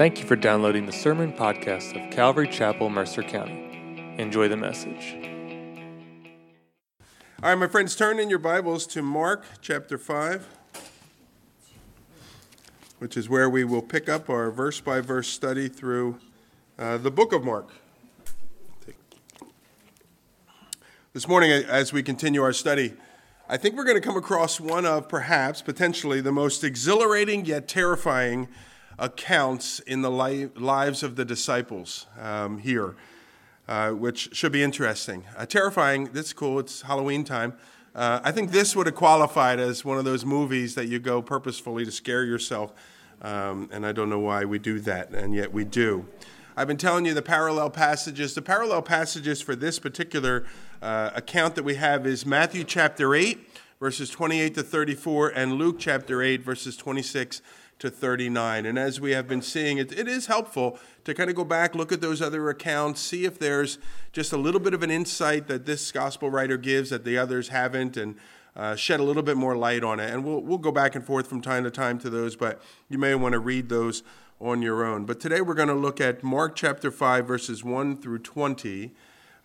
Thank 0.00 0.18
you 0.18 0.24
for 0.24 0.34
downloading 0.34 0.86
the 0.86 0.92
sermon 0.92 1.30
podcast 1.30 1.94
of 1.94 2.10
Calvary 2.10 2.48
Chapel, 2.48 2.88
Mercer 2.88 3.22
County. 3.22 4.14
Enjoy 4.16 4.48
the 4.48 4.56
message. 4.56 5.14
All 7.42 7.50
right, 7.50 7.54
my 7.54 7.66
friends, 7.66 7.94
turn 7.94 8.18
in 8.18 8.30
your 8.30 8.38
Bibles 8.38 8.86
to 8.86 9.02
Mark 9.02 9.44
chapter 9.60 9.98
5, 9.98 10.48
which 12.98 13.14
is 13.14 13.28
where 13.28 13.50
we 13.50 13.62
will 13.62 13.82
pick 13.82 14.08
up 14.08 14.30
our 14.30 14.50
verse 14.50 14.80
by 14.80 15.02
verse 15.02 15.28
study 15.28 15.68
through 15.68 16.18
uh, 16.78 16.96
the 16.96 17.10
book 17.10 17.34
of 17.34 17.44
Mark. 17.44 17.68
This 21.12 21.28
morning, 21.28 21.50
as 21.50 21.92
we 21.92 22.02
continue 22.02 22.42
our 22.42 22.54
study, 22.54 22.94
I 23.50 23.58
think 23.58 23.76
we're 23.76 23.84
going 23.84 24.00
to 24.00 24.00
come 24.00 24.16
across 24.16 24.58
one 24.58 24.86
of 24.86 25.10
perhaps, 25.10 25.60
potentially, 25.60 26.22
the 26.22 26.32
most 26.32 26.64
exhilarating 26.64 27.44
yet 27.44 27.68
terrifying 27.68 28.48
accounts 29.00 29.80
in 29.80 30.02
the 30.02 30.10
li- 30.10 30.50
lives 30.54 31.02
of 31.02 31.16
the 31.16 31.24
disciples 31.24 32.06
um, 32.20 32.58
here, 32.58 32.94
uh, 33.66 33.90
which 33.90 34.34
should 34.36 34.52
be 34.52 34.62
interesting. 34.62 35.24
Uh, 35.36 35.46
terrifying, 35.46 36.04
that's 36.12 36.32
cool, 36.32 36.58
it's 36.60 36.82
Halloween 36.82 37.24
time. 37.24 37.54
Uh, 37.94 38.20
I 38.22 38.30
think 38.30 38.52
this 38.52 38.76
would 38.76 38.86
have 38.86 38.94
qualified 38.94 39.58
as 39.58 39.84
one 39.84 39.98
of 39.98 40.04
those 40.04 40.24
movies 40.24 40.74
that 40.76 40.86
you 40.86 41.00
go 41.00 41.22
purposefully 41.22 41.84
to 41.84 41.90
scare 41.90 42.24
yourself, 42.24 42.72
um, 43.22 43.68
and 43.72 43.84
I 43.84 43.92
don't 43.92 44.10
know 44.10 44.20
why 44.20 44.44
we 44.44 44.58
do 44.58 44.78
that, 44.80 45.10
and 45.10 45.34
yet 45.34 45.52
we 45.52 45.64
do. 45.64 46.06
I've 46.56 46.68
been 46.68 46.76
telling 46.76 47.06
you 47.06 47.14
the 47.14 47.22
parallel 47.22 47.70
passages. 47.70 48.34
The 48.34 48.42
parallel 48.42 48.82
passages 48.82 49.40
for 49.40 49.56
this 49.56 49.78
particular 49.78 50.44
uh, 50.82 51.10
account 51.14 51.54
that 51.54 51.62
we 51.64 51.76
have 51.76 52.06
is 52.06 52.26
Matthew 52.26 52.64
chapter 52.64 53.14
8, 53.14 53.38
verses 53.80 54.10
28 54.10 54.54
to 54.56 54.62
34, 54.62 55.30
and 55.30 55.54
Luke 55.54 55.76
chapter 55.78 56.22
8, 56.22 56.42
verses 56.42 56.76
26 56.76 57.40
to 57.80 57.90
39. 57.90 58.66
And 58.66 58.78
as 58.78 59.00
we 59.00 59.10
have 59.12 59.26
been 59.26 59.42
seeing, 59.42 59.78
it, 59.78 59.90
it 59.98 60.06
is 60.06 60.26
helpful 60.26 60.78
to 61.04 61.14
kind 61.14 61.28
of 61.28 61.36
go 61.36 61.44
back, 61.44 61.74
look 61.74 61.92
at 61.92 62.00
those 62.00 62.22
other 62.22 62.48
accounts, 62.48 63.00
see 63.00 63.24
if 63.24 63.38
there's 63.38 63.78
just 64.12 64.32
a 64.32 64.36
little 64.36 64.60
bit 64.60 64.72
of 64.72 64.82
an 64.82 64.90
insight 64.90 65.48
that 65.48 65.66
this 65.66 65.90
gospel 65.90 66.30
writer 66.30 66.56
gives 66.56 66.90
that 66.90 67.04
the 67.04 67.18
others 67.18 67.48
haven't, 67.48 67.96
and 67.96 68.16
uh, 68.56 68.76
shed 68.76 69.00
a 69.00 69.02
little 69.02 69.22
bit 69.22 69.36
more 69.36 69.56
light 69.56 69.82
on 69.82 70.00
it. 70.00 70.10
And 70.10 70.24
we'll, 70.24 70.40
we'll 70.40 70.58
go 70.58 70.72
back 70.72 70.94
and 70.94 71.04
forth 71.04 71.26
from 71.26 71.40
time 71.40 71.64
to 71.64 71.70
time 71.70 71.98
to 72.00 72.10
those, 72.10 72.36
but 72.36 72.60
you 72.88 72.98
may 72.98 73.14
want 73.14 73.32
to 73.32 73.38
read 73.38 73.68
those 73.68 74.02
on 74.40 74.62
your 74.62 74.84
own. 74.84 75.04
But 75.04 75.20
today 75.20 75.40
we're 75.40 75.54
going 75.54 75.68
to 75.68 75.74
look 75.74 76.00
at 76.00 76.22
Mark 76.22 76.56
chapter 76.56 76.90
5, 76.90 77.26
verses 77.26 77.64
1 77.64 78.00
through 78.00 78.20
20. 78.20 78.92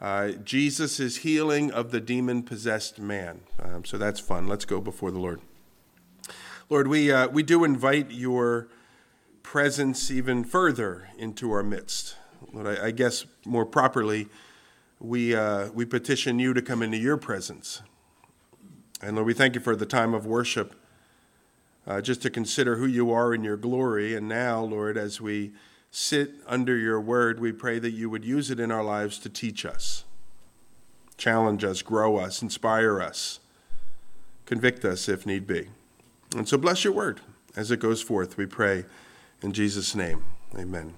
Uh, 0.02 0.32
Jesus' 0.44 1.18
healing 1.18 1.72
of 1.72 1.92
the 1.92 2.02
demon 2.02 2.44
possessed 2.44 3.00
man. 3.00 3.42
Um, 3.62 3.86
so 3.86 3.98
that's 3.98 4.20
fun. 4.20 4.48
Let's 4.48 4.66
go 4.66 4.82
before 4.82 5.12
the 5.12 5.20
Lord. 5.20 5.42
Lord, 6.68 6.88
we, 6.88 7.12
uh, 7.12 7.28
we 7.28 7.44
do 7.44 7.64
invite 7.64 8.10
your 8.10 8.70
presence 9.44 10.10
even 10.10 10.44
further 10.44 11.10
into 11.16 11.52
our 11.52 11.62
midst. 11.62 12.16
Lord, 12.52 12.66
I, 12.66 12.88
I 12.88 12.92
guess 12.92 13.28
more 13.46 13.68
properly, 13.68 14.30
we, 15.00 15.36
uh, 15.36 15.70
we 15.74 15.86
petition 15.86 16.40
you 16.40 16.56
to 16.56 16.64
come 16.64 16.82
into 16.82 16.98
your 16.98 17.18
presence. 17.18 17.84
And 19.00 19.16
Lord, 19.16 19.28
we 19.28 19.36
thank 19.36 19.54
you 19.54 19.62
for 19.62 19.76
the 19.76 19.86
time 19.86 20.16
of 20.16 20.26
worship, 20.26 20.74
uh, 21.86 22.02
just 22.02 22.24
to 22.24 22.32
consider 22.32 22.78
who 22.78 22.88
you 22.88 23.12
are 23.12 23.32
in 23.32 23.44
your 23.44 23.58
glory. 23.58 24.16
And 24.16 24.28
now, 24.28 24.64
Lord, 24.64 24.98
as 24.98 25.22
we 25.22 25.52
sit 25.92 26.32
under 26.48 26.76
your 26.76 27.00
word, 27.00 27.40
we 27.40 27.52
pray 27.52 27.78
that 27.78 27.92
you 27.92 28.10
would 28.10 28.26
use 28.26 28.50
it 28.50 28.60
in 28.60 28.72
our 28.72 28.84
lives 28.84 29.20
to 29.20 29.30
teach 29.30 29.68
us, 29.68 30.04
challenge 31.16 31.64
us, 31.64 31.84
grow 31.84 32.18
us, 32.18 32.42
inspire 32.42 33.00
us, 33.00 33.40
convict 34.48 34.84
us 34.84 35.08
if 35.08 35.28
need 35.28 35.46
be. 35.46 35.68
And 36.36 36.48
so 36.48 36.58
bless 36.58 36.84
your 36.84 36.94
word 36.94 37.22
as 37.56 37.72
it 37.72 37.80
goes 37.80 38.02
forth, 38.02 38.38
we 38.38 38.46
pray 38.46 38.86
in 39.42 39.54
Jesus' 39.54 39.96
name. 39.96 40.24
Amen. 40.58 40.94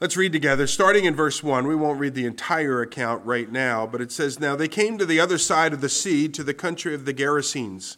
Let's 0.00 0.16
read 0.16 0.32
together, 0.32 0.66
starting 0.66 1.04
in 1.04 1.14
verse 1.14 1.42
1. 1.42 1.66
We 1.66 1.74
won't 1.74 2.00
read 2.00 2.14
the 2.14 2.26
entire 2.26 2.82
account 2.82 3.24
right 3.24 3.50
now, 3.50 3.86
but 3.86 4.00
it 4.00 4.12
says 4.12 4.40
Now 4.40 4.56
they 4.56 4.68
came 4.68 4.98
to 4.98 5.06
the 5.06 5.20
other 5.20 5.38
side 5.38 5.72
of 5.72 5.80
the 5.80 5.88
sea, 5.88 6.28
to 6.30 6.42
the 6.42 6.54
country 6.54 6.94
of 6.94 7.04
the 7.04 7.14
Gerasenes. 7.14 7.96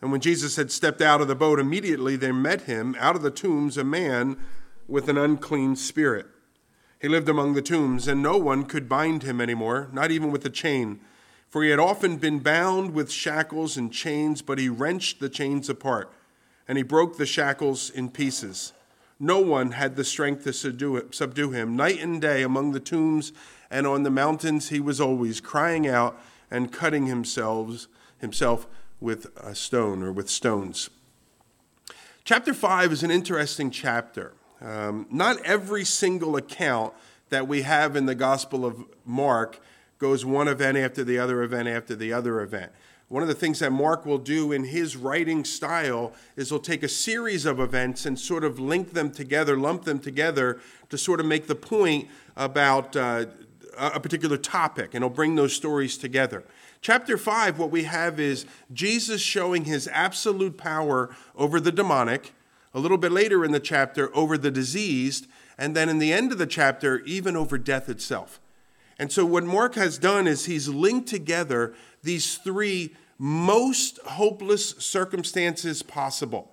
And 0.00 0.12
when 0.12 0.20
Jesus 0.20 0.56
had 0.56 0.70
stepped 0.70 1.00
out 1.00 1.20
of 1.20 1.28
the 1.28 1.34
boat, 1.34 1.58
immediately 1.58 2.16
there 2.16 2.34
met 2.34 2.62
him 2.62 2.94
out 2.98 3.16
of 3.16 3.22
the 3.22 3.30
tombs 3.30 3.76
a 3.76 3.84
man 3.84 4.36
with 4.86 5.08
an 5.08 5.18
unclean 5.18 5.76
spirit. 5.76 6.26
He 7.00 7.08
lived 7.08 7.28
among 7.28 7.54
the 7.54 7.62
tombs, 7.62 8.06
and 8.06 8.22
no 8.22 8.36
one 8.36 8.64
could 8.64 8.88
bind 8.88 9.22
him 9.22 9.40
anymore, 9.40 9.88
not 9.92 10.10
even 10.10 10.30
with 10.30 10.44
a 10.44 10.50
chain 10.50 11.00
for 11.54 11.62
he 11.62 11.70
had 11.70 11.78
often 11.78 12.16
been 12.16 12.40
bound 12.40 12.94
with 12.94 13.12
shackles 13.12 13.76
and 13.76 13.92
chains, 13.92 14.42
but 14.42 14.58
he 14.58 14.68
wrenched 14.68 15.20
the 15.20 15.28
chains 15.28 15.68
apart, 15.68 16.12
and 16.66 16.76
he 16.76 16.82
broke 16.82 17.16
the 17.16 17.24
shackles 17.24 17.90
in 17.90 18.10
pieces. 18.10 18.72
No 19.20 19.38
one 19.38 19.70
had 19.70 19.94
the 19.94 20.02
strength 20.02 20.42
to 20.42 20.52
subdue 21.12 21.50
him. 21.52 21.76
Night 21.76 22.02
and 22.02 22.20
day 22.20 22.42
among 22.42 22.72
the 22.72 22.80
tombs 22.80 23.32
and 23.70 23.86
on 23.86 24.02
the 24.02 24.10
mountains, 24.10 24.70
he 24.70 24.80
was 24.80 25.00
always 25.00 25.40
crying 25.40 25.86
out 25.86 26.20
and 26.50 26.72
cutting 26.72 27.06
himself, 27.06 27.86
himself 28.18 28.66
with 29.00 29.26
a 29.36 29.54
stone 29.54 30.02
or 30.02 30.10
with 30.10 30.28
stones. 30.28 30.90
Chapter 32.24 32.52
5 32.52 32.90
is 32.90 33.04
an 33.04 33.12
interesting 33.12 33.70
chapter. 33.70 34.32
Um, 34.60 35.06
not 35.08 35.40
every 35.44 35.84
single 35.84 36.34
account 36.34 36.94
that 37.28 37.46
we 37.46 37.62
have 37.62 37.94
in 37.94 38.06
the 38.06 38.16
Gospel 38.16 38.66
of 38.66 38.84
Mark 39.04 39.60
goes 40.04 40.22
one 40.22 40.48
event 40.48 40.76
after 40.76 41.02
the 41.02 41.18
other 41.18 41.42
event 41.42 41.66
after 41.66 41.94
the 41.96 42.12
other 42.12 42.42
event. 42.42 42.70
One 43.08 43.22
of 43.22 43.28
the 43.28 43.34
things 43.34 43.60
that 43.60 43.72
Mark 43.72 44.04
will 44.04 44.18
do 44.18 44.52
in 44.52 44.64
his 44.64 44.98
writing 44.98 45.46
style 45.46 46.12
is 46.36 46.50
he'll 46.50 46.58
take 46.58 46.82
a 46.82 46.90
series 46.90 47.46
of 47.46 47.58
events 47.58 48.04
and 48.04 48.20
sort 48.20 48.44
of 48.44 48.60
link 48.60 48.92
them 48.92 49.10
together, 49.10 49.56
lump 49.56 49.84
them 49.84 49.98
together 49.98 50.60
to 50.90 50.98
sort 50.98 51.20
of 51.20 51.26
make 51.26 51.46
the 51.46 51.54
point 51.54 52.06
about 52.36 52.94
uh, 52.94 53.24
a 53.78 53.98
particular 53.98 54.36
topic, 54.36 54.92
and 54.92 55.02
he'll 55.02 55.08
bring 55.08 55.36
those 55.36 55.54
stories 55.54 55.96
together. 55.96 56.44
Chapter 56.82 57.16
5, 57.16 57.58
what 57.58 57.70
we 57.70 57.84
have 57.84 58.20
is 58.20 58.44
Jesus 58.74 59.22
showing 59.22 59.64
his 59.64 59.88
absolute 59.88 60.58
power 60.58 61.16
over 61.34 61.58
the 61.60 61.72
demonic. 61.72 62.34
A 62.74 62.78
little 62.78 62.98
bit 62.98 63.10
later 63.10 63.42
in 63.42 63.52
the 63.52 63.58
chapter, 63.58 64.14
over 64.14 64.36
the 64.36 64.50
diseased. 64.50 65.28
And 65.56 65.74
then 65.74 65.88
in 65.88 65.98
the 65.98 66.12
end 66.12 66.30
of 66.30 66.36
the 66.36 66.46
chapter, 66.46 67.00
even 67.06 67.36
over 67.36 67.56
death 67.56 67.88
itself. 67.88 68.38
And 68.98 69.10
so, 69.10 69.24
what 69.24 69.44
Mark 69.44 69.74
has 69.74 69.98
done 69.98 70.26
is 70.26 70.46
he's 70.46 70.68
linked 70.68 71.08
together 71.08 71.74
these 72.02 72.36
three 72.36 72.94
most 73.18 73.98
hopeless 74.00 74.70
circumstances 74.70 75.82
possible. 75.82 76.50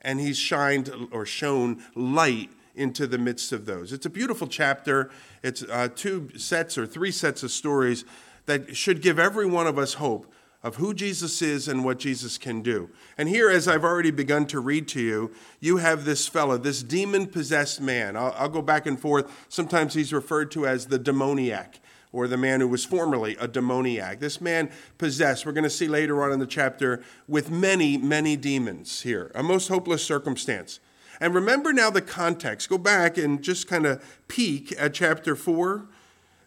And 0.00 0.20
he's 0.20 0.38
shined 0.38 0.90
or 1.10 1.24
shown 1.24 1.82
light 1.94 2.50
into 2.74 3.06
the 3.06 3.18
midst 3.18 3.52
of 3.52 3.66
those. 3.66 3.92
It's 3.92 4.04
a 4.04 4.10
beautiful 4.10 4.46
chapter. 4.46 5.10
It's 5.42 5.62
uh, 5.62 5.88
two 5.94 6.30
sets 6.36 6.76
or 6.76 6.86
three 6.86 7.10
sets 7.10 7.42
of 7.42 7.50
stories 7.50 8.04
that 8.46 8.76
should 8.76 9.00
give 9.00 9.18
every 9.18 9.46
one 9.46 9.66
of 9.66 9.78
us 9.78 9.94
hope 9.94 10.30
of 10.64 10.76
who 10.76 10.94
Jesus 10.94 11.42
is 11.42 11.68
and 11.68 11.84
what 11.84 11.98
Jesus 11.98 12.38
can 12.38 12.62
do. 12.62 12.88
And 13.18 13.28
here, 13.28 13.50
as 13.50 13.68
I've 13.68 13.84
already 13.84 14.10
begun 14.10 14.46
to 14.46 14.60
read 14.60 14.88
to 14.88 15.00
you, 15.00 15.30
you 15.60 15.76
have 15.76 16.06
this 16.06 16.26
fellow, 16.26 16.56
this 16.56 16.82
demon 16.82 17.26
possessed 17.26 17.82
man. 17.82 18.16
I'll, 18.16 18.34
I'll, 18.36 18.48
go 18.48 18.62
back 18.62 18.86
and 18.86 18.98
forth. 18.98 19.30
Sometimes 19.50 19.92
he's 19.92 20.12
referred 20.12 20.50
to 20.52 20.66
as 20.66 20.86
the 20.86 20.98
demoniac 20.98 21.80
or 22.12 22.26
the 22.26 22.38
man 22.38 22.60
who 22.60 22.68
was 22.68 22.82
formerly 22.82 23.36
a 23.38 23.46
demoniac. 23.46 24.20
This 24.20 24.40
man 24.40 24.70
possessed, 24.96 25.44
we're 25.44 25.52
going 25.52 25.64
to 25.64 25.70
see 25.70 25.86
later 25.86 26.22
on 26.22 26.32
in 26.32 26.38
the 26.38 26.46
chapter, 26.46 27.02
with 27.28 27.50
many, 27.50 27.98
many 27.98 28.34
demons 28.34 29.02
here. 29.02 29.30
A 29.34 29.42
most 29.42 29.68
hopeless 29.68 30.02
circumstance. 30.02 30.80
And 31.20 31.34
remember 31.34 31.74
now 31.74 31.90
the 31.90 32.00
context. 32.00 32.70
Go 32.70 32.78
back 32.78 33.18
and 33.18 33.42
just 33.42 33.68
kind 33.68 33.84
of 33.84 34.02
peek 34.28 34.74
at 34.78 34.94
chapter 34.94 35.36
4 35.36 35.88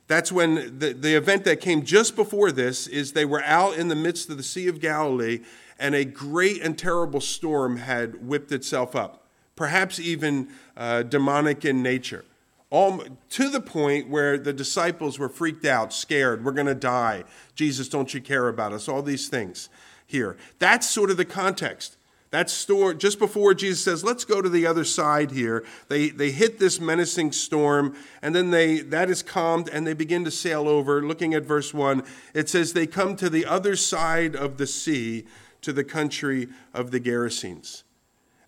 that's 0.07 0.31
when 0.31 0.79
the, 0.79 0.94
the 0.94 1.16
event 1.16 1.44
that 1.44 1.59
came 1.59 1.84
just 1.84 2.16
before 2.16 2.51
this 2.51 2.88
is 2.88 3.12
they 3.12 3.25
were 3.25 3.44
out 3.44 3.78
in 3.78 3.90
the 3.90 3.95
midst 3.95 4.29
of 4.29 4.38
the 4.38 4.44
Sea 4.44 4.68
of 4.68 4.79
Galilee 4.79 5.41
and 5.78 5.94
a 5.94 6.06
great 6.06 6.62
and 6.62 6.78
terrible 6.78 7.22
storm 7.22 7.78
had 7.78 8.25
whipped 8.25 8.51
itself 8.51 8.95
up, 8.95 9.28
perhaps 9.56 10.00
even 10.00 10.48
uh, 10.75 11.04
demonic 11.04 11.65
in 11.65 11.83
nature. 11.83 12.24
All, 12.69 13.04
to 13.30 13.50
the 13.50 13.62
point 13.62 14.09
where 14.09 14.38
the 14.38 14.54
disciples 14.54 15.19
were 15.19 15.30
freaked 15.30 15.65
out, 15.65 15.94
scared, 15.94 16.44
we're 16.44 16.51
going 16.51 16.68
to 16.68 16.75
die. 16.75 17.24
Jesus, 17.56 17.88
don't 17.88 18.13
you 18.13 18.19
care 18.19 18.48
about 18.48 18.74
us? 18.74 18.89
All 18.89 19.01
these 19.01 19.30
things 19.30 19.69
here. 20.06 20.38
That's 20.59 20.89
sort 20.89 21.12
of 21.12 21.18
the 21.18 21.25
context. 21.25 21.96
That 22.29 22.50
storm, 22.50 22.97
just 22.97 23.19
before 23.19 23.53
Jesus 23.53 23.81
says, 23.81 24.03
let's 24.03 24.25
go 24.25 24.41
to 24.41 24.50
the 24.50 24.68
other 24.68 24.83
side 24.83 25.31
here, 25.31 25.63
they, 25.88 26.09
they 26.09 26.31
hit 26.31 26.59
this 26.59 26.79
menacing 26.79 27.31
storm, 27.31 27.95
and 28.21 28.35
then 28.35 28.51
they 28.51 28.79
that 28.79 29.09
is 29.09 29.24
calmed, 29.24 29.69
and 29.69 29.88
they 29.88 29.94
begin 29.94 30.25
to 30.25 30.31
sail 30.31 30.68
over. 30.68 31.01
Looking 31.01 31.33
at 31.33 31.45
verse 31.45 31.74
1, 31.74 32.03
it 32.33 32.50
says, 32.50 32.74
They 32.74 32.85
come 32.85 33.15
to 33.18 33.29
the 33.29 33.45
other 33.45 33.77
side 33.77 34.35
of 34.35 34.57
the 34.57 34.68
sea, 34.68 35.25
to 35.62 35.71
the 35.71 35.85
country 35.85 36.50
of 36.74 36.91
the 36.91 37.00
Gerasenes. 37.00 37.83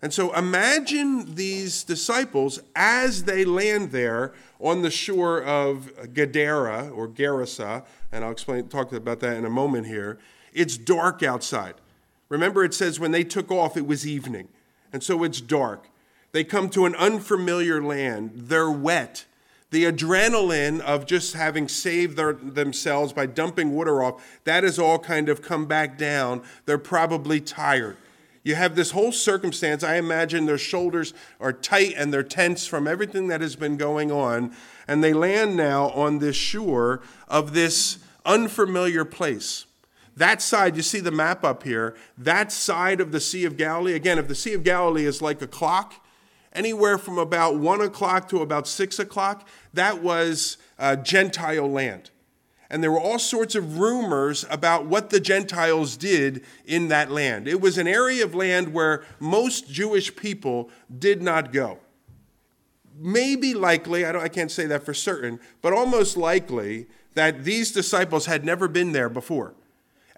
And 0.02 0.12
so 0.12 0.34
imagine 0.34 1.34
these 1.34 1.84
disciples 1.84 2.60
as 2.74 3.24
they 3.24 3.44
land 3.44 3.92
there 3.92 4.32
on 4.58 4.82
the 4.82 4.90
shore 4.90 5.42
of 5.42 5.90
Gadara 6.14 6.90
or 6.90 7.08
Gerasa, 7.08 7.84
and 8.12 8.24
I'll 8.24 8.30
explain 8.30 8.68
talk 8.68 8.92
about 8.92 9.20
that 9.20 9.36
in 9.36 9.44
a 9.44 9.50
moment 9.50 9.86
here. 9.86 10.18
It's 10.52 10.76
dark 10.76 11.22
outside. 11.22 11.74
Remember, 12.30 12.64
it 12.64 12.72
says 12.72 12.98
when 12.98 13.10
they 13.10 13.24
took 13.24 13.50
off, 13.50 13.76
it 13.76 13.86
was 13.86 14.06
evening. 14.06 14.48
And 14.92 15.02
so 15.02 15.22
it's 15.24 15.40
dark. 15.40 15.88
They 16.32 16.44
come 16.44 16.70
to 16.70 16.86
an 16.86 16.94
unfamiliar 16.94 17.82
land. 17.82 18.30
They're 18.34 18.70
wet. 18.70 19.26
The 19.70 19.84
adrenaline 19.84 20.80
of 20.80 21.06
just 21.06 21.34
having 21.34 21.68
saved 21.68 22.16
their, 22.16 22.32
themselves 22.32 23.12
by 23.12 23.26
dumping 23.26 23.72
water 23.72 24.02
off, 24.02 24.40
that 24.44 24.64
has 24.64 24.78
all 24.78 24.98
kind 24.98 25.28
of 25.28 25.42
come 25.42 25.66
back 25.66 25.98
down. 25.98 26.42
They're 26.66 26.78
probably 26.78 27.40
tired. 27.40 27.96
You 28.42 28.54
have 28.54 28.74
this 28.74 28.92
whole 28.92 29.12
circumstance. 29.12 29.84
I 29.84 29.96
imagine 29.96 30.46
their 30.46 30.58
shoulders 30.58 31.12
are 31.40 31.52
tight 31.52 31.94
and 31.96 32.12
they're 32.12 32.22
tense 32.22 32.66
from 32.66 32.88
everything 32.88 33.28
that 33.28 33.40
has 33.42 33.54
been 33.54 33.76
going 33.76 34.10
on. 34.10 34.54
And 34.88 35.04
they 35.04 35.12
land 35.12 35.56
now 35.56 35.90
on 35.90 36.18
this 36.18 36.36
shore 36.36 37.02
of 37.28 37.52
this 37.52 37.98
unfamiliar 38.24 39.04
place. 39.04 39.66
That 40.16 40.42
side, 40.42 40.76
you 40.76 40.82
see 40.82 41.00
the 41.00 41.10
map 41.10 41.44
up 41.44 41.62
here, 41.62 41.96
that 42.18 42.52
side 42.52 43.00
of 43.00 43.12
the 43.12 43.20
Sea 43.20 43.44
of 43.44 43.56
Galilee, 43.56 43.94
again, 43.94 44.18
if 44.18 44.28
the 44.28 44.34
Sea 44.34 44.54
of 44.54 44.64
Galilee 44.64 45.06
is 45.06 45.22
like 45.22 45.40
a 45.40 45.46
clock, 45.46 45.94
anywhere 46.52 46.98
from 46.98 47.18
about 47.18 47.56
one 47.56 47.80
o'clock 47.80 48.28
to 48.28 48.42
about 48.42 48.66
six 48.66 48.98
o'clock, 48.98 49.46
that 49.72 50.02
was 50.02 50.58
uh, 50.78 50.96
Gentile 50.96 51.70
land. 51.70 52.10
And 52.68 52.82
there 52.82 52.92
were 52.92 53.00
all 53.00 53.18
sorts 53.18 53.56
of 53.56 53.78
rumors 53.78 54.44
about 54.48 54.86
what 54.86 55.10
the 55.10 55.18
Gentiles 55.18 55.96
did 55.96 56.44
in 56.64 56.88
that 56.88 57.10
land. 57.10 57.48
It 57.48 57.60
was 57.60 57.78
an 57.78 57.88
area 57.88 58.24
of 58.24 58.34
land 58.34 58.72
where 58.72 59.04
most 59.18 59.68
Jewish 59.70 60.14
people 60.14 60.70
did 60.96 61.20
not 61.20 61.52
go. 61.52 61.78
Maybe 62.96 63.54
likely, 63.54 64.04
I, 64.04 64.16
I 64.16 64.28
can't 64.28 64.50
say 64.52 64.66
that 64.66 64.84
for 64.84 64.94
certain, 64.94 65.40
but 65.62 65.72
almost 65.72 66.16
likely 66.16 66.86
that 67.14 67.44
these 67.44 67.72
disciples 67.72 68.26
had 68.26 68.44
never 68.44 68.68
been 68.68 68.92
there 68.92 69.08
before. 69.08 69.54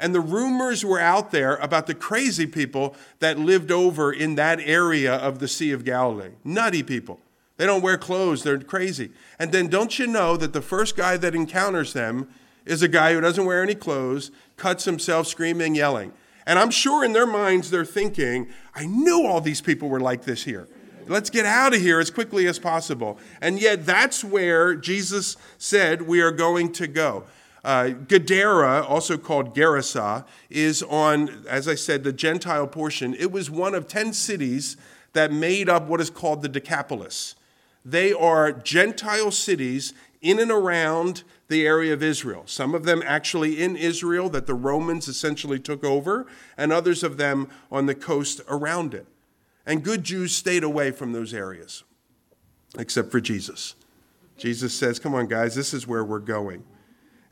And 0.02 0.12
the 0.12 0.20
rumors 0.20 0.84
were 0.84 0.98
out 0.98 1.30
there 1.30 1.54
about 1.56 1.86
the 1.86 1.94
crazy 1.94 2.44
people 2.44 2.96
that 3.20 3.38
lived 3.38 3.70
over 3.70 4.12
in 4.12 4.34
that 4.34 4.58
area 4.58 5.14
of 5.14 5.38
the 5.38 5.46
Sea 5.46 5.70
of 5.70 5.84
Galilee. 5.84 6.32
Nutty 6.42 6.82
people. 6.82 7.20
They 7.56 7.66
don't 7.66 7.82
wear 7.82 7.96
clothes, 7.96 8.42
they're 8.42 8.58
crazy. 8.58 9.12
And 9.38 9.52
then 9.52 9.68
don't 9.68 9.96
you 10.00 10.08
know 10.08 10.36
that 10.36 10.52
the 10.52 10.60
first 10.60 10.96
guy 10.96 11.16
that 11.18 11.36
encounters 11.36 11.92
them 11.92 12.28
is 12.66 12.82
a 12.82 12.88
guy 12.88 13.14
who 13.14 13.20
doesn't 13.20 13.44
wear 13.44 13.62
any 13.62 13.76
clothes, 13.76 14.32
cuts 14.56 14.84
himself 14.86 15.28
screaming, 15.28 15.76
yelling. 15.76 16.12
And 16.48 16.58
I'm 16.58 16.72
sure 16.72 17.04
in 17.04 17.12
their 17.12 17.26
minds 17.26 17.70
they're 17.70 17.84
thinking, 17.84 18.48
I 18.74 18.86
knew 18.86 19.24
all 19.24 19.40
these 19.40 19.60
people 19.60 19.88
were 19.88 20.00
like 20.00 20.24
this 20.24 20.42
here. 20.42 20.66
Let's 21.06 21.30
get 21.30 21.46
out 21.46 21.74
of 21.74 21.80
here 21.80 22.00
as 22.00 22.10
quickly 22.10 22.48
as 22.48 22.58
possible. 22.58 23.20
And 23.40 23.60
yet, 23.60 23.86
that's 23.86 24.24
where 24.24 24.74
Jesus 24.74 25.36
said 25.58 26.02
we 26.02 26.20
are 26.20 26.32
going 26.32 26.72
to 26.72 26.88
go. 26.88 27.24
Uh, 27.64 27.90
Gadara, 27.90 28.82
also 28.82 29.16
called 29.16 29.54
Gerasa, 29.54 30.24
is 30.50 30.82
on, 30.82 31.44
as 31.48 31.68
I 31.68 31.76
said, 31.76 32.02
the 32.02 32.12
Gentile 32.12 32.66
portion. 32.66 33.14
It 33.14 33.30
was 33.30 33.50
one 33.50 33.74
of 33.74 33.86
10 33.86 34.12
cities 34.12 34.76
that 35.12 35.32
made 35.32 35.68
up 35.68 35.86
what 35.86 36.00
is 36.00 36.10
called 36.10 36.42
the 36.42 36.48
Decapolis. 36.48 37.36
They 37.84 38.12
are 38.12 38.52
Gentile 38.52 39.30
cities 39.30 39.92
in 40.20 40.38
and 40.38 40.50
around 40.50 41.22
the 41.48 41.66
area 41.66 41.92
of 41.92 42.02
Israel. 42.02 42.44
Some 42.46 42.74
of 42.74 42.84
them 42.84 43.02
actually 43.04 43.62
in 43.62 43.76
Israel 43.76 44.28
that 44.30 44.46
the 44.46 44.54
Romans 44.54 45.06
essentially 45.06 45.58
took 45.58 45.84
over, 45.84 46.26
and 46.56 46.72
others 46.72 47.02
of 47.02 47.16
them 47.16 47.48
on 47.70 47.86
the 47.86 47.94
coast 47.94 48.40
around 48.48 48.94
it. 48.94 49.06
And 49.66 49.84
good 49.84 50.02
Jews 50.02 50.34
stayed 50.34 50.64
away 50.64 50.90
from 50.90 51.12
those 51.12 51.34
areas, 51.34 51.84
except 52.78 53.12
for 53.12 53.20
Jesus. 53.20 53.74
Jesus 54.36 54.72
says, 54.72 54.98
Come 54.98 55.14
on, 55.14 55.28
guys, 55.28 55.54
this 55.54 55.74
is 55.74 55.86
where 55.86 56.04
we're 56.04 56.18
going. 56.18 56.64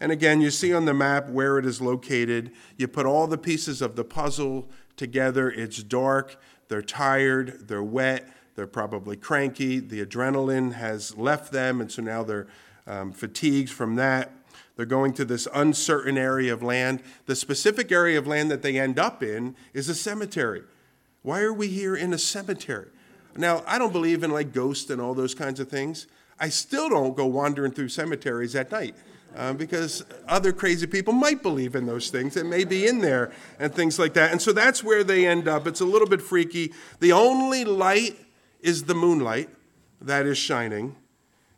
And 0.01 0.11
again, 0.11 0.41
you 0.41 0.51
see 0.51 0.73
on 0.73 0.87
the 0.87 0.95
map 0.95 1.29
where 1.29 1.59
it 1.59 1.67
is 1.67 1.81
located. 1.81 2.53
You 2.79 2.89
put 2.89 3.05
all 3.05 3.27
the 3.27 3.39
pieces 3.39 3.83
of 3.83 3.97
the 3.97 4.05
puzzle 4.05 4.69
together. 4.97 5.51
It's 5.51 5.83
dark, 5.83 6.41
they're 6.69 6.83
tired, 6.83 7.69
they're 7.69 7.83
wet, 7.83 8.27
they're 8.55 8.67
probably 8.67 9.17
cranky. 9.17 9.79
The 9.79 10.05
adrenaline 10.05 10.73
has 10.73 11.17
left 11.17 11.53
them, 11.53 11.81
and 11.81 11.93
so 11.93 12.03
now 12.03 12.23
they're 12.23 12.47
um, 12.87 13.13
fatigued 13.13 13.71
from 13.71 13.97
that. 13.97 14.33
They're 14.77 14.87
going 14.87 15.13
to 15.15 15.27
this 15.27 15.47
uncertain 15.55 16.17
area 16.17 16.55
of 16.55 16.63
land. 16.63 17.03
The 17.27 17.37
specific 17.37 17.93
area 17.93 18.19
of 18.19 18.27
land 18.27 18.51
that 18.51 18.63
they 18.63 18.79
end 18.79 18.99
up 18.99 19.23
in 19.23 19.55
is 19.75 19.91
a 19.91 19.95
cemetery. 19.95 20.63
Why 21.23 21.43
are 21.43 21.53
we 21.53 21.69
here 21.69 21.95
in 21.95 22.15
a 22.15 22.19
cemetery? 22.19 22.89
Now, 23.37 23.63
I 23.67 23.79
don't 23.79 23.93
believe 23.93 24.25
in 24.25 24.31
like 24.31 24.55
ghosts 24.55 24.89
and 24.89 25.01
all 25.01 25.15
those 25.15 25.35
kinds 25.35 25.61
of 25.61 25.69
things. 25.69 26.07
I 26.39 26.49
still 26.49 26.89
don't 26.89 27.15
go 27.15 27.27
wandering 27.27 27.73
through 27.73 27.91
cemeteries 27.91 28.57
at 28.57 28.73
night 28.73 28.97
uh, 29.37 29.53
because 29.53 30.05
other 30.29 30.53
crazy 30.53 30.87
people 30.87 31.13
might 31.13 31.43
believe 31.43 31.75
in 31.75 31.87
those 31.87 32.11
things 32.11 32.37
and 32.37 32.51
may 32.51 32.65
be 32.65 32.87
in 32.87 33.01
there 33.01 33.33
and 33.59 33.75
things 33.75 33.99
like 33.99 34.15
that. 34.15 34.33
And 34.33 34.43
so 34.43 34.53
that's 34.53 34.83
where 34.83 35.05
they 35.05 35.27
end 35.27 35.49
up. 35.49 35.67
It's 35.67 35.81
a 35.81 35.85
little 35.85 36.09
bit 36.09 36.21
freaky. 36.21 36.73
The 37.01 37.13
only 37.13 37.65
light 37.65 38.19
is 38.61 38.85
the 38.85 38.95
moonlight 38.95 39.49
that 40.01 40.27
is 40.27 40.39
shining. 40.39 40.97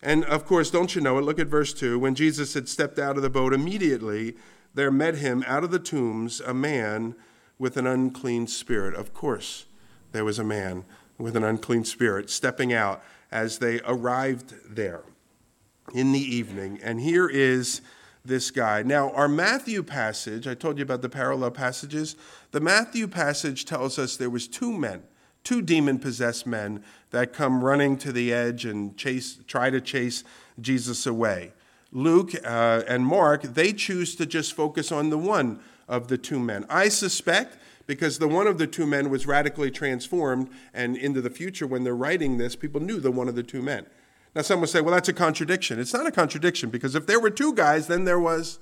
And 0.02 0.24
of 0.24 0.46
course, 0.46 0.70
don't 0.70 0.94
you 0.94 1.00
know 1.00 1.19
it? 1.19 1.22
Look 1.22 1.38
at 1.38 1.46
verse 1.46 1.72
2. 1.72 1.98
When 1.98 2.14
Jesus 2.14 2.54
had 2.54 2.69
stepped 2.69 2.98
out 2.98 3.16
of 3.16 3.22
the 3.22 3.30
boat, 3.30 3.52
immediately 3.52 4.34
there 4.75 4.90
met 4.90 5.16
him 5.16 5.44
out 5.46 5.64
of 5.64 5.70
the 5.70 5.78
tombs 5.78 6.40
a 6.40 6.54
man 6.54 7.14
with 7.58 7.76
an 7.76 7.86
unclean 7.86 8.46
spirit. 8.46 8.94
Of 8.94 9.14
course, 9.14 9.66
there 10.12 10.25
was 10.25 10.38
a 10.38 10.44
man 10.44 10.84
with 11.18 11.36
an 11.36 11.44
unclean 11.44 11.84
spirit 11.84 12.30
stepping 12.30 12.72
out 12.72 13.02
as 13.30 13.58
they 13.58 13.80
arrived 13.84 14.54
there 14.68 15.02
in 15.94 16.12
the 16.12 16.20
evening. 16.20 16.79
And 16.82 17.00
here 17.00 17.29
is 17.29 17.81
this 18.25 18.50
guy. 18.50 18.82
Now, 18.82 19.11
our 19.11 19.29
Matthew 19.29 19.82
passage, 19.82 20.46
I 20.46 20.55
told 20.55 20.79
you 20.79 20.84
about 20.84 21.02
the 21.02 21.08
parallel 21.08 21.50
passages. 21.50 22.17
The 22.52 22.61
Matthew 22.61 23.08
passage 23.08 23.64
tells 23.64 23.99
us 23.99 24.17
there 24.17 24.31
was 24.31 24.46
two 24.46 24.73
men, 24.73 25.02
two 25.43 25.61
demon-possessed 25.61 26.46
men 26.46 26.84
that 27.11 27.32
come 27.32 27.64
running 27.64 27.96
to 27.99 28.12
the 28.12 28.32
edge 28.32 28.64
and 28.64 28.96
chase 28.96 29.38
try 29.46 29.70
to 29.70 29.81
chase 29.81 30.23
Jesus 30.61 31.05
away. 31.06 31.52
Luke 31.90 32.32
uh, 32.44 32.82
and 32.87 33.05
Mark, 33.05 33.43
they 33.43 33.73
choose 33.73 34.14
to 34.17 34.25
just 34.25 34.55
focus 34.55 34.93
on 34.93 35.11
the 35.11 35.19
one 35.19 35.61
of 35.88 36.08
the 36.08 36.17
two 36.17 36.38
men. 36.38 36.64
I 36.70 36.88
suspect 36.88 37.58
because 37.87 38.19
the 38.19 38.28
one 38.28 38.46
of 38.46 38.56
the 38.56 38.67
two 38.67 38.87
men 38.87 39.11
was 39.11 39.26
radically 39.26 39.70
transformed, 39.70 40.49
and 40.73 40.96
into 40.96 41.20
the 41.20 41.28
future, 41.28 41.67
when 41.67 41.85
they're 41.85 41.96
writing 41.96 42.38
this, 42.38 42.55
people 42.55 42.81
knew 42.81 43.00
the 43.00 43.11
one 43.11 43.28
of 43.28 43.35
the 43.35 43.43
two 43.43 43.61
men. 43.61 43.87
Now, 44.34 44.43
some 44.43 44.61
would 44.61 44.70
say, 44.70 44.81
well, 44.81 44.94
that's 44.94 45.08
a 45.08 45.12
contradiction. 45.12 45.79
It's 45.79 45.93
not 45.93 46.06
a 46.06 46.11
contradiction 46.11 46.70
because 46.70 46.94
if 46.94 47.06
there 47.06 47.20
were 47.20 47.31
two 47.31 47.52
guys, 47.52 47.87
then 47.87 48.05
there 48.05 48.20
was, 48.20 48.58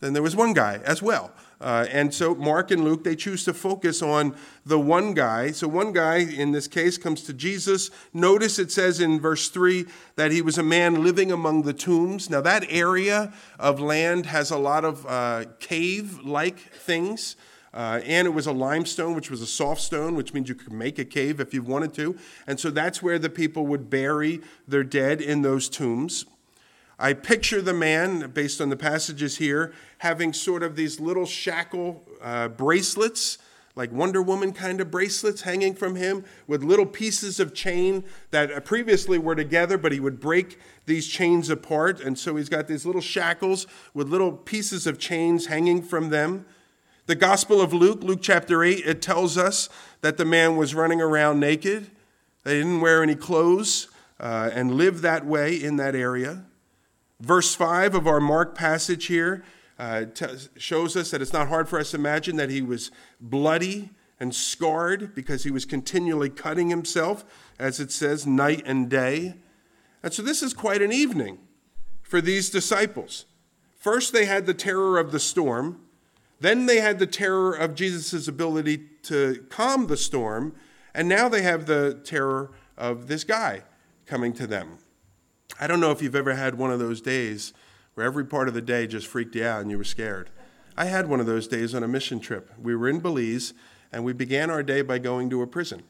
then 0.00 0.12
there 0.12 0.22
was 0.22 0.36
one 0.36 0.52
guy 0.52 0.80
as 0.84 1.02
well. 1.02 1.32
Uh, 1.60 1.86
and 1.90 2.12
so 2.12 2.34
Mark 2.34 2.70
and 2.70 2.84
Luke, 2.84 3.04
they 3.04 3.16
choose 3.16 3.44
to 3.44 3.54
focus 3.54 4.02
on 4.02 4.36
the 4.66 4.78
one 4.78 5.14
guy. 5.14 5.50
So 5.50 5.66
one 5.66 5.92
guy 5.92 6.18
in 6.18 6.52
this 6.52 6.68
case 6.68 6.98
comes 6.98 7.22
to 7.22 7.32
Jesus. 7.32 7.90
Notice 8.12 8.58
it 8.58 8.70
says 8.70 9.00
in 9.00 9.18
verse 9.18 9.48
3 9.48 9.86
that 10.16 10.30
he 10.30 10.42
was 10.42 10.58
a 10.58 10.62
man 10.62 11.02
living 11.02 11.32
among 11.32 11.62
the 11.62 11.72
tombs. 11.72 12.28
Now, 12.28 12.40
that 12.42 12.66
area 12.68 13.32
of 13.58 13.80
land 13.80 14.26
has 14.26 14.50
a 14.50 14.58
lot 14.58 14.84
of 14.84 15.06
uh, 15.06 15.46
cave 15.58 16.20
like 16.20 16.58
things. 16.58 17.34
Uh, 17.74 18.00
and 18.04 18.26
it 18.26 18.30
was 18.30 18.46
a 18.46 18.52
limestone, 18.52 19.16
which 19.16 19.32
was 19.32 19.42
a 19.42 19.46
soft 19.46 19.80
stone, 19.80 20.14
which 20.14 20.32
means 20.32 20.48
you 20.48 20.54
could 20.54 20.72
make 20.72 20.96
a 21.00 21.04
cave 21.04 21.40
if 21.40 21.52
you 21.52 21.60
wanted 21.60 21.92
to. 21.92 22.16
And 22.46 22.60
so 22.60 22.70
that's 22.70 23.02
where 23.02 23.18
the 23.18 23.28
people 23.28 23.66
would 23.66 23.90
bury 23.90 24.40
their 24.68 24.84
dead 24.84 25.20
in 25.20 25.42
those 25.42 25.68
tombs. 25.68 26.24
I 27.00 27.14
picture 27.14 27.60
the 27.60 27.74
man, 27.74 28.30
based 28.30 28.60
on 28.60 28.68
the 28.68 28.76
passages 28.76 29.38
here, 29.38 29.72
having 29.98 30.32
sort 30.32 30.62
of 30.62 30.76
these 30.76 31.00
little 31.00 31.26
shackle 31.26 32.04
uh, 32.22 32.46
bracelets, 32.46 33.38
like 33.74 33.90
Wonder 33.90 34.22
Woman 34.22 34.52
kind 34.52 34.80
of 34.80 34.92
bracelets 34.92 35.42
hanging 35.42 35.74
from 35.74 35.96
him, 35.96 36.24
with 36.46 36.62
little 36.62 36.86
pieces 36.86 37.40
of 37.40 37.52
chain 37.52 38.04
that 38.30 38.64
previously 38.64 39.18
were 39.18 39.34
together, 39.34 39.76
but 39.76 39.90
he 39.90 39.98
would 39.98 40.20
break 40.20 40.60
these 40.86 41.08
chains 41.08 41.50
apart. 41.50 41.98
And 41.98 42.16
so 42.16 42.36
he's 42.36 42.48
got 42.48 42.68
these 42.68 42.86
little 42.86 43.00
shackles 43.00 43.66
with 43.92 44.08
little 44.08 44.30
pieces 44.30 44.86
of 44.86 45.00
chains 45.00 45.46
hanging 45.46 45.82
from 45.82 46.10
them. 46.10 46.46
The 47.06 47.14
Gospel 47.14 47.60
of 47.60 47.74
Luke, 47.74 48.02
Luke 48.02 48.20
chapter 48.22 48.64
8, 48.64 48.86
it 48.86 49.02
tells 49.02 49.36
us 49.36 49.68
that 50.00 50.16
the 50.16 50.24
man 50.24 50.56
was 50.56 50.74
running 50.74 51.02
around 51.02 51.38
naked. 51.38 51.90
They 52.44 52.54
didn't 52.54 52.80
wear 52.80 53.02
any 53.02 53.14
clothes 53.14 53.88
uh, 54.18 54.48
and 54.54 54.76
lived 54.76 55.02
that 55.02 55.26
way 55.26 55.54
in 55.54 55.76
that 55.76 55.94
area. 55.94 56.46
Verse 57.20 57.54
5 57.54 57.94
of 57.94 58.06
our 58.06 58.20
Mark 58.20 58.54
passage 58.54 59.04
here 59.06 59.44
uh, 59.78 60.06
t- 60.14 60.26
shows 60.56 60.96
us 60.96 61.10
that 61.10 61.20
it's 61.20 61.32
not 61.34 61.48
hard 61.48 61.68
for 61.68 61.78
us 61.78 61.90
to 61.90 61.98
imagine 61.98 62.36
that 62.36 62.48
he 62.48 62.62
was 62.62 62.90
bloody 63.20 63.90
and 64.18 64.34
scarred 64.34 65.14
because 65.14 65.44
he 65.44 65.50
was 65.50 65.66
continually 65.66 66.30
cutting 66.30 66.70
himself, 66.70 67.22
as 67.58 67.80
it 67.80 67.92
says, 67.92 68.26
night 68.26 68.62
and 68.64 68.88
day. 68.88 69.34
And 70.02 70.10
so 70.10 70.22
this 70.22 70.42
is 70.42 70.54
quite 70.54 70.80
an 70.80 70.92
evening 70.92 71.38
for 72.00 72.22
these 72.22 72.48
disciples. 72.48 73.26
First, 73.78 74.14
they 74.14 74.24
had 74.24 74.46
the 74.46 74.54
terror 74.54 74.98
of 74.98 75.12
the 75.12 75.20
storm. 75.20 75.80
Then 76.44 76.66
they 76.66 76.80
had 76.80 76.98
the 76.98 77.06
terror 77.06 77.54
of 77.54 77.74
Jesus' 77.74 78.28
ability 78.28 78.76
to 79.04 79.46
calm 79.48 79.86
the 79.86 79.96
storm, 79.96 80.54
and 80.94 81.08
now 81.08 81.26
they 81.26 81.40
have 81.40 81.64
the 81.64 81.98
terror 82.04 82.50
of 82.76 83.06
this 83.06 83.24
guy 83.24 83.62
coming 84.04 84.34
to 84.34 84.46
them. 84.46 84.76
I 85.58 85.66
don't 85.66 85.80
know 85.80 85.90
if 85.90 86.02
you've 86.02 86.14
ever 86.14 86.34
had 86.34 86.56
one 86.56 86.70
of 86.70 86.78
those 86.78 87.00
days 87.00 87.54
where 87.94 88.04
every 88.04 88.26
part 88.26 88.46
of 88.48 88.52
the 88.52 88.60
day 88.60 88.86
just 88.86 89.06
freaked 89.06 89.34
you 89.34 89.46
out 89.46 89.62
and 89.62 89.70
you 89.70 89.78
were 89.78 89.84
scared. 89.84 90.28
I 90.76 90.84
had 90.84 91.08
one 91.08 91.18
of 91.18 91.24
those 91.24 91.48
days 91.48 91.74
on 91.74 91.82
a 91.82 91.88
mission 91.88 92.20
trip. 92.20 92.50
We 92.62 92.76
were 92.76 92.90
in 92.90 93.00
Belize, 93.00 93.54
and 93.90 94.04
we 94.04 94.12
began 94.12 94.50
our 94.50 94.62
day 94.62 94.82
by 94.82 94.98
going 94.98 95.30
to 95.30 95.40
a 95.40 95.46
prison. 95.46 95.82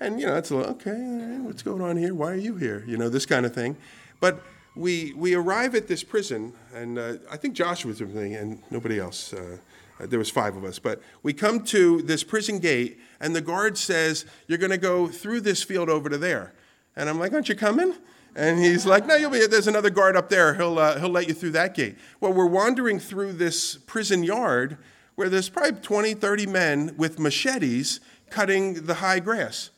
And, 0.00 0.18
you 0.18 0.26
know, 0.26 0.36
it's 0.36 0.50
little, 0.50 0.72
okay, 0.72 1.38
what's 1.42 1.62
going 1.62 1.82
on 1.82 1.98
here? 1.98 2.16
Why 2.16 2.32
are 2.32 2.34
you 2.34 2.56
here? 2.56 2.82
You 2.84 2.96
know, 2.96 3.08
this 3.08 3.26
kind 3.26 3.46
of 3.46 3.54
thing. 3.54 3.76
But 4.18 4.42
we, 4.74 5.12
we 5.14 5.34
arrive 5.36 5.76
at 5.76 5.86
this 5.86 6.02
prison, 6.02 6.52
and 6.74 6.98
uh, 6.98 7.14
I 7.30 7.36
think 7.36 7.54
Joshua 7.54 7.90
was 7.90 8.00
with 8.00 8.12
me 8.12 8.34
and 8.34 8.60
nobody 8.72 8.98
else. 8.98 9.32
Uh, 9.32 9.58
there 10.00 10.18
was 10.18 10.30
five 10.30 10.56
of 10.56 10.64
us. 10.64 10.78
But 10.78 11.00
we 11.22 11.32
come 11.32 11.64
to 11.66 12.02
this 12.02 12.24
prison 12.24 12.58
gate, 12.58 13.00
and 13.20 13.34
the 13.34 13.40
guard 13.40 13.78
says, 13.78 14.26
you're 14.46 14.58
going 14.58 14.70
to 14.70 14.78
go 14.78 15.08
through 15.08 15.40
this 15.42 15.62
field 15.62 15.88
over 15.88 16.08
to 16.08 16.18
there. 16.18 16.52
And 16.96 17.08
I'm 17.08 17.18
like, 17.18 17.32
aren't 17.32 17.48
you 17.48 17.54
coming? 17.54 17.94
And 18.36 18.58
he's 18.58 18.84
like, 18.84 19.06
no, 19.06 19.14
you'll 19.14 19.30
be, 19.30 19.46
there's 19.46 19.68
another 19.68 19.90
guard 19.90 20.16
up 20.16 20.28
there. 20.28 20.54
He'll, 20.54 20.78
uh, 20.78 20.98
he'll 20.98 21.08
let 21.08 21.28
you 21.28 21.34
through 21.34 21.52
that 21.52 21.74
gate. 21.74 21.96
Well, 22.20 22.32
we're 22.32 22.46
wandering 22.46 22.98
through 22.98 23.34
this 23.34 23.76
prison 23.76 24.24
yard 24.24 24.76
where 25.14 25.28
there's 25.28 25.48
probably 25.48 25.80
20, 25.80 26.14
30 26.14 26.46
men 26.46 26.94
with 26.96 27.20
machetes 27.20 28.00
cutting 28.30 28.86
the 28.86 28.94
high 28.94 29.20
grass. 29.20 29.70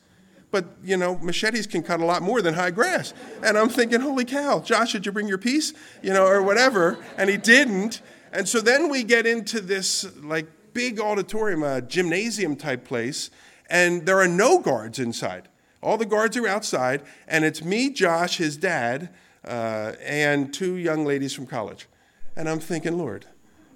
But, 0.49 0.65
you 0.83 0.97
know, 0.97 1.17
machetes 1.19 1.67
can 1.67 1.83
cut 1.83 1.99
a 1.99 2.05
lot 2.05 2.23
more 2.23 2.41
than 2.41 2.55
high 2.55 2.71
grass. 2.71 3.13
And 3.43 3.57
I'm 3.57 3.69
thinking, 3.69 3.99
holy 3.99 4.25
cow, 4.25 4.61
Josh, 4.61 4.93
did 4.93 5.05
you 5.05 5.11
bring 5.11 5.27
your 5.27 5.37
piece? 5.37 5.73
You 6.01 6.13
know, 6.13 6.25
or 6.25 6.41
whatever. 6.41 6.97
And 7.17 7.29
he 7.29 7.37
didn't. 7.37 8.01
And 8.31 8.47
so 8.47 8.61
then 8.61 8.89
we 8.89 9.03
get 9.03 9.25
into 9.25 9.61
this, 9.61 10.05
like, 10.17 10.47
big 10.73 10.99
auditorium, 10.99 11.63
a 11.63 11.81
gymnasium 11.81 12.55
type 12.55 12.85
place, 12.85 13.31
and 13.69 14.05
there 14.05 14.19
are 14.19 14.27
no 14.27 14.59
guards 14.59 14.99
inside. 14.99 15.49
All 15.81 15.97
the 15.97 16.05
guards 16.05 16.37
are 16.37 16.47
outside, 16.47 17.01
and 17.27 17.45
it's 17.45 17.63
me, 17.63 17.89
Josh, 17.89 18.37
his 18.37 18.57
dad, 18.57 19.09
uh, 19.45 19.93
and 20.03 20.53
two 20.53 20.75
young 20.75 21.05
ladies 21.05 21.33
from 21.33 21.47
college. 21.47 21.87
And 22.35 22.47
I'm 22.47 22.59
thinking, 22.59 22.97
Lord, 22.97 23.25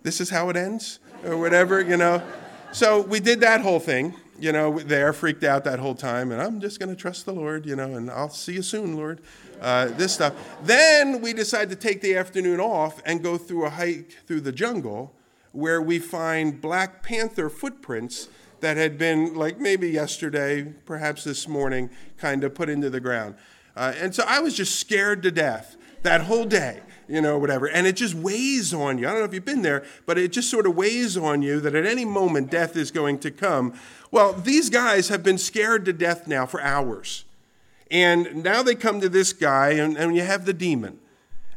this 0.03 0.22
is 0.22 0.29
how 0.29 0.50
it 0.50 0.55
ends? 0.55 1.00
Or 1.25 1.38
whatever, 1.38 1.81
you 1.81 1.98
know? 1.98 2.22
So 2.72 3.01
we 3.01 3.20
did 3.20 3.39
that 3.41 3.62
whole 3.62 3.79
thing, 3.79 4.15
you 4.41 4.51
know, 4.51 4.79
there, 4.79 5.13
freaked 5.13 5.43
out 5.43 5.63
that 5.65 5.79
whole 5.79 5.95
time, 5.95 6.31
and 6.31 6.41
I'm 6.41 6.60
just 6.60 6.79
going 6.79 6.89
to 6.89 6.95
trust 6.95 7.25
the 7.25 7.33
Lord, 7.33 7.65
you 7.65 7.75
know, 7.75 7.95
and 7.95 8.10
I'll 8.10 8.29
see 8.29 8.53
you 8.53 8.62
soon, 8.62 8.95
Lord. 8.95 9.21
Uh, 9.62 9.86
this 9.86 10.13
stuff. 10.13 10.33
Then 10.63 11.21
we 11.21 11.33
decide 11.33 11.69
to 11.69 11.75
take 11.75 12.01
the 12.01 12.17
afternoon 12.17 12.60
off 12.60 13.00
and 13.05 13.21
go 13.21 13.38
through 13.38 13.65
a 13.65 13.69
hike 13.69 14.17
through 14.25 14.41
the 14.41 14.51
jungle 14.51 15.13
where 15.51 15.81
we 15.81 16.00
find 16.00 16.60
Black 16.60 17.03
Panther 17.03 17.50
footprints 17.50 18.29
that 18.62 18.77
had 18.77 18.98
been, 18.98 19.36
like 19.36 19.60
maybe 19.60 19.89
yesterday, 19.89 20.63
perhaps 20.86 21.24
this 21.24 21.48
morning, 21.48 21.89
kind 22.17 22.43
of 22.43 22.55
put 22.55 22.69
into 22.69 22.89
the 22.89 23.00
ground. 23.00 23.36
Uh, 23.75 23.93
and 23.98 24.15
so 24.15 24.24
I 24.27 24.39
was 24.39 24.55
just 24.55 24.79
scared 24.79 25.21
to 25.24 25.31
death 25.31 25.77
that 26.03 26.21
whole 26.21 26.45
day, 26.45 26.81
you 27.12 27.22
know, 27.22 27.38
whatever. 27.38 27.68
And 27.68 27.86
it 27.86 27.98
just 27.98 28.15
weighs 28.15 28.74
on 28.74 28.98
you. 28.98 29.08
I 29.08 29.12
don't 29.12 29.20
know 29.20 29.25
if 29.25 29.34
you've 29.34 29.46
been 29.46 29.62
there, 29.62 29.84
but 30.06 30.18
it 30.18 30.32
just 30.32 30.50
sort 30.50 30.65
of 30.65 30.75
weighs 30.75 31.18
on 31.18 31.41
you 31.41 31.60
that 31.60 31.75
at 31.75 31.86
any 31.86 32.06
moment 32.06 32.50
death 32.50 32.77
is 32.77 32.89
going 32.89 33.20
to 33.20 33.32
come. 33.32 33.74
Well, 34.12 34.34
these 34.34 34.70
guys 34.70 35.10
have 35.10 35.22
been 35.22 35.38
scared 35.38 35.84
to 35.86 35.94
death 35.94 36.25
now 36.25 36.46
for 36.46 36.62
hours. 36.62 37.25
And 37.91 38.44
now 38.44 38.63
they 38.63 38.75
come 38.75 39.01
to 39.01 39.10
this 39.10 39.34
guy, 39.34 39.72
and, 39.72 39.98
and 39.98 40.15
you 40.15 40.22
have 40.22 40.46
the 40.46 40.53
demon. 40.53 41.00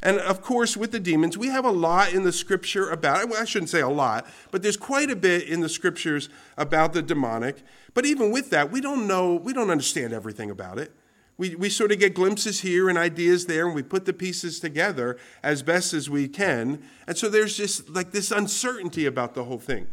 And 0.03 0.19
of 0.19 0.43
course, 0.43 0.77
with 0.77 0.91
the 0.91 1.01
demons, 1.01 1.39
we 1.39 1.47
have 1.47 1.65
a 1.65 1.71
lot 1.71 2.13
in 2.13 2.25
the 2.25 2.33
scripture 2.33 2.91
about. 2.91 3.29
Well, 3.29 3.41
I 3.41 3.45
shouldn't 3.45 3.71
say 3.71 3.81
a 3.81 3.89
lot, 3.89 4.27
but 4.51 4.63
there's 4.63 4.77
quite 4.77 5.11
a 5.11 5.17
bit 5.17 5.49
in 5.49 5.61
the 5.61 5.69
scriptures 5.69 6.29
about 6.59 6.93
the 6.93 7.01
demonic. 7.01 7.63
But 7.95 8.05
even 8.05 8.33
with 8.33 8.51
that, 8.51 8.73
we 8.73 8.81
don't 8.81 9.07
know, 9.07 9.37
we 9.37 9.53
don't 9.53 9.71
understand 9.71 10.13
everything 10.13 10.51
about 10.51 10.79
it. 10.79 10.93
We, 11.37 11.57
we 11.57 11.69
sort 11.69 11.91
of 11.91 11.99
get 11.99 12.15
glimpses 12.15 12.61
here 12.61 12.89
and 12.89 12.97
ideas 12.97 13.47
there, 13.47 13.67
and 13.67 13.75
we 13.75 13.83
put 13.83 14.05
the 14.05 14.13
pieces 14.13 14.61
together 14.61 15.19
as 15.43 15.63
best 15.63 15.93
as 15.93 16.09
we 16.09 16.29
can. 16.29 16.83
And 17.07 17.17
so 17.17 17.29
there's 17.29 17.57
just 17.57 17.91
like 17.91 18.13
this 18.13 18.31
uncertainty 18.31 19.05
about 19.07 19.35
the 19.35 19.45
whole 19.45 19.59
thing. 19.59 19.89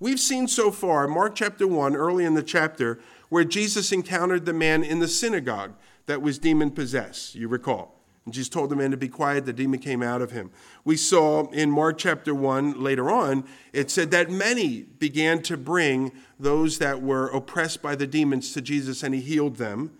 We've 0.00 0.20
seen 0.20 0.48
so 0.48 0.70
far, 0.70 1.06
Mark 1.06 1.34
chapter 1.34 1.66
1, 1.66 1.96
early 1.96 2.24
in 2.24 2.34
the 2.34 2.42
chapter, 2.42 2.98
where 3.28 3.44
Jesus 3.44 3.92
encountered 3.92 4.46
the 4.46 4.52
man 4.52 4.84
in 4.84 5.00
the 5.00 5.08
synagogue 5.08 5.74
that 6.06 6.22
was 6.22 6.38
demon 6.38 6.70
possessed, 6.70 7.34
you 7.34 7.48
recall. 7.48 7.96
And 8.24 8.34
Jesus 8.34 8.48
told 8.48 8.70
the 8.70 8.76
man 8.76 8.90
to 8.90 8.96
be 8.96 9.08
quiet. 9.08 9.46
The 9.46 9.52
demon 9.52 9.80
came 9.80 10.02
out 10.02 10.20
of 10.20 10.32
him. 10.32 10.50
We 10.84 10.96
saw 10.96 11.48
in 11.50 11.70
Mark 11.70 11.98
chapter 11.98 12.34
1 12.34 12.82
later 12.82 13.10
on, 13.10 13.44
it 13.72 13.90
said 13.90 14.10
that 14.10 14.30
many 14.30 14.82
began 14.82 15.42
to 15.42 15.56
bring 15.56 16.12
those 16.38 16.78
that 16.78 17.00
were 17.00 17.28
oppressed 17.28 17.82
by 17.82 17.94
the 17.94 18.06
demons 18.06 18.52
to 18.52 18.60
Jesus 18.60 19.02
and 19.02 19.14
he 19.14 19.20
healed 19.20 19.56
them. 19.56 19.92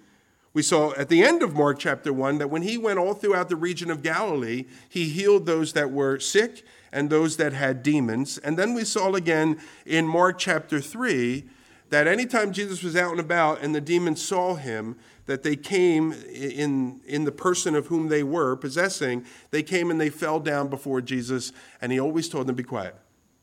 We 0.56 0.62
saw 0.62 0.94
at 0.94 1.10
the 1.10 1.22
end 1.22 1.42
of 1.42 1.52
Mark 1.52 1.78
chapter 1.78 2.14
1 2.14 2.38
that 2.38 2.48
when 2.48 2.62
he 2.62 2.78
went 2.78 2.98
all 2.98 3.12
throughout 3.12 3.50
the 3.50 3.56
region 3.56 3.90
of 3.90 4.02
Galilee, 4.02 4.64
he 4.88 5.04
healed 5.10 5.44
those 5.44 5.74
that 5.74 5.90
were 5.90 6.18
sick 6.18 6.64
and 6.90 7.10
those 7.10 7.36
that 7.36 7.52
had 7.52 7.82
demons. 7.82 8.38
And 8.38 8.58
then 8.58 8.72
we 8.72 8.84
saw 8.84 9.12
again 9.12 9.60
in 9.84 10.08
Mark 10.08 10.38
chapter 10.38 10.80
3 10.80 11.44
that 11.90 12.06
anytime 12.06 12.52
Jesus 12.52 12.82
was 12.82 12.96
out 12.96 13.10
and 13.10 13.20
about 13.20 13.60
and 13.60 13.74
the 13.74 13.82
demons 13.82 14.24
saw 14.24 14.54
him, 14.54 14.96
that 15.26 15.42
they 15.42 15.56
came 15.56 16.14
in, 16.32 17.02
in 17.04 17.24
the 17.24 17.32
person 17.32 17.74
of 17.74 17.88
whom 17.88 18.08
they 18.08 18.22
were 18.22 18.56
possessing, 18.56 19.26
they 19.50 19.62
came 19.62 19.90
and 19.90 20.00
they 20.00 20.08
fell 20.08 20.40
down 20.40 20.68
before 20.68 21.02
Jesus, 21.02 21.52
and 21.82 21.92
he 21.92 22.00
always 22.00 22.30
told 22.30 22.46
them, 22.46 22.56
Be 22.56 22.62
quiet. 22.62 22.96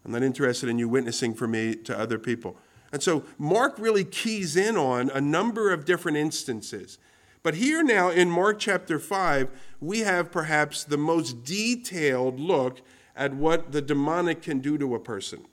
I'm 0.04 0.14
not 0.14 0.24
interested 0.24 0.68
in 0.68 0.80
you 0.80 0.90
witnessing 0.90 1.36
for 1.36 1.48
me 1.48 1.76
to 1.76 1.96
other 1.96 2.18
people. 2.18 2.58
And 2.94 3.02
so 3.02 3.24
Mark 3.40 3.78
really 3.80 4.06
keys 4.06 4.56
in 4.56 4.78
on 4.78 5.10
a 5.10 5.20
number 5.20 5.74
of 5.74 5.84
different 5.84 6.16
instances. 6.16 7.00
But 7.42 7.56
here 7.56 7.84
now 7.84 8.10
in 8.10 8.30
Mark 8.30 8.60
chapter 8.60 9.00
5, 9.00 9.50
we 9.82 10.02
have 10.02 10.32
perhaps 10.32 10.84
the 10.84 10.98
most 10.98 11.44
detailed 11.44 12.40
look 12.40 12.82
at 13.16 13.34
what 13.34 13.72
the 13.72 13.82
demonic 13.82 14.44
can 14.44 14.60
do 14.60 14.78
to 14.78 14.94
a 14.94 15.00
person. 15.00 15.46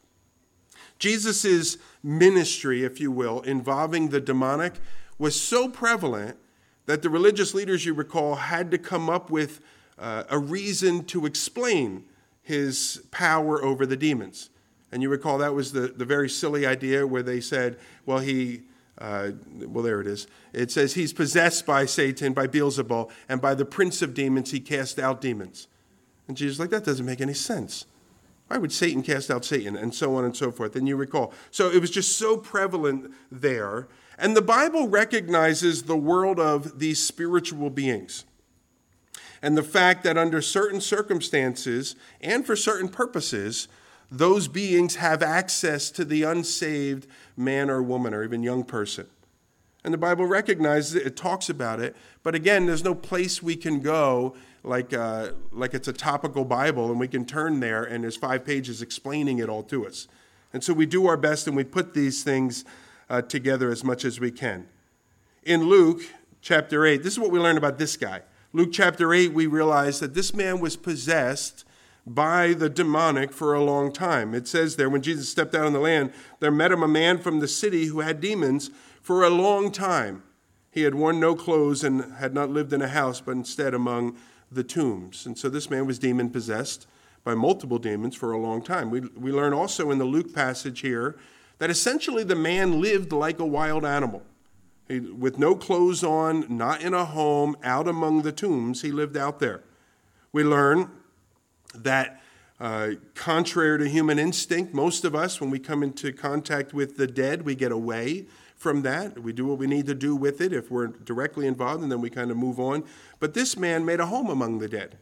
Jesus' 0.99 1.79
ministry, 2.03 2.85
if 2.85 3.01
you 3.01 3.11
will, 3.11 3.41
involving 3.41 4.11
the 4.11 4.21
demonic 4.21 4.75
was 5.19 5.41
so 5.41 5.67
prevalent 5.67 6.37
that 6.85 7.01
the 7.01 7.09
religious 7.09 7.55
leaders, 7.55 7.87
you 7.87 7.95
recall, 7.95 8.35
had 8.35 8.71
to 8.71 8.77
come 8.77 9.09
up 9.09 9.31
with 9.31 9.61
uh, 9.99 10.25
a 10.29 10.39
reason 10.39 11.05
to 11.05 11.25
explain 11.25 12.05
his 12.43 13.03
power 13.11 13.63
over 13.65 13.87
the 13.87 13.97
demons. 13.97 14.51
And 14.93 15.03
you 15.03 15.09
recall 15.09 15.39
that 15.39 15.55
was 15.55 15.73
the, 15.73 15.89
the 15.89 16.05
very 16.05 16.29
silly 16.29 16.67
idea 16.67 17.07
where 17.07 17.23
they 17.23 17.41
said, 17.41 17.79
well, 18.07 18.19
he, 18.19 18.63
uh, 18.99 19.31
well, 19.67 19.85
there 19.85 20.01
it 20.01 20.07
is. 20.07 20.27
It 20.53 20.71
says 20.71 20.95
he's 20.95 21.13
possessed 21.13 21.65
by 21.65 21.87
Satan, 21.87 22.33
by 22.33 22.47
Beelzebul, 22.47 23.11
and 23.29 23.41
by 23.41 23.55
the 23.55 23.65
prince 23.65 24.03
of 24.03 24.15
demons 24.15 24.51
he 24.51 24.61
cast 24.61 24.99
out 24.99 25.21
demons. 25.21 25.69
And 26.27 26.37
Jesus 26.37 26.59
like, 26.59 26.71
that 26.71 26.85
doesn't 26.85 27.07
make 27.07 27.21
any 27.21 27.35
sense. 27.35 27.87
Why 28.49 28.59
would 28.59 28.73
Satan 28.73 29.03
cast 29.03 29.31
out 29.31 29.45
Satan? 29.45 29.77
And 29.77 29.95
so 29.95 30.17
on 30.17 30.25
and 30.25 30.37
so 30.37 30.51
forth. 30.51 30.75
And 30.75 30.89
you 30.89 30.97
recall. 30.97 31.33
So 31.53 31.71
it 31.71 31.81
was 31.81 31.91
just 31.91 32.19
so 32.19 32.37
prevalent 32.37 33.13
there 33.31 33.87
and 34.21 34.37
the 34.37 34.43
Bible 34.43 34.87
recognizes 34.87 35.85
the 35.85 35.97
world 35.97 36.39
of 36.39 36.79
these 36.79 37.03
spiritual 37.03 37.71
beings 37.71 38.27
and 39.41 39.57
the 39.57 39.63
fact 39.63 40.05
that 40.05 40.19
under 40.19 40.43
certain 40.43 40.83
circumstances 40.83 41.97
and 42.21 42.45
for 42.45 42.55
certain 42.55 42.91
purposes, 42.91 43.67
those 44.11 44.49
beings 44.49 44.97
have 44.97 45.23
access 45.23 45.91
to 45.93 46.05
the 46.05 46.25
unsaved 46.25 47.07
man 47.37 47.71
or 47.71 47.83
woman 47.83 48.13
or 48.13 48.25
even 48.25 48.43
young 48.43 48.65
person. 48.65 49.07
And 49.85 49.95
the 49.95 49.99
Bible 49.99 50.27
recognizes 50.27 50.95
it, 50.95 51.07
it 51.07 51.17
talks 51.17 51.49
about 51.49 51.81
it, 51.81 51.97
but 52.23 52.35
again, 52.35 52.67
there's 52.67 52.85
no 52.85 52.95
place 52.95 53.43
we 53.43 53.57
can 53.57 53.81
go 53.81 54.35
like, 54.63 54.93
uh, 54.93 55.31
like 55.53 55.73
it's 55.73 55.89
a 55.89 55.93
topical 55.93 56.45
Bible 56.45 56.91
and 56.91 57.01
we 57.01 57.09
can 57.09 57.25
turn 57.25 57.61
there 57.61 57.83
and 57.83 58.05
there's 58.05 58.17
five 58.17 58.45
pages 58.45 58.83
explaining 58.83 59.39
it 59.39 59.49
all 59.49 59.63
to 59.65 59.87
us. 59.87 60.07
And 60.53 60.63
so 60.63 60.75
we 60.75 60.85
do 60.85 61.07
our 61.07 61.17
best 61.17 61.47
and 61.47 61.57
we 61.57 61.65
put 61.65 61.95
these 61.95 62.23
things 62.23 62.65
uh, 63.09 63.23
together 63.23 63.71
as 63.71 63.83
much 63.83 64.05
as 64.05 64.21
we 64.21 64.31
can. 64.31 64.67
In 65.45 65.65
Luke 65.65 66.03
chapter 66.43 66.85
8, 66.85 67.03
this 67.03 67.15
is 67.15 67.19
what 67.19 67.31
we 67.31 67.39
learn 67.39 67.57
about 67.57 67.79
this 67.79 67.97
guy. 67.97 68.23
Luke 68.53 68.71
chapter 68.73 69.15
8, 69.15 69.33
we 69.33 69.47
realize 69.47 70.01
that 70.01 70.13
this 70.13 70.35
man 70.35 70.61
was 70.61 70.77
possessed 70.77 71.65
by 72.15 72.53
the 72.53 72.69
demonic 72.69 73.33
for 73.33 73.55
a 73.55 73.63
long 73.63 73.93
time. 73.93 74.35
It 74.35 74.49
says 74.49 74.75
there, 74.75 74.91
when 74.91 75.01
Jesus 75.01 75.29
stepped 75.29 75.55
out 75.55 75.67
on 75.67 75.73
the 75.73 75.79
land, 75.79 76.13
there 76.41 76.51
met 76.51 76.73
him 76.73 76.83
a 76.83 76.89
man 76.89 77.19
from 77.19 77.39
the 77.39 77.47
city 77.47 77.87
who 77.87 78.01
had 78.01 78.21
demons 78.21 78.71
for 79.01 79.23
a 79.23 79.31
long 79.31 79.71
time. 79.71 80.25
He 80.73 80.83
had 80.83 80.97
worn 80.97 81.21
no 81.21 81.37
clothes 81.37 81.85
and 81.85 82.15
had 82.15 82.35
not 82.35 82.51
lived 82.51 82.73
in 82.73 82.83
a 82.83 82.89
house, 82.89 83.21
but 83.21 83.33
instead 83.33 83.75
among 83.75 84.17
the 84.51 84.65
tombs. 84.65 85.25
And 85.25 85.39
so 85.39 85.49
this 85.49 85.71
man 85.71 85.87
was 85.87 86.01
demon 86.01 86.31
possessed 86.31 86.89
by 87.23 87.35
multiple 87.35 87.79
demons 87.79 88.17
for 88.17 88.33
a 88.33 88.39
long 88.39 88.61
time. 88.61 88.91
We, 88.91 89.01
we 89.01 89.31
learn 89.31 89.53
also 89.53 89.93
in 89.93 89.99
the 89.99 90.05
Luke 90.05 90.35
passage 90.35 90.81
here 90.81 91.17
that 91.59 91.71
essentially 91.71 92.25
the 92.25 92.35
man 92.35 92.81
lived 92.81 93.13
like 93.13 93.39
a 93.39 93.47
wild 93.47 93.85
animal. 93.85 94.23
He, 94.89 94.99
with 94.99 95.39
no 95.39 95.55
clothes 95.55 96.03
on, 96.03 96.47
not 96.49 96.83
in 96.83 96.93
a 96.93 97.05
home, 97.05 97.57
out 97.63 97.87
among 97.87 98.23
the 98.23 98.33
tombs, 98.33 98.83
he 98.83 98.91
lived 98.91 99.17
out 99.17 99.39
there. 99.39 99.63
We 100.33 100.43
learn 100.43 100.91
that, 101.75 102.21
uh, 102.59 102.91
contrary 103.15 103.79
to 103.79 103.89
human 103.89 104.19
instinct, 104.19 104.75
most 104.75 105.05
of 105.05 105.15
us, 105.15 105.41
when 105.41 105.51
we 105.51 105.59
come 105.59 105.83
into 105.83 106.13
contact 106.13 106.75
with 106.75 106.97
the 106.97 107.07
dead, 107.07 107.43
we 107.43 107.55
get 107.55 107.73
away 107.73 108.27
from 108.57 108.83
that. 108.83 109.23
We 109.23 109.33
do 109.33 109.47
what 109.47 109.59
we 109.59 109.67
need 109.67 109.87
to 109.87 109.95
do 109.95 110.15
with 110.15 110.41
it 110.41 110.53
if 110.53 110.71
we're 110.71 110.89
directly 110.89 111.47
involved, 111.47 111.83
and 111.83 111.91
then 111.91 112.01
we 112.01 112.11
kind 112.11 112.31
of 112.31 112.37
move 112.37 112.61
on. 112.61 112.85
But 113.19 113.33
this 113.35 113.57
man 113.57 113.85
made 113.85 114.01
a 114.01 114.07
home 114.07 114.29
among 114.29 114.59
the 114.59 114.69
dead 114.69 114.99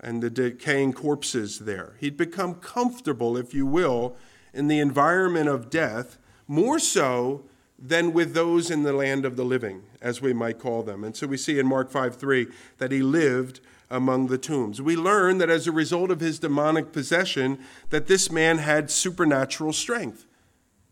and 0.00 0.22
the 0.22 0.30
decaying 0.30 0.92
corpses 0.92 1.60
there. 1.60 1.94
He'd 2.00 2.16
become 2.16 2.54
comfortable, 2.54 3.36
if 3.36 3.54
you 3.54 3.66
will, 3.66 4.16
in 4.52 4.68
the 4.68 4.80
environment 4.80 5.48
of 5.48 5.70
death 5.70 6.18
more 6.48 6.78
so 6.78 7.44
than 7.78 8.12
with 8.12 8.34
those 8.34 8.70
in 8.70 8.82
the 8.82 8.92
land 8.92 9.24
of 9.24 9.36
the 9.36 9.44
living, 9.44 9.82
as 10.00 10.20
we 10.20 10.32
might 10.32 10.58
call 10.58 10.82
them. 10.82 11.04
And 11.04 11.14
so 11.14 11.26
we 11.26 11.36
see 11.36 11.58
in 11.58 11.66
Mark 11.66 11.90
5 11.90 12.16
3 12.16 12.48
that 12.78 12.90
he 12.90 13.02
lived 13.02 13.60
among 13.90 14.26
the 14.26 14.38
tombs. 14.38 14.82
We 14.82 14.96
learn 14.96 15.38
that 15.38 15.50
as 15.50 15.66
a 15.66 15.72
result 15.72 16.10
of 16.10 16.20
his 16.20 16.38
demonic 16.38 16.92
possession, 16.92 17.58
that 17.90 18.06
this 18.06 18.30
man 18.30 18.58
had 18.58 18.90
supernatural 18.90 19.72
strength. 19.72 20.26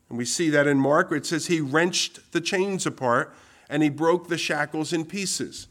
And 0.08 0.18
we 0.18 0.24
see 0.24 0.50
that 0.50 0.66
in 0.66 0.78
Mark, 0.78 1.12
it 1.12 1.26
says 1.26 1.46
he 1.46 1.60
wrenched 1.60 2.32
the 2.32 2.40
chains 2.40 2.86
apart 2.86 3.34
and 3.68 3.82
he 3.82 3.88
broke 3.88 4.28
the 4.28 4.38
shackles 4.38 4.92
in 4.92 5.04
pieces. 5.04 5.68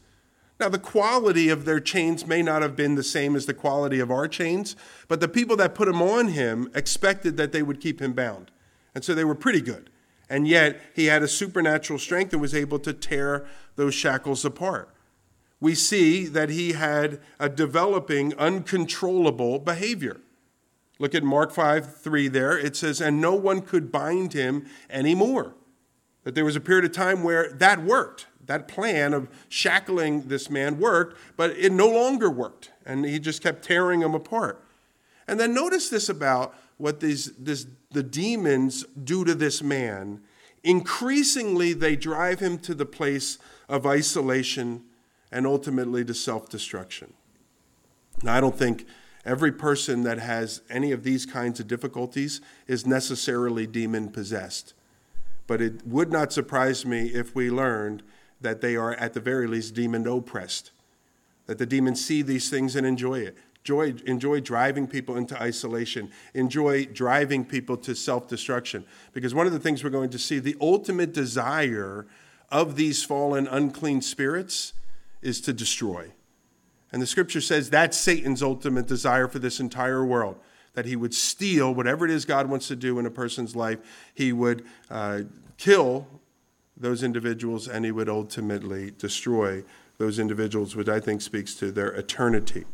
Now, 0.58 0.68
the 0.70 0.78
quality 0.78 1.48
of 1.50 1.64
their 1.64 1.80
chains 1.80 2.26
may 2.26 2.42
not 2.42 2.62
have 2.62 2.76
been 2.76 2.94
the 2.94 3.02
same 3.02 3.36
as 3.36 3.44
the 3.44 3.54
quality 3.54 4.00
of 4.00 4.10
our 4.10 4.26
chains, 4.26 4.74
but 5.06 5.20
the 5.20 5.28
people 5.28 5.56
that 5.56 5.74
put 5.74 5.86
them 5.86 6.00
on 6.00 6.28
him 6.28 6.70
expected 6.74 7.36
that 7.36 7.52
they 7.52 7.62
would 7.62 7.80
keep 7.80 8.00
him 8.00 8.14
bound. 8.14 8.50
And 8.94 9.04
so 9.04 9.14
they 9.14 9.24
were 9.24 9.34
pretty 9.34 9.60
good. 9.60 9.90
And 10.30 10.48
yet, 10.48 10.80
he 10.94 11.06
had 11.06 11.22
a 11.22 11.28
supernatural 11.28 11.98
strength 11.98 12.32
and 12.32 12.40
was 12.40 12.54
able 12.54 12.78
to 12.80 12.92
tear 12.92 13.46
those 13.76 13.94
shackles 13.94 14.44
apart. 14.44 14.88
We 15.60 15.74
see 15.74 16.26
that 16.26 16.50
he 16.50 16.72
had 16.72 17.20
a 17.40 17.48
developing, 17.48 18.34
uncontrollable 18.34 19.58
behavior. 19.58 20.20
Look 20.98 21.14
at 21.14 21.22
Mark 21.22 21.52
5 21.52 21.96
3 21.96 22.28
there. 22.28 22.58
It 22.58 22.76
says, 22.76 23.00
And 23.00 23.20
no 23.20 23.34
one 23.34 23.62
could 23.62 23.90
bind 23.90 24.32
him 24.32 24.66
anymore. 24.90 25.54
That 26.24 26.34
there 26.34 26.44
was 26.44 26.56
a 26.56 26.60
period 26.60 26.84
of 26.84 26.92
time 26.92 27.22
where 27.22 27.52
that 27.52 27.82
worked 27.82 28.26
that 28.46 28.68
plan 28.68 29.12
of 29.12 29.28
shackling 29.48 30.28
this 30.28 30.48
man 30.48 30.78
worked, 30.78 31.18
but 31.36 31.50
it 31.50 31.72
no 31.72 31.88
longer 31.88 32.30
worked. 32.30 32.72
And 32.84 33.04
he 33.04 33.18
just 33.18 33.42
kept 33.42 33.64
tearing 33.64 34.00
him 34.00 34.14
apart. 34.14 34.64
And 35.28 35.38
then 35.38 35.52
notice 35.52 35.88
this 35.88 36.08
about 36.08 36.54
what 36.78 37.00
these, 37.00 37.32
this, 37.36 37.66
the 37.90 38.02
demons 38.02 38.84
do 39.02 39.24
to 39.24 39.34
this 39.34 39.62
man. 39.62 40.20
Increasingly, 40.62 41.72
they 41.72 41.96
drive 41.96 42.40
him 42.40 42.58
to 42.60 42.74
the 42.74 42.86
place 42.86 43.38
of 43.68 43.86
isolation 43.86 44.84
and 45.32 45.46
ultimately 45.46 46.04
to 46.04 46.14
self 46.14 46.48
destruction. 46.48 47.12
Now, 48.22 48.34
I 48.34 48.40
don't 48.40 48.56
think 48.56 48.86
every 49.24 49.52
person 49.52 50.02
that 50.04 50.18
has 50.18 50.62
any 50.70 50.92
of 50.92 51.02
these 51.02 51.26
kinds 51.26 51.60
of 51.60 51.66
difficulties 51.66 52.40
is 52.66 52.86
necessarily 52.86 53.66
demon 53.66 54.08
possessed. 54.08 54.72
But 55.46 55.60
it 55.60 55.86
would 55.86 56.10
not 56.10 56.32
surprise 56.32 56.86
me 56.86 57.08
if 57.08 57.34
we 57.34 57.50
learned 57.50 58.02
that 58.40 58.60
they 58.60 58.76
are 58.76 58.94
at 58.94 59.14
the 59.14 59.20
very 59.20 59.46
least 59.46 59.74
demon 59.74 60.06
oppressed, 60.06 60.72
that 61.46 61.58
the 61.58 61.66
demons 61.66 62.04
see 62.04 62.22
these 62.22 62.50
things 62.50 62.76
and 62.76 62.86
enjoy 62.86 63.20
it. 63.20 63.36
Enjoy, 63.60 63.94
enjoy 64.06 64.40
driving 64.40 64.86
people 64.86 65.16
into 65.16 65.40
isolation, 65.42 66.12
enjoy 66.34 66.84
driving 66.84 67.44
people 67.44 67.76
to 67.78 67.96
self 67.96 68.28
destruction. 68.28 68.84
Because 69.12 69.34
one 69.34 69.46
of 69.46 69.52
the 69.52 69.58
things 69.58 69.82
we're 69.82 69.90
going 69.90 70.10
to 70.10 70.20
see, 70.20 70.38
the 70.38 70.56
ultimate 70.60 71.12
desire 71.12 72.06
of 72.52 72.76
these 72.76 73.02
fallen, 73.02 73.48
unclean 73.48 74.02
spirits 74.02 74.72
is 75.26 75.40
to 75.42 75.52
destroy. 75.52 76.12
And 76.92 77.02
the 77.02 77.06
scripture 77.06 77.40
says 77.40 77.68
that's 77.68 77.98
Satan's 77.98 78.42
ultimate 78.42 78.86
desire 78.86 79.28
for 79.28 79.38
this 79.38 79.60
entire 79.60 80.04
world 80.04 80.38
that 80.74 80.86
he 80.86 80.94
would 80.94 81.14
steal 81.14 81.74
whatever 81.74 82.04
it 82.04 82.10
is 82.10 82.24
God 82.24 82.48
wants 82.48 82.68
to 82.68 82.76
do 82.76 82.98
in 82.98 83.06
a 83.06 83.10
person's 83.10 83.56
life. 83.56 83.78
He 84.14 84.32
would 84.32 84.64
uh, 84.90 85.22
kill 85.56 86.06
those 86.76 87.02
individuals 87.02 87.66
and 87.66 87.84
he 87.84 87.90
would 87.90 88.08
ultimately 88.08 88.92
destroy 88.92 89.64
those 89.98 90.18
individuals, 90.18 90.76
which 90.76 90.88
I 90.88 91.00
think 91.00 91.22
speaks 91.22 91.54
to 91.56 91.72
their 91.72 91.88
eternity. 91.88 92.66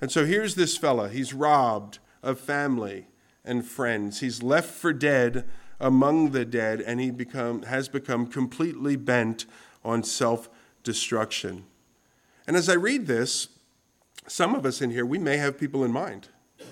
And 0.00 0.10
so 0.10 0.24
here's 0.24 0.54
this 0.54 0.76
fella. 0.76 1.10
He's 1.10 1.34
robbed 1.34 1.98
of 2.22 2.40
family 2.40 3.06
and 3.44 3.66
friends. 3.66 4.20
He's 4.20 4.42
left 4.42 4.70
for 4.70 4.94
dead 4.94 5.44
among 5.78 6.30
the 6.30 6.44
dead, 6.44 6.80
and 6.80 7.00
he 7.00 7.10
become, 7.10 7.62
has 7.62 7.88
become 7.88 8.26
completely 8.26 8.96
bent 8.96 9.44
on 9.84 10.02
self 10.02 10.48
destruction. 10.90 11.64
And 12.48 12.56
as 12.56 12.68
I 12.68 12.74
read 12.74 13.06
this, 13.06 13.48
some 14.26 14.56
of 14.56 14.66
us 14.66 14.82
in 14.82 14.90
here, 14.90 15.06
we 15.06 15.18
may 15.18 15.36
have 15.36 15.56
people 15.56 15.84
in 15.84 15.92
mind. 15.92 16.26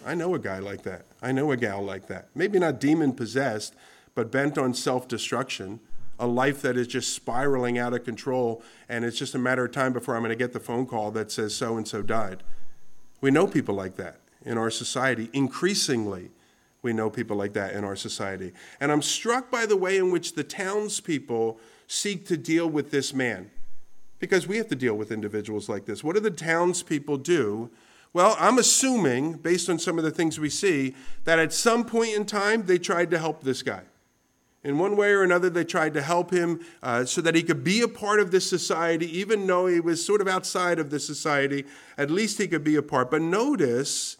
I 0.04 0.16
know 0.16 0.34
a 0.34 0.40
guy 0.40 0.58
like 0.58 0.82
that. 0.82 1.06
I 1.22 1.30
know 1.30 1.52
a 1.52 1.56
gal 1.56 1.82
like 1.82 2.08
that. 2.08 2.28
Maybe 2.34 2.58
not 2.58 2.80
demon 2.80 3.12
possessed, 3.12 3.74
but 4.16 4.32
bent 4.32 4.58
on 4.58 4.74
self 4.74 5.06
destruction 5.06 5.78
a 6.18 6.26
life 6.26 6.62
that 6.62 6.76
is 6.76 6.88
just 6.88 7.14
spiraling 7.14 7.78
out 7.78 7.94
of 7.94 8.04
control, 8.04 8.60
and 8.88 9.04
it's 9.04 9.16
just 9.16 9.36
a 9.36 9.38
matter 9.38 9.64
of 9.64 9.72
time 9.72 9.92
before 9.92 10.16
I'm 10.16 10.22
going 10.22 10.30
to 10.30 10.36
get 10.36 10.52
the 10.52 10.58
phone 10.58 10.84
call 10.84 11.12
that 11.12 11.30
says 11.30 11.54
so 11.54 11.76
and 11.76 11.86
so 11.86 12.02
died. 12.02 12.42
We 13.20 13.30
know 13.30 13.46
people 13.46 13.76
like 13.76 13.94
that 13.96 14.16
in 14.44 14.58
our 14.58 14.70
society. 14.70 15.30
Increasingly, 15.32 16.30
we 16.82 16.92
know 16.92 17.08
people 17.08 17.36
like 17.36 17.52
that 17.52 17.74
in 17.74 17.84
our 17.84 17.94
society. 17.94 18.52
And 18.80 18.90
I'm 18.90 19.02
struck 19.02 19.50
by 19.50 19.64
the 19.66 19.76
way 19.76 19.96
in 19.96 20.10
which 20.10 20.34
the 20.34 20.44
townspeople 20.44 21.60
seek 21.86 22.26
to 22.26 22.36
deal 22.36 22.68
with 22.68 22.90
this 22.90 23.14
man, 23.14 23.50
because 24.18 24.46
we 24.46 24.56
have 24.56 24.68
to 24.68 24.74
deal 24.74 24.94
with 24.94 25.12
individuals 25.12 25.68
like 25.68 25.84
this. 25.84 26.02
What 26.02 26.14
do 26.14 26.20
the 26.20 26.30
townspeople 26.30 27.18
do? 27.18 27.70
Well, 28.12 28.36
I'm 28.38 28.58
assuming, 28.58 29.34
based 29.34 29.68
on 29.68 29.78
some 29.78 29.98
of 29.98 30.04
the 30.04 30.10
things 30.10 30.40
we 30.40 30.50
see, 30.50 30.94
that 31.24 31.38
at 31.38 31.52
some 31.52 31.84
point 31.84 32.14
in 32.14 32.24
time 32.24 32.64
they 32.64 32.78
tried 32.78 33.10
to 33.10 33.18
help 33.18 33.42
this 33.42 33.62
guy. 33.62 33.82
In 34.64 34.78
one 34.78 34.96
way 34.96 35.12
or 35.12 35.22
another, 35.22 35.48
they 35.48 35.64
tried 35.64 35.94
to 35.94 36.02
help 36.02 36.32
him 36.32 36.60
uh, 36.82 37.04
so 37.04 37.20
that 37.20 37.34
he 37.34 37.42
could 37.42 37.62
be 37.62 37.80
a 37.80 37.88
part 37.88 38.18
of 38.18 38.32
this 38.32 38.48
society, 38.48 39.06
even 39.18 39.46
though 39.46 39.66
he 39.66 39.78
was 39.78 40.04
sort 40.04 40.20
of 40.20 40.26
outside 40.26 40.78
of 40.78 40.90
the 40.90 40.98
society. 40.98 41.64
At 41.96 42.10
least 42.10 42.38
he 42.38 42.48
could 42.48 42.64
be 42.64 42.74
a 42.74 42.82
part. 42.82 43.10
But 43.10 43.22
notice 43.22 44.16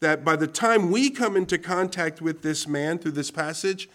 that 0.00 0.24
by 0.24 0.36
the 0.36 0.46
time 0.46 0.90
we 0.90 1.10
come 1.10 1.36
into 1.36 1.58
contact 1.58 2.22
with 2.22 2.42
this 2.42 2.66
man 2.66 2.98
through 2.98 3.12
this 3.12 3.30
passage, 3.30 3.88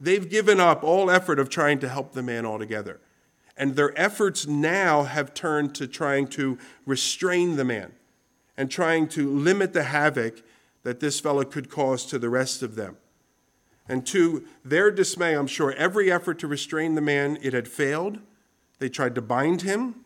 they've 0.00 0.30
given 0.30 0.60
up 0.60 0.84
all 0.84 1.10
effort 1.10 1.38
of 1.38 1.48
trying 1.48 1.80
to 1.80 1.88
help 1.88 2.12
the 2.12 2.22
man 2.22 2.46
altogether. 2.46 3.00
And 3.56 3.76
their 3.76 3.98
efforts 4.00 4.46
now 4.46 5.02
have 5.04 5.34
turned 5.34 5.74
to 5.76 5.86
trying 5.86 6.26
to 6.28 6.58
restrain 6.86 7.56
the 7.56 7.64
man 7.64 7.92
and 8.56 8.70
trying 8.70 9.08
to 9.08 9.28
limit 9.30 9.72
the 9.72 9.84
havoc 9.84 10.42
that 10.82 11.00
this 11.00 11.20
fellow 11.20 11.44
could 11.44 11.70
cause 11.70 12.06
to 12.06 12.18
the 12.18 12.28
rest 12.28 12.62
of 12.62 12.74
them. 12.74 12.96
And 13.88 14.06
to 14.06 14.44
their 14.64 14.90
dismay, 14.90 15.34
I'm 15.34 15.46
sure, 15.46 15.72
every 15.72 16.10
effort 16.10 16.38
to 16.40 16.46
restrain 16.46 16.94
the 16.94 17.00
man, 17.00 17.38
it 17.42 17.52
had 17.52 17.68
failed. 17.68 18.20
They 18.78 18.88
tried 18.88 19.14
to 19.16 19.22
bind 19.22 19.62
him. 19.62 19.96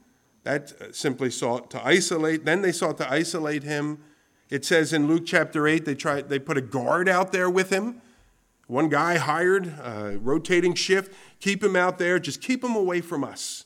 That 0.45 0.73
uh, 0.81 0.93
simply 0.93 1.31
sought 1.31 1.71
to 1.73 1.85
isolate. 1.85 2.45
Then 2.45 2.63
they 2.63 2.73
sought 2.73 2.99
to 2.99 3.11
isolate 3.11 3.65
him. 3.65 3.99
It 4.49 4.65
says 4.65 4.93
in 4.93 5.09
Luke 5.09 5.25
chapter 5.27 5.67
8, 5.67 5.85
they, 5.85 5.95
tried, 5.95 6.29
they 6.29 6.39
put 6.39 6.57
a 6.57 6.61
guard 6.61 7.09
out 7.09 7.33
there 7.33 7.51
with 7.51 7.71
him. 7.71 8.01
One 8.69 8.89
guy 8.89 9.17
hired, 9.17 9.67
a 9.67 10.19
rotating 10.21 10.75
shift. 10.75 11.13
Keep 11.41 11.63
him 11.63 11.77
out 11.77 11.99
there. 11.99 12.19
Just 12.19 12.41
keep 12.41 12.65
him 12.65 12.75
away 12.75 13.01
from 13.01 13.25
us. 13.25 13.65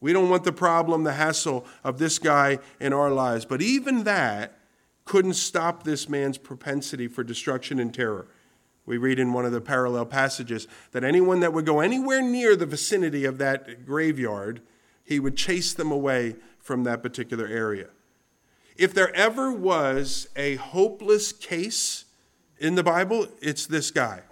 We 0.00 0.12
don't 0.12 0.30
want 0.30 0.44
the 0.44 0.52
problem, 0.52 1.04
the 1.04 1.14
hassle 1.14 1.66
of 1.82 1.98
this 1.98 2.18
guy 2.18 2.58
in 2.80 2.92
our 2.92 3.10
lives. 3.10 3.44
But 3.44 3.62
even 3.62 4.04
that 4.04 4.58
couldn't 5.04 5.34
stop 5.34 5.82
this 5.82 6.08
man's 6.08 6.38
propensity 6.38 7.08
for 7.08 7.24
destruction 7.24 7.80
and 7.80 7.92
terror. 7.92 8.28
We 8.86 8.96
read 8.96 9.18
in 9.18 9.32
one 9.32 9.44
of 9.44 9.52
the 9.52 9.60
parallel 9.60 10.06
passages 10.06 10.68
that 10.92 11.04
anyone 11.04 11.40
that 11.40 11.52
would 11.52 11.66
go 11.66 11.80
anywhere 11.80 12.22
near 12.22 12.56
the 12.56 12.66
vicinity 12.66 13.24
of 13.24 13.38
that 13.38 13.84
graveyard, 13.84 14.62
he 15.04 15.18
would 15.18 15.36
chase 15.36 15.74
them 15.74 15.90
away 15.90 16.36
from 16.58 16.84
that 16.84 17.02
particular 17.02 17.46
area. 17.46 17.88
If 18.76 18.94
there 18.94 19.14
ever 19.14 19.52
was 19.52 20.28
a 20.36 20.54
hopeless 20.56 21.32
case 21.32 22.04
in 22.58 22.76
the 22.76 22.82
Bible, 22.82 23.26
it's 23.42 23.66
this 23.66 23.90
guy. 23.90 24.22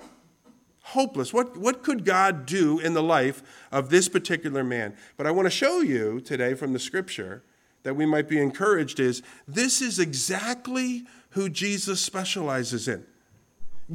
Hopeless. 0.91 1.33
What, 1.33 1.57
what 1.57 1.83
could 1.83 2.05
God 2.05 2.47
do 2.47 2.79
in 2.79 2.95
the 2.95 3.03
life 3.03 3.43
of 3.73 3.91
this 3.91 4.09
particular 4.09 4.63
man? 4.63 4.95
But 5.17 5.27
I 5.27 5.33
want 5.33 5.47
to 5.47 5.51
show 5.51 5.81
you 5.81 6.21
today 6.21 6.55
from 6.55 6.73
the 6.73 6.79
scripture 6.79 7.43
that 7.83 7.97
we 7.97 8.07
might 8.07 8.29
be 8.29 8.39
encouraged 8.39 9.01
is 9.01 9.21
this 9.49 9.83
is 9.83 9.99
exactly 9.99 11.03
who 11.31 11.49
Jesus 11.49 12.01
specializes 12.01 12.87
in. 12.87 13.05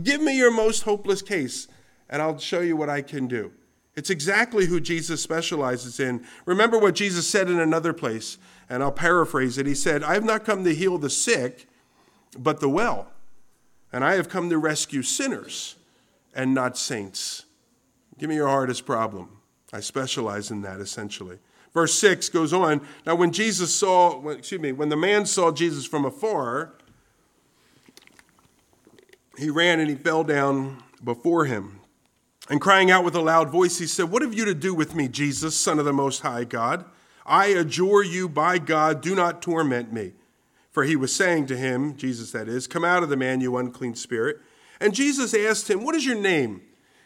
Give 0.03 0.19
me 0.19 0.37
your 0.37 0.51
most 0.51 0.83
hopeless 0.83 1.21
case, 1.21 1.69
and 2.09 2.21
I'll 2.21 2.37
show 2.37 2.59
you 2.59 2.75
what 2.75 2.89
I 2.89 3.01
can 3.01 3.25
do. 3.25 3.53
It's 3.95 4.09
exactly 4.09 4.65
who 4.65 4.81
Jesus 4.81 5.23
specializes 5.23 5.97
in. 5.97 6.25
Remember 6.45 6.77
what 6.77 6.95
Jesus 6.95 7.25
said 7.25 7.49
in 7.49 7.61
another 7.61 7.93
place, 7.93 8.37
and 8.69 8.83
I'll 8.83 8.91
paraphrase 8.91 9.57
it. 9.57 9.65
He 9.65 9.75
said, 9.75 10.03
I 10.03 10.13
have 10.13 10.25
not 10.25 10.43
come 10.43 10.65
to 10.65 10.75
heal 10.75 10.97
the 10.97 11.09
sick, 11.09 11.69
but 12.37 12.59
the 12.59 12.69
well. 12.69 13.13
And 13.93 14.03
I 14.03 14.15
have 14.15 14.27
come 14.27 14.49
to 14.49 14.57
rescue 14.57 15.03
sinners 15.03 15.77
and 16.33 16.53
not 16.53 16.77
saints. 16.77 17.45
Give 18.17 18.29
me 18.29 18.35
your 18.35 18.47
hardest 18.47 18.85
problem. 18.85 19.29
I 19.73 19.79
specialize 19.79 20.51
in 20.51 20.61
that 20.61 20.79
essentially. 20.79 21.39
Verse 21.73 21.93
6 21.93 22.29
goes 22.29 22.51
on. 22.51 22.81
Now, 23.05 23.15
when 23.15 23.31
Jesus 23.31 23.73
saw, 23.73 24.27
excuse 24.29 24.59
me, 24.59 24.71
when 24.73 24.89
the 24.89 24.97
man 24.97 25.25
saw 25.25 25.51
Jesus 25.51 25.85
from 25.85 26.05
afar, 26.05 26.73
he 29.37 29.49
ran 29.49 29.79
and 29.79 29.89
he 29.89 29.95
fell 29.95 30.23
down 30.23 30.83
before 31.03 31.45
him. 31.45 31.79
And 32.49 32.59
crying 32.59 32.91
out 32.91 33.05
with 33.05 33.15
a 33.15 33.21
loud 33.21 33.49
voice, 33.49 33.77
he 33.77 33.87
said, 33.87 34.11
What 34.11 34.21
have 34.21 34.33
you 34.33 34.43
to 34.45 34.53
do 34.53 34.73
with 34.73 34.95
me, 34.95 35.07
Jesus, 35.07 35.55
Son 35.55 35.79
of 35.79 35.85
the 35.85 35.93
Most 35.93 36.21
High 36.21 36.43
God? 36.43 36.83
I 37.25 37.47
adjure 37.47 38.03
you 38.03 38.27
by 38.27 38.57
God, 38.57 39.01
do 39.01 39.15
not 39.15 39.41
torment 39.41 39.93
me. 39.93 40.13
For 40.71 40.83
he 40.83 40.95
was 40.95 41.15
saying 41.15 41.47
to 41.47 41.57
him, 41.57 41.95
Jesus 41.95 42.31
that 42.31 42.49
is, 42.49 42.67
Come 42.67 42.83
out 42.83 43.03
of 43.03 43.09
the 43.09 43.15
man, 43.15 43.39
you 43.39 43.55
unclean 43.55 43.95
spirit. 43.95 44.39
And 44.81 44.95
Jesus 44.95 45.35
asked 45.35 45.69
him, 45.69 45.85
What 45.85 45.95
is 45.95 46.05
your 46.05 46.15
name? 46.15 46.63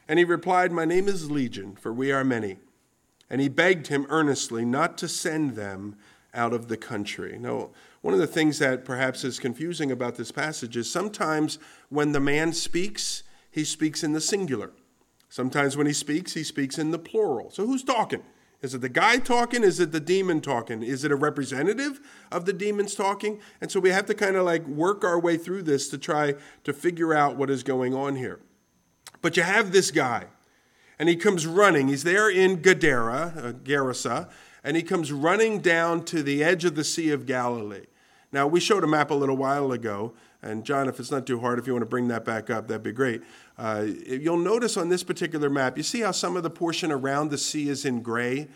And 0.08 0.18
he 0.18 0.26
replied, 0.26 0.72
My 0.72 0.86
name 0.86 1.10
is 1.10 1.30
Legion, 1.30 1.76
for 1.76 1.94
we 1.94 2.12
are 2.12 2.24
many. 2.24 2.58
And 3.30 3.42
he 3.42 3.50
begged 3.50 3.88
him 3.88 4.08
earnestly 4.10 4.64
not 4.64 4.98
to 5.00 5.10
send 5.10 5.56
them 5.56 5.98
out 6.34 6.54
of 6.54 6.70
the 6.70 6.78
country. 6.78 7.38
Now, 7.38 7.72
one 8.02 8.14
of 8.14 8.20
the 8.20 8.28
things 8.28 8.60
that 8.60 8.86
perhaps 8.86 9.24
is 9.26 9.40
confusing 9.40 9.92
about 9.92 10.16
this 10.16 10.32
passage 10.32 10.78
is 10.78 10.90
sometimes 10.90 11.60
when 11.90 12.14
the 12.14 12.20
man 12.20 12.54
speaks, 12.54 13.24
he 13.52 13.66
speaks 13.66 14.04
in 14.04 14.14
the 14.14 14.22
singular. 14.22 14.72
Sometimes 15.28 15.76
when 15.76 15.88
he 15.88 15.94
speaks, 15.94 16.34
he 16.34 16.44
speaks 16.44 16.78
in 16.78 16.92
the 16.92 17.00
plural. 17.00 17.50
So 17.52 17.66
who's 17.66 17.84
talking? 17.84 18.24
Is 18.66 18.74
it 18.74 18.82
the 18.82 18.90
guy 18.90 19.18
talking? 19.18 19.64
Is 19.64 19.80
it 19.80 19.92
the 19.92 20.00
demon 20.00 20.42
talking? 20.42 20.82
Is 20.82 21.06
it 21.06 21.12
a 21.12 21.16
representative 21.16 22.02
of 22.32 22.46
the 22.46 22.52
demons 22.52 22.96
talking? 22.96 23.40
And 23.62 23.72
so 23.72 23.80
we 23.80 23.92
have 23.92 24.08
to 24.08 24.16
kind 24.16 24.36
of 24.36 24.44
like 24.44 24.66
work 24.66 25.04
our 25.04 25.20
way 25.20 25.38
through 25.38 25.62
this 25.62 25.88
to 25.90 26.00
try 26.00 26.34
to 26.64 26.74
figure 26.74 27.14
out 27.14 27.38
what 27.38 27.52
is 27.52 27.62
going 27.62 27.94
on 27.94 28.16
here. 28.16 28.40
But 29.22 29.38
you 29.38 29.44
have 29.44 29.72
this 29.72 29.92
guy, 29.92 30.26
and 30.98 31.08
he 31.08 31.16
comes 31.16 31.46
running. 31.46 31.90
He's 31.90 32.04
there 32.04 32.28
in 32.28 32.64
Gadara, 32.64 33.34
uh, 33.38 33.52
Gerasa, 33.52 34.32
and 34.64 34.76
he 34.76 34.82
comes 34.82 35.12
running 35.12 35.60
down 35.60 36.04
to 36.06 36.24
the 36.24 36.44
edge 36.44 36.66
of 36.66 36.74
the 36.74 36.84
Sea 36.84 37.12
of 37.12 37.28
Galilee. 37.28 37.86
Now, 38.32 38.48
we 38.48 38.60
showed 38.60 38.84
a 38.84 38.88
map 38.88 39.12
a 39.12 39.16
little 39.16 39.38
while 39.38 39.72
ago, 39.72 40.16
and 40.42 40.66
John, 40.66 40.90
if 40.90 41.00
it's 41.00 41.12
not 41.12 41.28
too 41.28 41.40
hard, 41.40 41.60
if 41.60 41.68
you 41.68 41.74
want 41.74 41.84
to 41.84 41.90
bring 41.90 42.08
that 42.08 42.26
back 42.26 42.50
up, 42.50 42.68
that'd 42.68 42.82
be 42.82 42.92
great. 42.92 43.22
Uh, 43.58 43.86
you'll 44.06 44.38
notice 44.38 44.76
on 44.78 44.90
this 44.90 45.04
particular 45.04 45.50
map, 45.50 45.78
you 45.78 45.84
see 45.84 46.02
how 46.02 46.12
some 46.12 46.36
of 46.36 46.44
the 46.44 46.50
portion 46.50 46.92
around 46.92 47.30
the 47.30 47.38
sea 47.38 47.70
is 47.70 47.86
in 47.86 48.02
gray? 48.02 48.48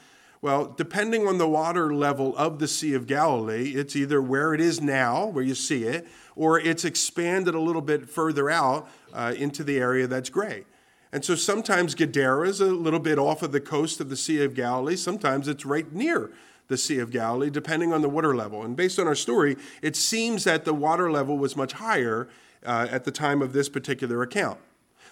Well, 0.41 0.73
depending 0.77 1.27
on 1.27 1.37
the 1.37 1.47
water 1.47 1.93
level 1.93 2.35
of 2.37 2.59
the 2.59 2.67
Sea 2.67 2.93
of 2.93 3.07
Galilee, 3.07 3.73
it's 3.75 3.95
either 3.95 4.21
where 4.21 4.53
it 4.53 4.61
is 4.61 4.79
now, 4.79 5.25
where 5.25 5.43
you 5.43 5.53
see 5.53 5.83
it, 5.83 6.07
or 6.35 6.57
it's 6.57 6.85
expanded 6.85 7.55
a 7.55 7.59
little 7.59 7.81
bit 7.81 8.09
further 8.09 8.49
out 8.49 8.87
uh, 9.13 9.33
into 9.37 9.65
the 9.65 9.77
area 9.77 10.07
that's 10.07 10.29
gray. 10.29 10.63
And 11.11 11.25
so 11.25 11.35
sometimes 11.35 11.93
Gadara 11.93 12.47
is 12.47 12.61
a 12.61 12.67
little 12.67 12.99
bit 12.99 13.19
off 13.19 13.43
of 13.43 13.51
the 13.51 13.59
coast 13.59 13.99
of 13.99 14.09
the 14.09 14.15
Sea 14.15 14.43
of 14.43 14.53
Galilee. 14.53 14.95
Sometimes 14.95 15.49
it's 15.49 15.65
right 15.65 15.91
near 15.91 16.31
the 16.69 16.77
Sea 16.77 16.99
of 16.99 17.11
Galilee, 17.11 17.49
depending 17.49 17.91
on 17.91 18.01
the 18.01 18.09
water 18.09 18.33
level. 18.33 18.63
And 18.63 18.77
based 18.77 18.97
on 18.97 19.07
our 19.07 19.15
story, 19.15 19.57
it 19.81 19.97
seems 19.97 20.45
that 20.45 20.63
the 20.63 20.73
water 20.73 21.11
level 21.11 21.37
was 21.37 21.57
much 21.57 21.73
higher 21.73 22.29
uh, 22.65 22.87
at 22.89 23.03
the 23.03 23.11
time 23.11 23.41
of 23.41 23.51
this 23.51 23.67
particular 23.67 24.21
account. 24.21 24.59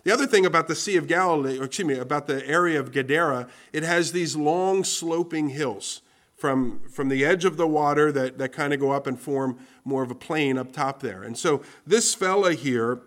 The 0.08 0.14
other 0.14 0.26
thing 0.26 0.46
about 0.46 0.70
the 0.70 0.76
Sea 0.76 0.96
of 0.96 1.06
Galilee, 1.06 1.60
or 1.60 1.66
excuse 1.66 1.86
me, 1.86 1.96
about 1.96 2.28
the 2.28 2.48
area 2.48 2.80
of 2.80 2.94
Gadara, 2.94 3.50
it 3.74 3.84
has 3.84 4.14
these 4.14 4.38
long 4.38 4.86
sloping 4.86 5.50
hills 5.50 6.02
from, 6.34 6.80
from 6.90 7.10
the 7.10 7.26
edge 7.26 7.44
of 7.44 7.58
the 7.58 7.68
water 7.68 8.10
that, 8.14 8.38
that 8.38 8.54
kind 8.54 8.74
of 8.74 8.80
go 8.80 8.92
up 8.92 9.06
and 9.06 9.20
form 9.20 9.60
more 9.84 10.04
of 10.04 10.10
a 10.10 10.16
plain 10.16 10.58
up 10.58 10.72
top 10.72 11.02
there. 11.02 11.24
And 11.24 11.38
so 11.38 11.62
this 11.86 12.16
fella 12.16 12.54
here, 12.54 13.02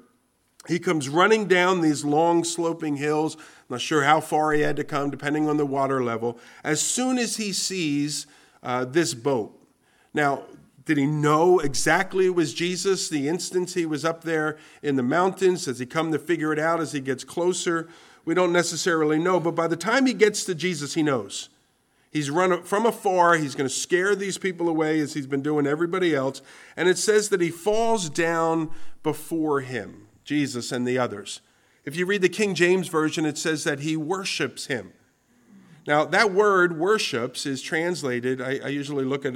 he 0.68 0.78
comes 0.78 1.08
running 1.08 1.46
down 1.46 1.80
these 1.80 2.04
long 2.04 2.44
sloping 2.44 2.96
hills. 2.96 3.38
Not 3.70 3.80
sure 3.80 4.02
how 4.02 4.20
far 4.20 4.52
he 4.52 4.60
had 4.60 4.76
to 4.76 4.84
come, 4.84 5.08
depending 5.08 5.48
on 5.48 5.56
the 5.56 5.64
water 5.64 6.04
level. 6.04 6.38
As 6.62 6.82
soon 6.82 7.16
as 7.16 7.38
he 7.38 7.54
sees 7.54 8.26
uh, 8.62 8.84
this 8.84 9.14
boat. 9.14 9.58
Now, 10.12 10.42
did 10.90 10.98
he 10.98 11.06
know 11.06 11.60
exactly 11.60 12.26
it 12.26 12.34
was 12.34 12.52
Jesus 12.52 13.08
the 13.08 13.28
instant 13.28 13.70
he 13.70 13.86
was 13.86 14.04
up 14.04 14.24
there 14.24 14.58
in 14.82 14.96
the 14.96 15.04
mountains? 15.04 15.66
Does 15.66 15.78
he 15.78 15.86
come 15.86 16.10
to 16.10 16.18
figure 16.18 16.52
it 16.52 16.58
out 16.58 16.80
as 16.80 16.90
he 16.90 16.98
gets 16.98 17.22
closer? 17.22 17.88
We 18.24 18.34
don't 18.34 18.52
necessarily 18.52 19.16
know, 19.16 19.38
but 19.38 19.54
by 19.54 19.68
the 19.68 19.76
time 19.76 20.04
he 20.04 20.14
gets 20.14 20.44
to 20.46 20.54
Jesus, 20.56 20.94
he 20.94 21.04
knows. 21.04 21.48
He's 22.10 22.28
run 22.28 22.64
from 22.64 22.86
afar. 22.86 23.36
He's 23.36 23.54
going 23.54 23.68
to 23.68 23.74
scare 23.74 24.16
these 24.16 24.36
people 24.36 24.68
away 24.68 24.98
as 24.98 25.14
he's 25.14 25.28
been 25.28 25.42
doing 25.42 25.64
everybody 25.64 26.12
else. 26.12 26.42
And 26.76 26.88
it 26.88 26.98
says 26.98 27.28
that 27.28 27.40
he 27.40 27.50
falls 27.50 28.10
down 28.10 28.72
before 29.04 29.60
him, 29.60 30.08
Jesus 30.24 30.72
and 30.72 30.84
the 30.88 30.98
others. 30.98 31.40
If 31.84 31.94
you 31.94 32.04
read 32.04 32.22
the 32.22 32.28
King 32.28 32.56
James 32.56 32.88
Version, 32.88 33.24
it 33.24 33.38
says 33.38 33.62
that 33.62 33.78
he 33.78 33.96
worships 33.96 34.66
him. 34.66 34.92
Now, 35.86 36.04
that 36.06 36.32
word 36.32 36.76
worships 36.76 37.46
is 37.46 37.62
translated, 37.62 38.40
I, 38.40 38.58
I 38.64 38.68
usually 38.70 39.04
look 39.04 39.24
at 39.24 39.34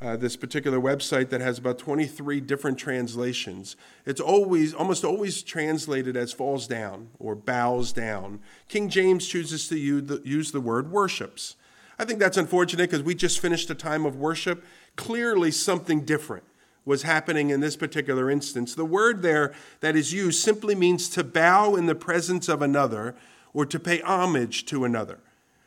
uh, 0.00 0.16
this 0.16 0.36
particular 0.36 0.80
website 0.80 1.28
that 1.28 1.40
has 1.40 1.58
about 1.58 1.78
23 1.78 2.40
different 2.40 2.78
translations. 2.78 3.76
It's 4.06 4.20
always, 4.20 4.72
almost 4.72 5.04
always 5.04 5.42
translated 5.42 6.16
as 6.16 6.32
falls 6.32 6.66
down 6.66 7.10
or 7.18 7.34
bows 7.34 7.92
down. 7.92 8.40
King 8.68 8.88
James 8.88 9.26
chooses 9.26 9.68
to 9.68 9.78
use 9.78 10.04
the, 10.04 10.22
use 10.24 10.52
the 10.52 10.60
word 10.60 10.90
worships. 10.90 11.56
I 11.98 12.06
think 12.06 12.18
that's 12.18 12.38
unfortunate 12.38 12.90
because 12.90 13.04
we 13.04 13.14
just 13.14 13.40
finished 13.40 13.68
a 13.68 13.74
time 13.74 14.06
of 14.06 14.16
worship. 14.16 14.64
Clearly, 14.96 15.50
something 15.50 16.06
different 16.06 16.44
was 16.86 17.02
happening 17.02 17.50
in 17.50 17.60
this 17.60 17.76
particular 17.76 18.30
instance. 18.30 18.74
The 18.74 18.86
word 18.86 19.20
there 19.20 19.52
that 19.80 19.96
is 19.96 20.14
used 20.14 20.42
simply 20.42 20.74
means 20.74 21.10
to 21.10 21.22
bow 21.22 21.76
in 21.76 21.84
the 21.84 21.94
presence 21.94 22.48
of 22.48 22.62
another 22.62 23.14
or 23.52 23.66
to 23.66 23.78
pay 23.78 24.00
homage 24.00 24.64
to 24.66 24.86
another. 24.86 25.18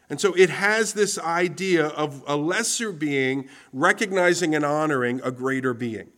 And 0.10 0.20
so 0.20 0.34
it 0.34 0.50
has 0.50 0.94
this 0.94 1.18
idea 1.18 1.88
of 1.88 2.24
a 2.28 2.36
lesser 2.36 2.92
being 2.92 3.50
recognizing 3.72 4.54
and 4.54 4.66
honoring 4.66 5.22
a 5.24 5.32
greater 5.32 5.74
being. 5.74 6.10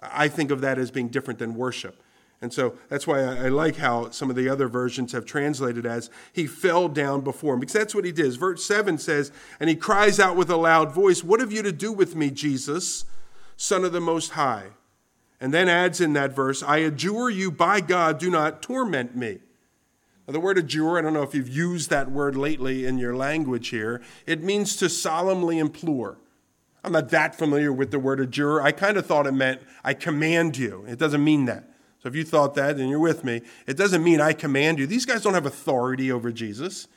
I 0.00 0.28
think 0.28 0.50
of 0.50 0.60
that 0.60 0.78
as 0.78 0.90
being 0.90 1.08
different 1.08 1.38
than 1.38 1.54
worship. 1.54 2.02
And 2.42 2.52
so 2.52 2.74
that's 2.88 3.06
why 3.06 3.20
I 3.20 3.48
like 3.48 3.76
how 3.76 4.10
some 4.10 4.30
of 4.30 4.36
the 4.36 4.48
other 4.48 4.66
versions 4.66 5.12
have 5.12 5.26
translated 5.26 5.84
as 5.84 6.08
he 6.32 6.46
fell 6.46 6.88
down 6.88 7.20
before 7.20 7.54
him, 7.54 7.60
because 7.60 7.74
that's 7.74 7.94
what 7.94 8.06
he 8.06 8.12
did. 8.12 8.32
Verse 8.38 8.64
7 8.64 8.96
says, 8.96 9.30
And 9.58 9.68
he 9.68 9.76
cries 9.76 10.18
out 10.18 10.36
with 10.36 10.48
a 10.48 10.56
loud 10.56 10.92
voice, 10.92 11.22
What 11.22 11.40
have 11.40 11.52
you 11.52 11.62
to 11.62 11.72
do 11.72 11.92
with 11.92 12.16
me, 12.16 12.30
Jesus, 12.30 13.04
Son 13.56 13.84
of 13.84 13.92
the 13.92 14.00
Most 14.00 14.30
High? 14.30 14.68
And 15.38 15.52
then 15.52 15.68
adds 15.68 16.00
in 16.00 16.14
that 16.14 16.34
verse, 16.34 16.62
I 16.62 16.78
adjure 16.78 17.30
you 17.30 17.50
by 17.50 17.80
God, 17.80 18.18
do 18.18 18.30
not 18.30 18.62
torment 18.62 19.16
me. 19.16 19.40
The 20.30 20.40
word 20.40 20.58
adjure, 20.58 20.98
I 20.98 21.02
don't 21.02 21.14
know 21.14 21.22
if 21.22 21.34
you've 21.34 21.48
used 21.48 21.90
that 21.90 22.10
word 22.10 22.36
lately 22.36 22.86
in 22.86 22.98
your 22.98 23.16
language 23.16 23.68
here, 23.68 24.00
it 24.26 24.42
means 24.42 24.76
to 24.76 24.88
solemnly 24.88 25.58
implore. 25.58 26.18
I'm 26.82 26.92
not 26.92 27.10
that 27.10 27.34
familiar 27.34 27.72
with 27.72 27.90
the 27.90 27.98
word 27.98 28.20
adjure. 28.20 28.62
I 28.62 28.72
kind 28.72 28.96
of 28.96 29.06
thought 29.06 29.26
it 29.26 29.32
meant 29.32 29.60
I 29.84 29.94
command 29.94 30.56
you. 30.56 30.84
It 30.88 30.98
doesn't 30.98 31.22
mean 31.22 31.44
that. 31.46 31.64
So 32.02 32.08
if 32.08 32.14
you 32.14 32.24
thought 32.24 32.54
that 32.54 32.76
and 32.76 32.88
you're 32.88 32.98
with 32.98 33.24
me, 33.24 33.42
it 33.66 33.76
doesn't 33.76 34.02
mean 34.02 34.20
I 34.20 34.32
command 34.32 34.78
you. 34.78 34.86
These 34.86 35.04
guys 35.04 35.22
don't 35.22 35.34
have 35.34 35.44
authority 35.44 36.10
over 36.10 36.32
Jesus. 36.32 36.88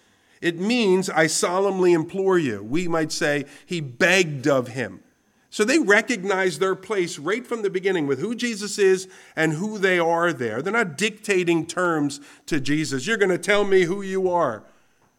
It 0.42 0.60
means 0.60 1.10
I 1.10 1.28
solemnly 1.28 1.92
implore 1.94 2.38
you. 2.40 2.64
We 2.64 2.88
might 2.88 3.12
say 3.12 3.46
he 3.66 3.82
begged 3.82 4.48
of 4.48 4.70
him. 4.70 5.03
So 5.54 5.64
they 5.64 5.78
recognize 5.78 6.58
their 6.58 6.74
place 6.74 7.20
right 7.20 7.46
from 7.46 7.62
the 7.62 7.70
beginning 7.70 8.08
with 8.08 8.18
who 8.18 8.34
Jesus 8.34 8.80
is 8.80 9.08
and 9.36 9.54
who 9.54 9.78
they 9.78 10.00
are 10.00 10.34
there. 10.34 10.64
They're 10.64 10.74
not 10.74 10.98
dictating 10.98 11.68
terms 11.68 12.20
to 12.48 12.60
Jesus. 12.60 13.06
You're 13.06 13.18
going 13.18 13.30
to 13.30 13.38
tell 13.38 13.64
me 13.64 13.84
who 13.84 14.02
you 14.02 14.32
are 14.32 14.64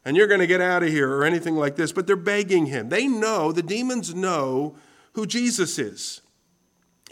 and 0.05 0.17
you're 0.17 0.27
going 0.27 0.41
to 0.41 0.49
get 0.49 0.61
out 0.61 0.83
of 0.83 0.89
here 0.89 1.09
or 1.09 1.23
anything 1.23 1.55
like 1.55 1.77
this, 1.77 1.93
but 1.93 2.09
they're 2.09 2.17
begging 2.17 2.67
him. 2.67 2.89
They 2.89 3.07
know, 3.07 3.53
the 3.53 3.63
demons 3.63 4.13
know 4.13 4.75
who 5.13 5.25
Jesus 5.25 5.79
is. 5.79 6.21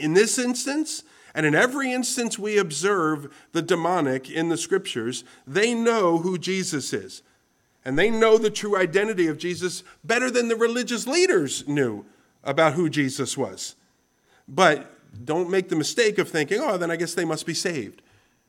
In 0.00 0.14
this 0.14 0.36
instance, 0.36 1.04
and 1.32 1.46
in 1.46 1.54
every 1.54 1.92
instance 1.92 2.40
we 2.40 2.58
observe 2.58 3.32
the 3.52 3.62
demonic 3.62 4.32
in 4.32 4.48
the 4.48 4.56
scriptures, 4.56 5.22
they 5.46 5.74
know 5.74 6.18
who 6.18 6.38
Jesus 6.38 6.92
is. 6.92 7.22
And 7.84 7.96
they 7.96 8.10
know 8.10 8.36
the 8.36 8.50
true 8.50 8.76
identity 8.76 9.28
of 9.28 9.38
Jesus 9.38 9.84
better 10.02 10.28
than 10.28 10.48
the 10.48 10.56
religious 10.56 11.06
leaders 11.06 11.68
knew 11.68 12.04
about 12.44 12.74
who 12.74 12.88
Jesus 12.88 13.36
was. 13.36 13.76
But 14.48 14.90
don't 15.24 15.50
make 15.50 15.68
the 15.68 15.76
mistake 15.76 16.18
of 16.18 16.28
thinking, 16.28 16.60
oh, 16.60 16.76
then 16.76 16.90
I 16.90 16.96
guess 16.96 17.14
they 17.14 17.24
must 17.24 17.46
be 17.46 17.54
saved. 17.54 18.02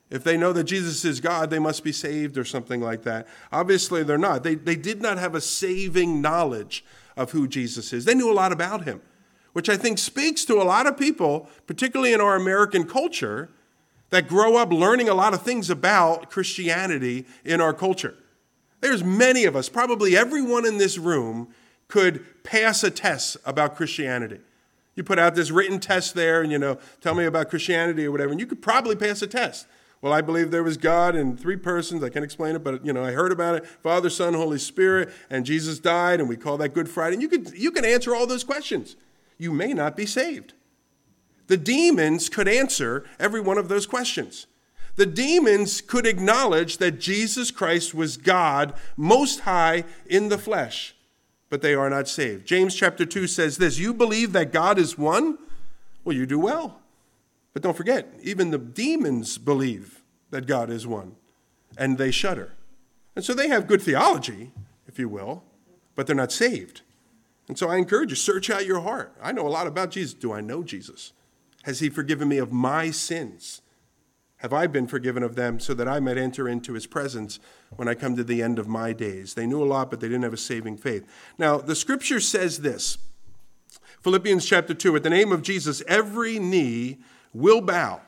If 0.10 0.24
they 0.24 0.38
know 0.38 0.54
that 0.54 0.66
Jesus 0.66 1.06
is 1.06 1.20
God, 1.20 1.50
they 1.50 1.60
must 1.60 1.84
be 1.84 1.92
saved 1.92 2.38
or 2.38 2.46
something 2.46 2.82
like 2.82 3.04
that. 3.04 3.28
Obviously, 3.52 4.04
they're 4.04 4.18
not. 4.18 4.44
They, 4.44 4.56
they 4.56 4.76
did 4.76 5.02
not 5.02 5.18
have 5.18 5.34
a 5.34 5.42
saving 5.42 6.22
knowledge 6.22 6.86
of 7.18 7.32
who 7.32 7.48
Jesus 7.48 7.94
is. 7.94 8.06
They 8.06 8.14
knew 8.14 8.32
a 8.32 8.34
lot 8.34 8.52
about 8.52 8.84
him, 8.84 9.02
which 9.54 9.70
I 9.70 9.78
think 9.78 9.98
speaks 9.98 10.46
to 10.46 10.62
a 10.62 10.64
lot 10.64 10.88
of 10.88 10.98
people, 10.98 11.50
particularly 11.68 12.14
in 12.14 12.22
our 12.22 12.36
American 12.36 12.88
culture, 12.88 13.50
that 14.12 14.28
grow 14.28 14.56
up 14.58 14.72
learning 14.72 15.10
a 15.10 15.16
lot 15.16 15.34
of 15.34 15.42
things 15.42 15.72
about 15.72 16.30
Christianity 16.30 17.26
in 17.44 17.60
our 17.60 17.74
culture. 17.74 18.16
There's 18.82 19.04
many 19.04 19.46
of 19.46 19.56
us, 19.56 19.70
probably 19.70 20.16
everyone 20.16 20.68
in 20.68 20.78
this 20.78 20.98
room, 20.98 21.48
could 21.94 22.44
pass 22.44 22.84
a 22.84 22.90
test 22.90 23.38
about 23.46 23.76
Christianity. 23.76 24.40
You 24.96 25.04
put 25.04 25.20
out 25.20 25.36
this 25.36 25.52
written 25.52 25.80
test 25.80 26.16
there 26.16 26.42
and, 26.42 26.52
you 26.52 26.58
know, 26.58 26.80
tell 27.02 27.14
me 27.14 27.26
about 27.26 27.52
Christianity 27.52 28.04
or 28.08 28.12
whatever, 28.12 28.32
and 28.32 28.40
you 28.40 28.48
could 28.48 28.64
probably 28.64 28.96
pass 28.96 29.22
a 29.22 29.28
test. 29.28 29.68
Well, 30.02 30.12
I 30.12 30.22
believe 30.22 30.50
there 30.50 30.64
was 30.64 30.76
God 30.76 31.16
in 31.16 31.38
three 31.38 31.56
persons. 31.56 32.04
I 32.04 32.10
can't 32.10 32.26
explain 32.26 32.56
it, 32.56 32.64
but 32.64 32.84
you 32.84 32.94
know, 32.94 33.06
I 33.06 33.12
heard 33.12 33.32
about 33.32 33.58
it: 33.58 33.68
Father, 33.68 34.10
Son, 34.10 34.34
Holy 34.34 34.58
Spirit, 34.58 35.12
and 35.30 35.46
Jesus 35.46 35.78
died, 35.78 36.20
and 36.20 36.28
we 36.28 36.36
call 36.36 36.58
that 36.58 36.74
Good 36.74 36.90
Friday. 36.90 37.14
And 37.14 37.22
you 37.22 37.30
could 37.30 37.52
you 37.56 37.70
can 37.70 37.86
answer 37.86 38.16
all 38.16 38.26
those 38.26 38.44
questions. 38.44 38.96
You 39.38 39.52
may 39.52 39.72
not 39.72 39.96
be 39.96 40.08
saved. 40.08 40.54
The 41.46 41.58
demons 41.58 42.28
could 42.28 42.48
answer 42.48 43.06
every 43.20 43.40
one 43.40 43.60
of 43.60 43.70
those 43.70 43.86
questions. 43.86 44.48
The 44.96 45.06
demons 45.06 45.80
could 45.80 46.08
acknowledge 46.08 46.78
that 46.78 47.00
Jesus 47.00 47.52
Christ 47.52 47.94
was 47.94 48.18
God, 48.18 48.74
most 48.98 49.42
high 49.42 49.84
in 50.08 50.30
the 50.30 50.40
flesh 50.40 50.96
but 51.54 51.62
they 51.62 51.76
are 51.76 51.88
not 51.88 52.08
saved. 52.08 52.48
James 52.48 52.74
chapter 52.74 53.06
2 53.06 53.28
says 53.28 53.60
this 53.60 53.78
You 53.78 53.94
believe 53.94 54.34
that 54.34 54.52
God 54.52 54.80
is 54.80 54.98
one? 54.98 55.38
Well, 56.04 56.16
you 56.16 56.26
do 56.26 56.40
well. 56.40 56.82
But 57.54 57.62
don't 57.62 57.78
forget, 57.78 58.12
even 58.24 58.50
the 58.50 58.58
demons 58.58 59.38
believe 59.38 60.02
that 60.32 60.48
God 60.48 60.72
is 60.72 60.88
one, 60.88 61.16
and 61.78 62.00
they 62.00 62.10
shudder. 62.10 62.54
And 63.16 63.24
so 63.24 63.36
they 63.36 63.50
have 63.50 63.68
good 63.68 63.84
theology, 63.84 64.52
if 64.88 64.98
you 64.98 65.08
will, 65.08 65.44
but 65.94 66.08
they're 66.08 66.16
not 66.16 66.32
saved. 66.32 66.82
And 67.48 67.56
so 67.56 67.70
I 67.70 67.78
encourage 67.78 68.10
you, 68.10 68.16
search 68.16 68.50
out 68.50 68.66
your 68.66 68.80
heart. 68.80 69.14
I 69.22 69.32
know 69.32 69.46
a 69.46 69.48
lot 69.48 69.68
about 69.68 69.92
Jesus. 69.92 70.16
Do 70.16 70.34
I 70.34 70.42
know 70.42 70.64
Jesus? 70.64 71.14
Has 71.66 71.82
he 71.82 71.90
forgiven 71.92 72.30
me 72.30 72.40
of 72.40 72.52
my 72.52 72.90
sins? 72.90 73.62
Have 74.44 74.52
I 74.52 74.68
been 74.68 74.88
forgiven 74.88 75.24
of 75.24 75.36
them 75.36 75.58
so 75.62 75.74
that 75.74 75.88
I 75.88 76.02
might 76.02 76.18
enter 76.18 76.50
into 76.50 76.74
his 76.74 76.86
presence 76.86 77.40
when 77.78 77.88
I 77.88 77.96
come 77.96 78.18
to 78.18 78.26
the 78.26 78.44
end 78.44 78.60
of 78.60 78.68
my 78.68 78.92
days? 78.92 79.36
They 79.36 79.48
knew 79.48 79.64
a 79.64 79.66
lot, 79.66 79.90
but 79.90 80.02
they 80.02 80.10
didn't 80.10 80.24
have 80.24 80.34
a 80.34 80.38
saving 80.38 80.76
faith. 80.78 81.08
Now, 81.38 81.60
the 81.60 81.78
scripture 81.78 82.20
says 82.20 82.60
this 82.60 82.98
Philippians 84.02 84.46
chapter 84.46 84.74
2 84.74 84.98
At 84.98 85.04
the 85.04 85.10
name 85.10 85.32
of 85.32 85.44
Jesus, 85.44 85.82
every 85.88 86.40
knee 86.40 86.98
will 87.34 87.62
bow 87.62 88.02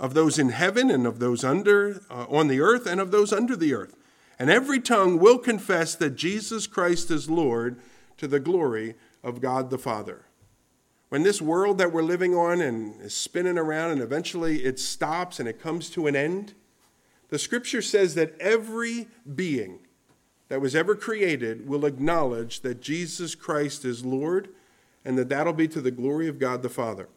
of 0.00 0.14
those 0.14 0.38
in 0.38 0.48
heaven 0.48 0.90
and 0.90 1.06
of 1.06 1.18
those 1.18 1.44
under 1.44 2.00
uh, 2.10 2.24
on 2.30 2.48
the 2.48 2.60
earth 2.60 2.86
and 2.86 2.98
of 2.98 3.10
those 3.10 3.30
under 3.30 3.54
the 3.54 3.74
earth. 3.74 3.94
And 4.38 4.48
every 4.48 4.80
tongue 4.80 5.18
will 5.18 5.38
confess 5.38 5.94
that 5.96 6.16
Jesus 6.16 6.66
Christ 6.66 7.10
is 7.10 7.28
Lord 7.28 7.78
to 8.16 8.26
the 8.26 8.40
glory 8.40 8.94
of 9.22 9.42
God 9.42 9.68
the 9.68 9.76
Father 9.76 10.24
when 11.12 11.24
this 11.24 11.42
world 11.42 11.76
that 11.76 11.92
we're 11.92 12.02
living 12.02 12.34
on 12.34 12.62
and 12.62 12.98
is 13.02 13.12
spinning 13.12 13.58
around 13.58 13.90
and 13.90 14.00
eventually 14.00 14.64
it 14.64 14.80
stops 14.80 15.38
and 15.38 15.46
it 15.46 15.60
comes 15.60 15.90
to 15.90 16.06
an 16.06 16.16
end, 16.16 16.54
the 17.28 17.38
scripture 17.38 17.82
says 17.82 18.14
that 18.14 18.34
every 18.40 19.08
being 19.34 19.80
that 20.48 20.62
was 20.62 20.74
ever 20.74 20.94
created 20.94 21.68
will 21.68 21.84
acknowledge 21.84 22.60
that 22.60 22.80
Jesus 22.80 23.34
Christ 23.34 23.84
is 23.84 24.06
Lord 24.06 24.48
and 25.04 25.18
that 25.18 25.28
that'll 25.28 25.52
be 25.52 25.68
to 25.68 25.82
the 25.82 25.90
glory 25.90 26.28
of 26.28 26.38
God 26.38 26.62
the 26.62 26.70
Father. 26.70 27.10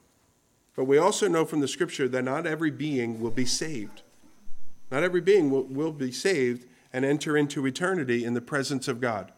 But 0.75 0.84
we 0.84 0.97
also 0.97 1.29
know 1.29 1.45
from 1.45 1.62
the 1.62 1.65
scripture 1.65 2.10
that 2.10 2.23
not 2.25 2.45
every 2.45 2.71
being 2.71 3.21
will 3.21 3.31
be 3.31 3.45
saved. 3.45 4.01
Not 4.91 5.03
every 5.03 5.21
being 5.21 5.49
will, 5.49 5.63
will 5.63 5.93
be 5.93 6.12
saved 6.12 6.65
and 6.91 7.05
enter 7.05 7.38
into 7.38 7.65
eternity 7.65 8.25
in 8.25 8.34
the 8.34 8.41
presence 8.41 8.89
of 8.89 8.99
God. 8.99 9.31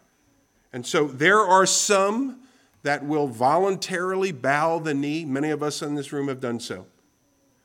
And 0.74 0.84
so 0.84 1.06
there 1.06 1.42
are 1.42 1.68
some 1.68 2.40
that 2.88 3.06
will 3.06 3.28
voluntarily 3.28 4.32
bow 4.32 4.80
the 4.80 4.94
knee. 4.94 5.26
Many 5.26 5.50
of 5.50 5.62
us 5.62 5.82
in 5.82 5.96
this 5.96 6.14
room 6.14 6.30
have 6.30 6.40
done 6.40 6.58
so. 6.58 6.86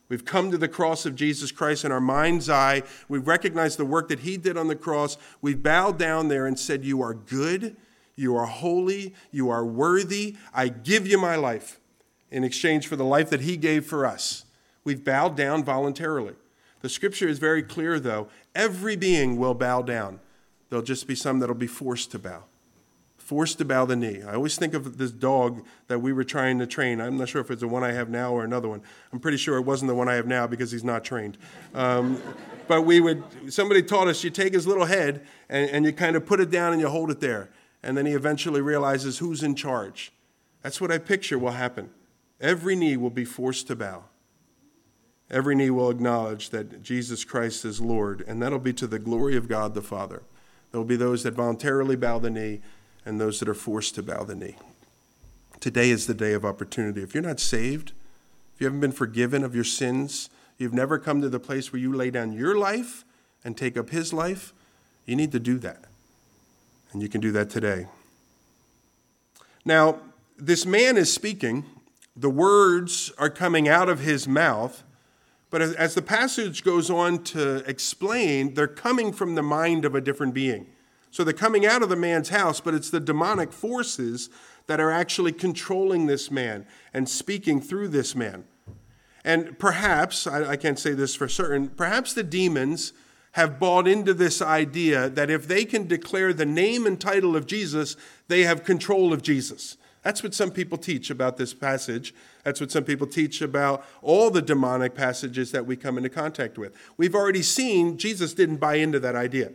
We've 0.09 0.25
come 0.25 0.51
to 0.51 0.59
the 0.59 0.67
cross 0.67 1.07
of 1.07 1.15
Jesus 1.15 1.53
Christ 1.53 1.85
in 1.85 1.93
our 1.93 2.01
mind's 2.01 2.51
eye. 2.51 2.83
We've 3.09 3.29
recognized 3.29 3.79
the 3.79 3.85
work 3.85 4.09
that 4.09 4.19
He 4.19 4.37
did 4.37 4.57
on 4.57 4.67
the 4.67 4.75
cross. 4.75 5.17
We've 5.41 5.63
bowed 5.63 5.97
down 5.97 6.27
there 6.27 6.45
and 6.49 6.59
said, 6.59 6.85
You 6.85 7.03
are 7.03 7.15
good, 7.15 7.77
you 8.17 8.35
are 8.35 8.47
holy, 8.47 9.15
you 9.31 9.49
are 9.49 9.65
worthy. 9.65 10.35
I 10.53 10.67
give 10.67 11.07
you 11.07 11.19
my 11.19 11.37
life 11.37 11.79
in 12.33 12.43
exchange 12.43 12.89
for 12.89 12.97
the 12.97 13.05
life 13.05 13.31
that 13.31 13.43
He 13.43 13.57
gave 13.57 13.87
for 13.87 14.05
us. 14.05 14.45
We've 14.83 15.05
bowed 15.05 15.37
down 15.37 15.63
voluntarily. 15.63 16.35
The 16.81 16.89
scripture 16.89 17.29
is 17.29 17.39
very 17.39 17.63
clear, 17.63 18.01
though. 18.01 18.27
Every 18.57 18.97
being 18.97 19.37
will 19.37 19.55
bow 19.55 19.83
down. 19.83 20.19
There'll 20.69 20.85
just 20.85 21.07
be 21.07 21.15
some 21.15 21.39
that'll 21.39 21.55
be 21.55 21.69
forced 21.69 22.11
to 22.11 22.19
bow 22.19 22.43
forced 23.33 23.57
to 23.57 23.64
bow 23.64 23.87
the 23.87 23.97
knee. 23.97 24.21
I 24.23 24.35
always 24.35 24.57
think 24.57 24.75
of 24.75 24.99
this 24.99 25.11
dog 25.11 25.64
that 25.88 26.01
we 26.01 26.12
were 26.12 26.23
trying 26.23 26.59
to 26.59 26.66
train. 26.66 27.01
I'm 27.01 27.16
not 27.16 27.31
sure 27.31 27.40
if 27.40 27.51
it's 27.51 27.62
the 27.62 27.66
one 27.66 27.83
I 27.83 27.92
have 27.92 28.11
now 28.11 28.35
or 28.35 28.45
another 28.45 28.68
one. 28.68 28.83
I'm 29.11 29.21
pretty 29.21 29.38
sure 29.38 29.57
it 29.57 29.62
wasn't 29.62 29.88
the 29.88 29.95
one 29.95 30.07
I 30.07 30.16
have 30.16 30.27
now 30.27 30.47
because 30.47 30.71
he's 30.71 30.85
not 30.85 31.03
trained. 31.03 31.38
Um, 31.73 32.21
but 32.68 32.83
we 32.83 33.01
would, 33.01 33.25
somebody 33.51 33.83
taught 33.83 34.07
us 34.07 34.23
you 34.23 34.29
take 34.29 34.53
his 34.53 34.66
little 34.66 34.85
head 34.85 35.27
and, 35.49 35.71
and 35.71 35.87
you 35.87 35.95
kind 35.95 36.14
of 36.14 36.27
put 36.27 36.40
it 36.40 36.51
down 36.51 36.73
and 36.73 36.81
you 36.83 36.90
hold 36.90 37.11
it 37.11 37.21
there. 37.21 37.49
And 37.83 37.97
then 37.97 38.05
he 38.05 38.12
eventually 38.12 38.61
realizes 38.61 39.16
who's 39.16 39.42
in 39.42 39.55
charge. 39.55 40.12
That's 40.61 40.79
what 40.79 40.92
I 40.92 40.99
picture 40.99 41.38
will 41.38 41.53
happen. 41.53 41.88
Every 42.38 42.77
knee 42.77 42.99
will 42.99 43.09
be 43.09 43.25
forced 43.25 43.66
to 43.68 43.77
bow. 43.77 44.05
Every 45.31 45.55
knee 45.55 45.71
will 45.71 45.88
acknowledge 45.88 46.51
that 46.51 46.83
Jesus 46.83 47.25
Christ 47.25 47.64
is 47.64 47.81
Lord, 47.81 48.23
and 48.29 48.42
that'll 48.42 48.59
be 48.59 48.75
to 48.75 48.87
the 48.87 48.99
glory 48.99 49.38
of 49.38 49.49
God 49.49 49.73
the 49.73 49.81
Father. 49.81 50.23
There 50.71 50.79
will 50.79 50.87
be 50.87 50.97
those 50.97 51.23
that 51.23 51.33
voluntarily 51.33 51.97
bow 51.97 52.18
the 52.18 52.29
knee, 52.29 52.61
and 53.05 53.21
those 53.21 53.41
that 53.41 53.49
are 53.49 53.55
forced 53.55 53.95
to 53.97 54.03
bow 54.03 54.25
the 54.25 54.35
knee. 54.35 54.57
Today 55.61 55.91
is 55.91 56.07
the 56.07 56.15
day 56.15 56.33
of 56.33 56.45
opportunity. 56.45 57.03
If 57.03 57.15
you're 57.15 57.23
not 57.23 57.41
saved, 57.41 57.93
if 58.55 58.61
you 58.61 58.67
haven't 58.67 58.81
been 58.81 58.93
forgiven 58.93 59.45
of 59.45 59.55
your 59.55 59.65
sins, 59.65 60.29
you've 60.59 60.75
never 60.75 60.99
come 60.99 61.21
to 61.21 61.29
the 61.29 61.41
place 61.41 61.73
where 61.73 61.81
you 61.81 61.93
lay 61.93 62.11
down 62.11 62.33
your 62.33 62.57
life 62.57 63.05
and 63.45 63.57
take 63.57 63.77
up 63.77 63.91
His 63.91 64.12
life, 64.12 64.53
you 65.07 65.17
need 65.17 65.33
to 65.33 65.41
do 65.41 65.59
that. 65.59 65.85
And 66.93 67.03
you 67.03 67.09
can 67.09 67.21
do 67.21 67.33
that 67.33 67.51
today. 67.51 67.87
Now, 69.65 69.99
this 70.37 70.67
man 70.67 70.97
is 70.97 71.12
speaking, 71.12 71.65
the 72.17 72.31
words 72.31 73.12
are 73.19 73.31
coming 73.31 73.69
out 73.69 73.88
of 73.88 74.01
his 74.01 74.27
mouth, 74.27 74.83
but 75.51 75.62
as 75.62 75.95
the 75.95 76.03
passage 76.03 76.65
goes 76.65 76.91
on 76.91 77.23
to 77.25 77.59
explain, 77.69 78.55
they're 78.55 78.67
coming 78.67 79.12
from 79.12 79.35
the 79.35 79.43
mind 79.43 79.85
of 79.85 79.95
a 79.95 80.01
different 80.01 80.35
being. 80.35 80.67
So 81.12 81.25
they're 81.25 81.35
coming 81.35 81.66
out 81.66 81.83
of 81.83 81.90
the 81.90 81.96
man's 81.96 82.31
house, 82.31 82.59
but 82.59 82.72
it's 82.72 82.88
the 82.88 82.98
demonic 82.98 83.53
forces 83.53 84.31
that 84.66 84.81
are 84.81 84.90
actually 84.90 85.33
controlling 85.33 86.07
this 86.07 86.31
man 86.31 86.66
and 86.94 87.07
speaking 87.07 87.61
through 87.61 87.88
this 87.88 88.16
man. 88.16 88.44
And 89.22 89.59
perhaps, 89.59 90.27
I, 90.27 90.53
I, 90.53 90.57
can't 90.57 90.79
say 90.79 90.94
this 90.94 91.14
for 91.14 91.29
certain, 91.29 91.68
perhaps 91.68 92.14
the 92.14 92.22
demons 92.22 92.94
have 93.33 93.61
bought 93.61 93.87
into 93.87 94.14
this 94.14 94.40
idea 94.40 95.11
that 95.11 95.29
if 95.29 95.46
they 95.46 95.66
can 95.66 95.87
declare 95.87 96.33
the 96.33 96.46
name 96.46 96.87
and 96.87 96.98
title 96.98 97.37
of 97.37 97.46
Jesus, 97.46 97.94
they 98.29 98.44
have 98.44 98.64
control 98.64 99.12
of 99.12 99.20
Jesus. 99.20 99.77
That's 100.01 100.22
what 100.22 100.35
some 100.35 100.51
people 100.51 100.79
teach 100.79 101.11
about 101.11 101.37
this 101.37 101.53
passage. 101.53 102.14
That's 102.42 102.61
what 102.61 102.70
some 102.70 102.85
people 102.85 103.07
teach 103.07 103.42
about 103.42 103.85
all 104.01 104.31
the 104.31 104.42
demonic 104.42 104.94
passages 104.94 105.53
that 105.53 105.66
we 105.66 105.77
come 105.77 105.98
into 105.98 106.11
contact 106.11 106.57
with. 106.57 106.75
We've 106.96 107.14
already 107.14 107.42
seen 107.42 107.98
Jesus 107.98 108.33
didn't 108.33 108.57
buy 108.57 108.77
into 108.77 108.98
that 109.01 109.14
idea. 109.14 109.53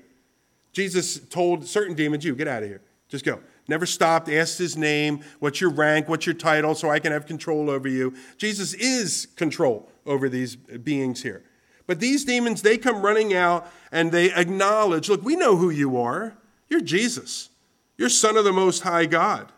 Jesus 0.77 1.17
told 1.17 1.67
certain 1.67 1.95
demons, 1.95 2.23
You 2.23 2.35
get 2.35 2.47
out 2.47 2.61
of 2.61 2.69
here. 2.69 2.81
Just 3.09 3.25
go. 3.25 3.39
Never 3.67 3.87
stopped, 3.87 4.29
asked 4.29 4.59
his 4.59 4.77
name, 4.77 5.21
what's 5.39 5.59
your 5.59 5.71
rank, 5.71 6.07
what's 6.07 6.27
your 6.27 6.35
title, 6.35 6.75
so 6.75 6.87
I 6.87 6.99
can 6.99 7.11
have 7.11 7.25
control 7.25 7.71
over 7.71 7.87
you. 7.87 8.13
Jesus 8.37 8.75
is 8.75 9.27
control 9.35 9.89
over 10.05 10.29
these 10.29 10.55
beings 10.55 11.23
here. 11.23 11.43
But 11.87 11.99
these 11.99 12.23
demons, 12.23 12.61
they 12.61 12.77
come 12.77 13.01
running 13.01 13.33
out 13.33 13.67
and 13.91 14.11
they 14.11 14.31
acknowledge 14.31 15.09
look, 15.09 15.23
we 15.23 15.35
know 15.35 15.57
who 15.57 15.71
you 15.71 15.97
are. 15.97 16.37
You're 16.69 16.81
Jesus, 16.81 17.49
you're 17.97 18.07
Son 18.07 18.37
of 18.37 18.43
the 18.43 18.53
Most 18.53 18.83
High 18.83 19.07
God. 19.07 19.51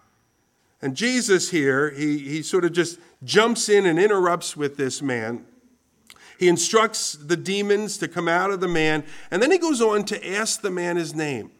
And 0.81 0.95
Jesus 0.95 1.49
here, 1.49 1.89
he, 1.89 2.17
he 2.19 2.41
sort 2.43 2.63
of 2.63 2.71
just 2.71 2.97
jumps 3.25 3.67
in 3.67 3.85
and 3.85 3.99
interrupts 3.99 4.55
with 4.55 4.77
this 4.77 5.01
man 5.01 5.45
he 6.39 6.47
instructs 6.47 7.13
the 7.13 7.35
demons 7.35 7.97
to 7.97 8.07
come 8.07 8.29
out 8.29 8.49
of 8.49 8.61
the 8.61 8.67
man, 8.69 9.03
and 9.29 9.43
then 9.43 9.51
he 9.51 9.57
goes 9.57 9.81
on 9.81 10.05
to 10.05 10.35
ask 10.35 10.61
the 10.61 10.71
man 10.71 10.95
his 10.95 11.13
name. 11.13 11.51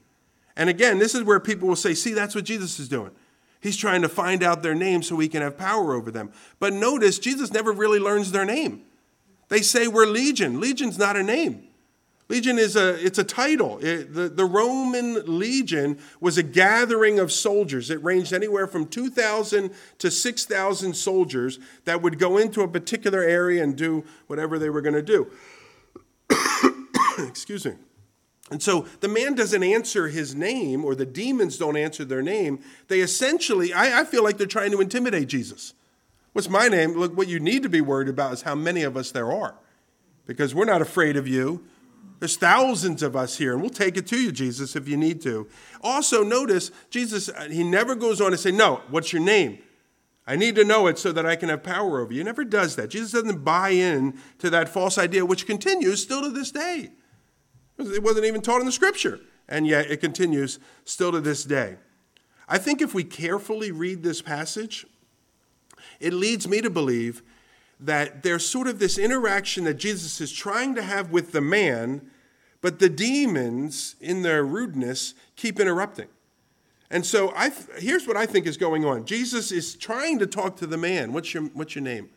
And 0.55 0.69
again, 0.69 0.99
this 0.99 1.13
is 1.13 1.23
where 1.23 1.41
people 1.41 1.67
will 1.67 1.75
say, 1.75 1.93
see, 1.93 2.13
that's 2.13 2.33
what 2.33 2.45
Jesus 2.45 2.79
is 2.79 2.87
doing. 2.87 3.11
He's 3.59 3.75
trying 3.75 4.01
to 4.03 4.09
find 4.09 4.41
out 4.41 4.63
their 4.63 4.73
name 4.73 5.03
so 5.03 5.19
he 5.19 5.27
can 5.27 5.41
have 5.41 5.57
power 5.57 5.93
over 5.93 6.11
them. 6.11 6.31
But 6.59 6.71
notice, 6.71 7.19
Jesus 7.19 7.51
never 7.51 7.73
really 7.73 7.99
learns 7.99 8.31
their 8.31 8.45
name. 8.45 8.83
They 9.49 9.59
say 9.59 9.89
we're 9.89 10.05
legion. 10.05 10.61
Legion's 10.61 10.97
not 10.97 11.17
a 11.17 11.23
name. 11.23 11.67
Legion 12.29 12.59
is 12.59 12.75
a 12.75 13.03
it's 13.03 13.17
a 13.17 13.23
title. 13.23 13.79
It, 13.81 14.13
the, 14.13 14.29
the 14.29 14.45
Roman 14.45 15.23
legion 15.25 15.97
was 16.21 16.37
a 16.37 16.43
gathering 16.43 17.17
of 17.17 17.31
soldiers. 17.31 17.89
It 17.89 18.03
ranged 18.03 18.33
anywhere 18.33 18.67
from 18.67 18.85
2,000 18.85 19.71
to 19.97 20.11
6,000 20.11 20.93
soldiers 20.93 21.59
that 21.85 22.03
would 22.03 22.19
go 22.19 22.37
into 22.37 22.61
a 22.61 22.67
particular 22.67 23.21
area 23.21 23.63
and 23.63 23.75
do 23.75 24.05
whatever 24.27 24.59
they 24.59 24.69
were 24.69 24.81
going 24.81 24.93
to 24.93 25.01
do. 25.01 25.31
Excuse 27.27 27.65
me. 27.65 27.73
And 28.51 28.61
so 28.61 28.87
the 28.99 29.07
man 29.07 29.33
doesn't 29.33 29.63
answer 29.63 30.07
his 30.07 30.35
name, 30.35 30.85
or 30.85 30.95
the 30.95 31.05
demons 31.05 31.57
don't 31.57 31.77
answer 31.77 32.05
their 32.05 32.21
name. 32.21 32.59
They 32.87 32.99
essentially, 32.99 33.73
I, 33.73 34.01
I 34.01 34.03
feel 34.05 34.23
like 34.23 34.37
they're 34.37 34.47
trying 34.47 34.71
to 34.71 34.81
intimidate 34.81 35.27
Jesus. 35.27 35.73
What's 36.33 36.49
my 36.49 36.67
name? 36.67 36.93
Look, 36.93 37.17
what 37.17 37.27
you 37.27 37.39
need 37.39 37.63
to 37.63 37.69
be 37.69 37.81
worried 37.81 38.07
about 38.07 38.33
is 38.33 38.41
how 38.43 38.55
many 38.55 38.83
of 38.83 38.95
us 38.95 39.11
there 39.11 39.31
are. 39.31 39.55
Because 40.25 40.53
we're 40.53 40.65
not 40.65 40.81
afraid 40.81 41.15
of 41.17 41.27
you. 41.27 41.63
There's 42.19 42.35
thousands 42.35 43.01
of 43.01 43.15
us 43.15 43.37
here, 43.37 43.53
and 43.53 43.61
we'll 43.61 43.69
take 43.69 43.95
it 43.95 44.05
to 44.07 44.21
you, 44.21 44.31
Jesus, 44.31 44.75
if 44.75 44.89
you 44.89 44.97
need 44.97 45.21
to. 45.21 45.47
Also, 45.81 46.23
notice 46.23 46.69
Jesus, 46.89 47.29
uh, 47.29 47.47
he 47.49 47.63
never 47.63 47.95
goes 47.95 48.19
on 48.19 48.31
to 48.31 48.37
say, 48.37 48.51
No, 48.51 48.81
what's 48.89 49.13
your 49.13 49.21
name? 49.21 49.59
I 50.27 50.35
need 50.35 50.55
to 50.55 50.63
know 50.63 50.87
it 50.87 50.99
so 50.99 51.11
that 51.13 51.25
I 51.25 51.35
can 51.35 51.49
have 51.49 51.63
power 51.63 51.99
over 51.99 52.13
you. 52.13 52.19
He 52.19 52.23
never 52.23 52.43
does 52.43 52.75
that. 52.75 52.89
Jesus 52.89 53.11
doesn't 53.13 53.43
buy 53.43 53.69
in 53.69 54.19
to 54.37 54.49
that 54.51 54.69
false 54.69 54.97
idea, 54.97 55.25
which 55.25 55.47
continues 55.47 56.03
still 56.03 56.21
to 56.21 56.29
this 56.29 56.51
day. 56.51 56.91
It 57.79 58.03
wasn't 58.03 58.25
even 58.25 58.41
taught 58.41 58.59
in 58.59 58.65
the 58.65 58.71
scripture, 58.71 59.21
and 59.47 59.65
yet 59.65 59.89
it 59.89 60.01
continues 60.01 60.59
still 60.83 61.13
to 61.13 61.21
this 61.21 61.45
day. 61.45 61.77
I 62.47 62.57
think 62.57 62.81
if 62.81 62.93
we 62.93 63.03
carefully 63.03 63.71
read 63.71 64.03
this 64.03 64.21
passage, 64.21 64.85
it 65.99 66.13
leads 66.13 66.47
me 66.47 66.61
to 66.61 66.69
believe 66.69 67.23
that 67.79 68.23
there's 68.23 68.45
sort 68.45 68.67
of 68.67 68.79
this 68.79 68.97
interaction 68.97 69.63
that 69.63 69.75
Jesus 69.75 70.19
is 70.19 70.31
trying 70.31 70.75
to 70.75 70.81
have 70.81 71.11
with 71.11 71.31
the 71.31 71.41
man, 71.41 72.09
but 72.61 72.79
the 72.79 72.89
demons, 72.89 73.95
in 74.01 74.21
their 74.21 74.43
rudeness, 74.43 75.13
keep 75.35 75.59
interrupting. 75.59 76.07
And 76.91 77.05
so 77.05 77.31
I, 77.35 77.51
here's 77.77 78.07
what 78.07 78.17
I 78.17 78.25
think 78.25 78.47
is 78.47 78.57
going 78.57 78.83
on 78.83 79.05
Jesus 79.05 79.51
is 79.51 79.75
trying 79.75 80.19
to 80.19 80.27
talk 80.27 80.57
to 80.57 80.67
the 80.67 80.77
man. 80.77 81.13
What's 81.13 81.33
your, 81.33 81.43
what's 81.43 81.75
your 81.75 81.83
name? 81.83 82.09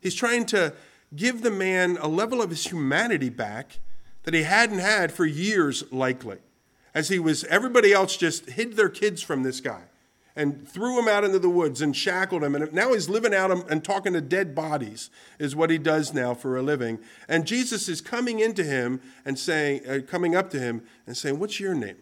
He's 0.00 0.14
trying 0.14 0.46
to 0.46 0.74
give 1.14 1.42
the 1.42 1.50
man 1.50 1.98
a 2.00 2.08
level 2.08 2.40
of 2.40 2.50
his 2.50 2.66
humanity 2.66 3.28
back 3.28 3.78
that 4.24 4.34
he 4.34 4.42
hadn't 4.44 4.78
had 4.78 5.12
for 5.12 5.24
years, 5.24 5.84
likely. 5.92 6.38
As 6.94 7.08
he 7.08 7.18
was, 7.18 7.44
everybody 7.44 7.92
else 7.92 8.16
just 8.16 8.50
hid 8.50 8.74
their 8.74 8.88
kids 8.88 9.22
from 9.22 9.42
this 9.42 9.60
guy 9.60 9.82
and 10.34 10.66
threw 10.66 10.98
him 10.98 11.08
out 11.08 11.24
into 11.24 11.38
the 11.38 11.48
woods 11.48 11.82
and 11.82 11.94
shackled 11.94 12.42
him. 12.42 12.54
And 12.54 12.72
now 12.72 12.92
he's 12.92 13.08
living 13.08 13.34
out 13.34 13.50
and 13.70 13.84
talking 13.84 14.14
to 14.14 14.20
dead 14.20 14.54
bodies, 14.54 15.10
is 15.38 15.54
what 15.54 15.70
he 15.70 15.78
does 15.78 16.14
now 16.14 16.34
for 16.34 16.56
a 16.56 16.62
living. 16.62 16.98
And 17.28 17.46
Jesus 17.46 17.88
is 17.88 18.00
coming 18.00 18.40
into 18.40 18.64
him 18.64 19.00
and 19.24 19.38
saying, 19.38 19.86
uh, 19.86 19.98
coming 20.06 20.34
up 20.34 20.50
to 20.50 20.58
him 20.58 20.82
and 21.06 21.16
saying, 21.16 21.38
What's 21.38 21.60
your 21.60 21.74
name? 21.74 21.98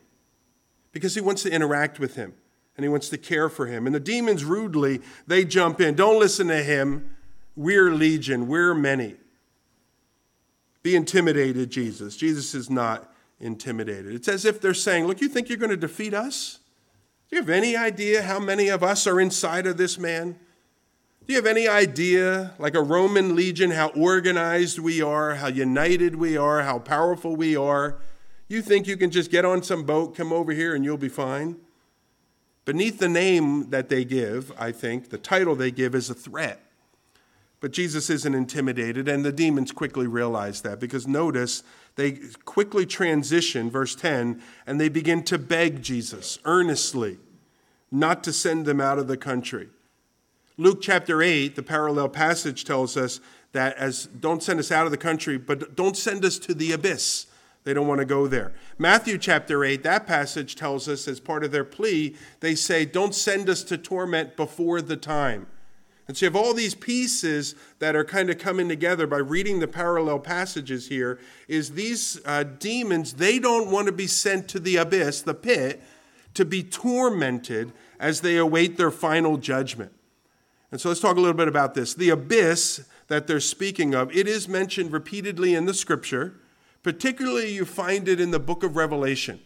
Because 0.93 1.14
he 1.14 1.21
wants 1.21 1.43
to 1.43 1.51
interact 1.51 1.99
with 1.99 2.14
him 2.14 2.35
and 2.77 2.85
he 2.85 2.88
wants 2.88 3.09
to 3.11 3.19
care 3.19 3.49
for 3.49 3.66
him. 3.66 3.87
And 3.87 3.95
the 3.95 4.01
demons 4.01 4.45
rudely, 4.45 5.01
they 5.27 5.45
jump 5.45 5.81
in. 5.81 5.95
Don't 5.95 6.19
listen 6.19 6.49
to 6.49 6.62
him. 6.62 7.16
We're 7.57 7.93
legion, 7.93 8.47
we're 8.47 8.75
many. 8.75 9.16
Be 10.83 10.97
intimidated, 10.97 11.71
Jesus. 11.71 12.16
Jesus 12.16 12.55
is 12.55 12.71
not 12.71 13.12
intimidated. 13.38 14.14
It's 14.14 14.29
as 14.29 14.45
if 14.45 14.61
they're 14.61 14.73
saying, 14.73 15.07
Look, 15.07 15.21
you 15.21 15.29
think 15.29 15.49
you're 15.49 15.59
going 15.59 15.71
to 15.71 15.77
defeat 15.77 16.14
us? 16.14 16.61
Do 17.31 17.37
you 17.37 17.43
have 17.43 17.51
any 17.51 17.77
idea 17.77 18.23
how 18.23 18.40
many 18.40 18.69
of 18.69 18.83
us 18.83 19.07
are 19.07 19.21
inside 19.21 19.64
of 19.64 19.77
this 19.77 19.97
man? 19.97 20.33
Do 21.27 21.33
you 21.33 21.37
have 21.37 21.47
any 21.47 21.69
idea, 21.69 22.55
like 22.59 22.75
a 22.75 22.83
Roman 22.83 23.37
legion, 23.37 23.71
how 23.71 23.90
organized 23.90 24.81
we 24.81 25.01
are, 25.01 25.37
how 25.37 25.47
united 25.47 26.16
we 26.16 26.37
are, 26.37 26.62
how 26.62 26.81
powerful 26.81 27.37
we 27.37 27.55
are? 27.55 28.01
You 28.49 28.62
think 28.62 28.88
you 28.88 28.97
can 28.97 29.12
just 29.12 29.31
get 29.31 29.45
on 29.45 29.62
some 29.62 29.85
boat, 29.85 30.16
come 30.16 30.33
over 30.33 30.51
here, 30.51 30.75
and 30.75 30.85
you'll 30.85 30.97
be 30.97 31.09
fine? 31.09 31.57
Beneath 32.64 32.99
the 32.99 33.09
name 33.09 33.71
that 33.71 33.88
they 33.88 34.05
give, 34.05 34.53
I 34.59 34.73
think, 34.73 35.11
the 35.11 35.19
title 35.19 35.55
they 35.55 35.71
give 35.71 35.95
is 35.95 36.11
a 36.11 36.14
threat. 36.14 36.61
But 37.61 37.71
Jesus 37.71 38.11
isn't 38.11 38.35
intimidated, 38.35 39.07
and 39.07 39.25
the 39.25 39.31
demons 39.31 39.71
quickly 39.71 40.09
realize 40.09 40.62
that 40.62 40.81
because 40.81 41.07
notice 41.07 41.62
they 41.96 42.12
quickly 42.44 42.87
transition, 42.87 43.70
verse 43.70 43.94
10, 43.94 44.42
and 44.66 44.81
they 44.81 44.88
begin 44.88 45.22
to 45.24 45.38
beg 45.38 45.83
Jesus 45.83 46.38
earnestly 46.44 47.18
not 47.90 48.22
to 48.24 48.33
send 48.33 48.66
them 48.66 48.81
out 48.81 48.98
of 48.98 49.09
the 49.09 49.16
country. 49.16 49.68
Luke 50.57 50.81
chapter 50.81 51.22
8, 51.22 51.57
the 51.57 51.62
parallel 51.62 52.09
passage 52.09 52.64
tells 52.64 52.96
us 52.96 53.20
that 53.53 53.76
as 53.76 54.07
don't 54.07 54.42
send 54.42 54.61
us 54.61 54.70
out 54.70 54.85
of 54.85 54.92
the 54.92 54.98
country, 54.98 55.38
but 55.38 55.74
don't 55.74 55.96
send 55.96 56.24
us 56.24 56.38
to 56.38 56.55
the 56.55 56.72
abyss. 56.72 57.26
They 57.64 57.74
don't 57.74 57.87
want 57.87 57.98
to 57.98 58.07
go 58.07 58.26
there. 58.26 58.53
Matthew 58.79 59.18
chapter 59.18 59.64
8, 59.64 59.83
that 59.83 60.07
passage 60.07 60.57
tells 60.57 60.88
us 60.88 61.07
as 61.09 61.20
part 61.20 61.44
of 61.44 61.53
their 61.53 61.64
plea, 61.64 62.16
they 62.40 62.55
say, 62.55 62.85
Don't 62.85 63.14
send 63.14 63.50
us 63.50 63.62
to 63.64 63.76
torment 63.76 64.37
before 64.37 64.81
the 64.81 64.96
time. 64.96 65.46
And 66.11 66.16
so 66.16 66.27
you 66.27 66.31
have 66.33 66.35
all 66.44 66.55
these 66.55 66.75
pieces 66.75 67.55
that 67.79 67.94
are 67.94 68.03
kind 68.03 68.31
of 68.31 68.38
coming 68.38 68.68
together 68.68 69.07
by 69.07 69.18
reading 69.18 69.61
the 69.61 69.68
parallel 69.68 70.18
passages 70.18 70.88
here. 70.88 71.20
Is 71.46 71.75
these 71.75 72.20
uh, 72.25 72.42
demons, 72.42 73.12
they 73.12 73.38
don't 73.38 73.70
want 73.70 73.87
to 73.87 73.92
be 73.92 74.09
sent 74.09 74.49
to 74.49 74.59
the 74.59 74.75
abyss, 74.75 75.23
the 75.23 75.35
pit, 75.35 75.81
to 76.35 76.44
be 76.44 76.64
tormented 76.64 77.70
as 78.01 78.23
they 78.23 78.38
await 78.38 78.77
their 78.77 78.90
final 78.90 79.37
judgment. 79.37 79.92
And 80.73 80.81
so 80.81 80.88
let's 80.88 81.01
talk 81.01 81.16
a 81.16 81.20
little 81.20 81.33
bit 81.33 81.46
about 81.46 81.75
this. 81.75 81.94
The 81.94 82.11
abyss 82.11 82.85
that 83.07 83.29
they're 83.29 83.38
speaking 83.38 83.94
of, 83.94 84.11
it 84.11 84.27
is 84.27 84.49
mentioned 84.49 84.90
repeatedly 84.90 85.55
in 85.55 85.66
the 85.66 85.75
scripture. 85.75 86.35
Particularly, 86.83 87.55
you 87.55 87.64
find 87.64 88.09
it 88.09 88.20
in 88.20 88.33
the 88.33 88.40
book 88.40 88.64
of 88.64 88.75
Revelation 88.75 89.38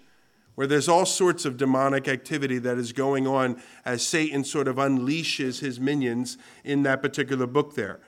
where 0.55 0.67
there's 0.67 0.89
all 0.89 1.07
sorts 1.07 1.45
of 1.45 1.57
demonic 1.57 2.07
activity 2.09 2.59
that 2.59 2.79
is 2.79 2.93
going 2.93 3.27
on 3.27 3.61
as 3.85 4.07
Satan 4.07 4.45
sort 4.45 4.69
of 4.69 4.77
unleashes 4.77 5.61
his 5.61 5.81
minions 5.81 6.39
in 6.63 6.83
that 6.85 7.03
particular 7.03 7.47
book 7.47 7.75
there. 7.75 8.01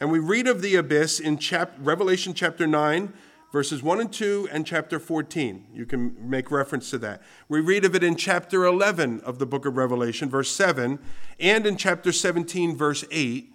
And 0.00 0.10
we 0.10 0.18
read 0.18 0.48
of 0.48 0.62
the 0.62 0.74
abyss 0.74 1.20
in 1.20 1.38
chap- 1.38 1.76
Revelation 1.78 2.34
chapter 2.34 2.66
9, 2.66 3.12
verses 3.52 3.84
1 3.84 4.00
and 4.00 4.12
2, 4.12 4.48
and 4.50 4.66
chapter 4.66 4.98
14. 4.98 5.66
You 5.72 5.86
can 5.86 6.16
make 6.28 6.50
reference 6.50 6.90
to 6.90 6.98
that. 6.98 7.22
We 7.48 7.60
read 7.60 7.84
of 7.84 7.94
it 7.94 8.02
in 8.02 8.16
chapter 8.16 8.64
11 8.64 9.20
of 9.20 9.38
the 9.38 9.46
book 9.46 9.64
of 9.64 9.76
Revelation, 9.76 10.28
verse 10.28 10.50
7, 10.50 10.98
and 11.38 11.66
in 11.66 11.76
chapter 11.76 12.10
17, 12.10 12.76
verse 12.76 13.04
8. 13.12 13.54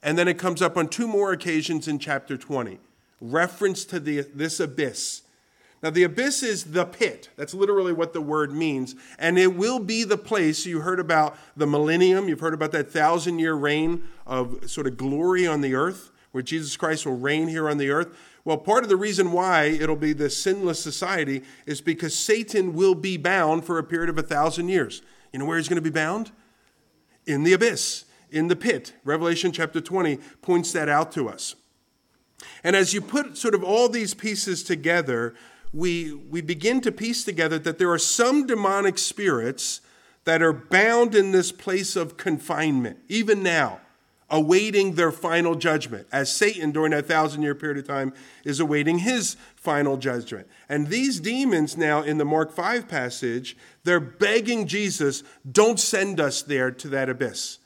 And 0.00 0.16
then 0.16 0.28
it 0.28 0.38
comes 0.38 0.62
up 0.62 0.76
on 0.76 0.86
two 0.86 1.08
more 1.08 1.32
occasions 1.32 1.88
in 1.88 1.98
chapter 1.98 2.36
20. 2.36 2.78
Reference 3.20 3.84
to 3.86 3.98
the, 3.98 4.20
this 4.20 4.60
abyss 4.60 5.22
now, 5.80 5.90
the 5.90 6.02
abyss 6.02 6.42
is 6.42 6.64
the 6.64 6.84
pit. 6.84 7.30
That's 7.36 7.54
literally 7.54 7.92
what 7.92 8.12
the 8.12 8.20
word 8.20 8.52
means. 8.52 8.96
And 9.16 9.38
it 9.38 9.54
will 9.54 9.78
be 9.78 10.02
the 10.02 10.18
place 10.18 10.66
you 10.66 10.80
heard 10.80 10.98
about 10.98 11.38
the 11.56 11.68
millennium. 11.68 12.28
You've 12.28 12.40
heard 12.40 12.54
about 12.54 12.72
that 12.72 12.90
thousand 12.90 13.38
year 13.38 13.54
reign 13.54 14.02
of 14.26 14.68
sort 14.68 14.88
of 14.88 14.96
glory 14.96 15.46
on 15.46 15.60
the 15.60 15.74
earth, 15.74 16.10
where 16.32 16.42
Jesus 16.42 16.76
Christ 16.76 17.06
will 17.06 17.16
reign 17.16 17.46
here 17.46 17.70
on 17.70 17.78
the 17.78 17.90
earth. 17.90 18.08
Well, 18.44 18.56
part 18.58 18.82
of 18.82 18.88
the 18.88 18.96
reason 18.96 19.30
why 19.30 19.66
it'll 19.66 19.94
be 19.94 20.12
the 20.12 20.30
sinless 20.30 20.82
society 20.82 21.42
is 21.64 21.80
because 21.80 22.18
Satan 22.18 22.74
will 22.74 22.96
be 22.96 23.16
bound 23.16 23.64
for 23.64 23.78
a 23.78 23.84
period 23.84 24.08
of 24.10 24.18
a 24.18 24.22
thousand 24.22 24.68
years. 24.70 25.02
You 25.32 25.38
know 25.38 25.44
where 25.44 25.58
he's 25.58 25.68
going 25.68 25.76
to 25.76 25.82
be 25.82 25.90
bound? 25.90 26.32
In 27.24 27.44
the 27.44 27.52
abyss, 27.52 28.04
in 28.30 28.48
the 28.48 28.56
pit. 28.56 28.94
Revelation 29.04 29.52
chapter 29.52 29.80
20 29.80 30.18
points 30.42 30.72
that 30.72 30.88
out 30.88 31.12
to 31.12 31.28
us. 31.28 31.54
And 32.64 32.74
as 32.74 32.94
you 32.94 33.00
put 33.00 33.36
sort 33.36 33.54
of 33.54 33.62
all 33.62 33.88
these 33.88 34.14
pieces 34.14 34.62
together, 34.62 35.34
we, 35.72 36.14
we 36.14 36.40
begin 36.40 36.80
to 36.82 36.92
piece 36.92 37.24
together 37.24 37.58
that 37.58 37.78
there 37.78 37.90
are 37.90 37.98
some 37.98 38.46
demonic 38.46 38.98
spirits 38.98 39.80
that 40.24 40.42
are 40.42 40.52
bound 40.52 41.14
in 41.14 41.32
this 41.32 41.52
place 41.52 41.96
of 41.96 42.16
confinement, 42.16 42.98
even 43.08 43.42
now, 43.42 43.80
awaiting 44.30 44.94
their 44.94 45.10
final 45.10 45.54
judgment, 45.54 46.06
as 46.12 46.34
Satan, 46.34 46.70
during 46.70 46.90
that 46.90 47.06
thousand 47.06 47.42
year 47.42 47.54
period 47.54 47.78
of 47.78 47.86
time, 47.86 48.12
is 48.44 48.60
awaiting 48.60 48.98
his 48.98 49.36
final 49.56 49.96
judgment. 49.96 50.46
And 50.68 50.88
these 50.88 51.18
demons 51.20 51.76
now, 51.76 52.02
in 52.02 52.18
the 52.18 52.26
Mark 52.26 52.52
5 52.52 52.88
passage, 52.88 53.56
they're 53.84 54.00
begging 54.00 54.66
Jesus, 54.66 55.22
don't 55.50 55.80
send 55.80 56.20
us 56.20 56.42
there 56.42 56.70
to 56.70 56.88
that 56.88 57.08
abyss. 57.08 57.58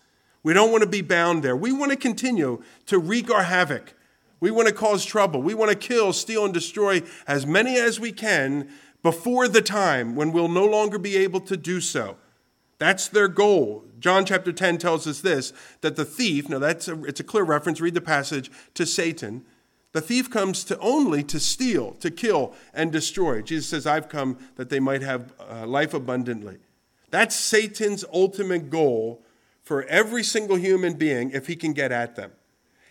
We 0.44 0.52
don't 0.52 0.70
want 0.70 0.82
to 0.82 0.88
be 0.88 1.02
bound 1.02 1.42
there. 1.42 1.56
We 1.56 1.72
want 1.72 1.90
to 1.90 1.96
continue 1.96 2.62
to 2.86 2.98
wreak 2.98 3.30
our 3.30 3.44
havoc 3.44 3.94
we 4.42 4.50
want 4.50 4.66
to 4.66 4.74
cause 4.74 5.04
trouble. 5.04 5.40
We 5.40 5.54
want 5.54 5.70
to 5.70 5.76
kill, 5.76 6.12
steal, 6.12 6.44
and 6.44 6.52
destroy 6.52 7.02
as 7.28 7.46
many 7.46 7.76
as 7.76 8.00
we 8.00 8.10
can 8.10 8.68
before 9.00 9.46
the 9.46 9.62
time 9.62 10.16
when 10.16 10.32
we'll 10.32 10.48
no 10.48 10.66
longer 10.66 10.98
be 10.98 11.16
able 11.16 11.38
to 11.42 11.56
do 11.56 11.80
so. 11.80 12.16
That's 12.78 13.06
their 13.06 13.28
goal. 13.28 13.84
John 14.00 14.26
chapter 14.26 14.52
10 14.52 14.78
tells 14.78 15.06
us 15.06 15.20
this 15.20 15.52
that 15.80 15.94
the 15.94 16.04
thief, 16.04 16.48
now 16.48 16.58
that's 16.58 16.88
a, 16.88 17.04
it's 17.04 17.20
a 17.20 17.24
clear 17.24 17.44
reference, 17.44 17.80
read 17.80 17.94
the 17.94 18.00
passage 18.00 18.50
to 18.74 18.84
Satan. 18.84 19.44
The 19.92 20.00
thief 20.00 20.28
comes 20.28 20.64
to 20.64 20.78
only 20.80 21.22
to 21.22 21.38
steal, 21.38 21.92
to 22.00 22.10
kill, 22.10 22.52
and 22.74 22.90
destroy. 22.90 23.42
Jesus 23.42 23.68
says, 23.68 23.86
I've 23.86 24.08
come 24.08 24.38
that 24.56 24.70
they 24.70 24.80
might 24.80 25.02
have 25.02 25.32
uh, 25.38 25.68
life 25.68 25.94
abundantly. 25.94 26.56
That's 27.10 27.36
Satan's 27.36 28.04
ultimate 28.12 28.70
goal 28.70 29.22
for 29.62 29.84
every 29.84 30.24
single 30.24 30.56
human 30.56 30.94
being 30.94 31.30
if 31.30 31.46
he 31.46 31.54
can 31.54 31.72
get 31.74 31.92
at 31.92 32.16
them. 32.16 32.32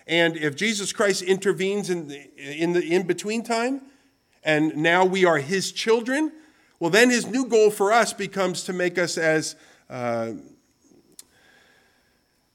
And 0.08 0.36
if 0.38 0.56
Jesus 0.56 0.92
Christ 0.92 1.22
intervenes 1.22 1.90
in 1.90 2.08
the, 2.08 2.30
in 2.38 2.74
the 2.74 2.84
in 2.84 3.06
between 3.06 3.44
time, 3.44 3.82
and 4.44 4.76
now 4.78 5.06
we 5.06 5.26
are 5.26 5.38
his 5.38 5.72
children, 5.72 6.32
well, 6.80 6.90
then 6.90 7.10
his 7.10 7.28
new 7.28 7.46
goal 7.46 7.70
for 7.70 7.92
us 7.92 8.12
becomes 8.12 8.64
to 8.64 8.74
make 8.74 8.98
us 8.98 9.18
as, 9.18 9.56
uh, 9.90 10.32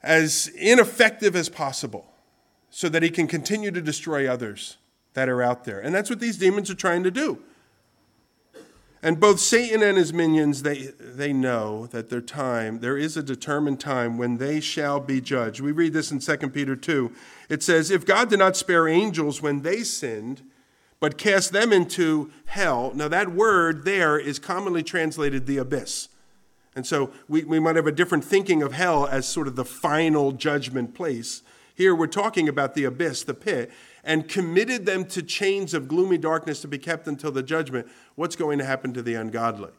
as 0.02 0.48
ineffective 0.56 1.36
as 1.36 1.48
possible 1.48 2.12
so 2.70 2.88
that 2.88 3.02
he 3.02 3.10
can 3.10 3.26
continue 3.26 3.70
to 3.70 3.80
destroy 3.80 4.28
others 4.28 4.78
that 5.14 5.28
are 5.28 5.42
out 5.42 5.64
there. 5.64 5.78
And 5.80 5.94
that's 5.94 6.10
what 6.10 6.20
these 6.20 6.36
demons 6.36 6.70
are 6.70 6.74
trying 6.74 7.04
to 7.04 7.10
do. 7.10 7.42
And 9.02 9.20
both 9.20 9.40
Satan 9.40 9.82
and 9.82 9.98
his 9.98 10.12
minions, 10.12 10.62
they, 10.62 10.92
they 10.98 11.32
know 11.32 11.86
that 11.88 12.08
their 12.08 12.20
time, 12.20 12.80
there 12.80 12.96
is 12.96 13.16
a 13.16 13.22
determined 13.22 13.78
time 13.78 14.18
when 14.18 14.38
they 14.38 14.60
shall 14.60 15.00
be 15.00 15.20
judged. 15.20 15.60
We 15.60 15.72
read 15.72 15.92
this 15.92 16.10
in 16.10 16.18
2 16.18 16.36
Peter 16.48 16.74
2. 16.74 17.12
It 17.48 17.62
says, 17.62 17.90
If 17.90 18.06
God 18.06 18.30
did 18.30 18.38
not 18.38 18.56
spare 18.56 18.88
angels 18.88 19.42
when 19.42 19.62
they 19.62 19.82
sinned, 19.82 20.42
but 20.98 21.18
cast 21.18 21.52
them 21.52 21.72
into 21.72 22.30
hell. 22.46 22.92
Now, 22.94 23.08
that 23.08 23.32
word 23.32 23.84
there 23.84 24.18
is 24.18 24.38
commonly 24.38 24.82
translated 24.82 25.46
the 25.46 25.58
abyss. 25.58 26.08
And 26.74 26.86
so 26.86 27.10
we, 27.28 27.44
we 27.44 27.60
might 27.60 27.76
have 27.76 27.86
a 27.86 27.92
different 27.92 28.24
thinking 28.24 28.62
of 28.62 28.72
hell 28.72 29.06
as 29.06 29.26
sort 29.26 29.46
of 29.46 29.56
the 29.56 29.64
final 29.64 30.32
judgment 30.32 30.94
place. 30.94 31.42
Here 31.74 31.94
we're 31.94 32.06
talking 32.06 32.48
about 32.48 32.74
the 32.74 32.84
abyss, 32.84 33.24
the 33.24 33.34
pit 33.34 33.70
and 34.06 34.28
committed 34.28 34.86
them 34.86 35.04
to 35.04 35.22
chains 35.22 35.74
of 35.74 35.88
gloomy 35.88 36.16
darkness 36.16 36.60
to 36.62 36.68
be 36.68 36.78
kept 36.78 37.08
until 37.08 37.32
the 37.32 37.42
judgment, 37.42 37.88
what's 38.14 38.36
going 38.36 38.58
to 38.58 38.64
happen 38.64 38.94
to 38.94 39.02
the 39.02 39.14
ungodly? 39.14 39.72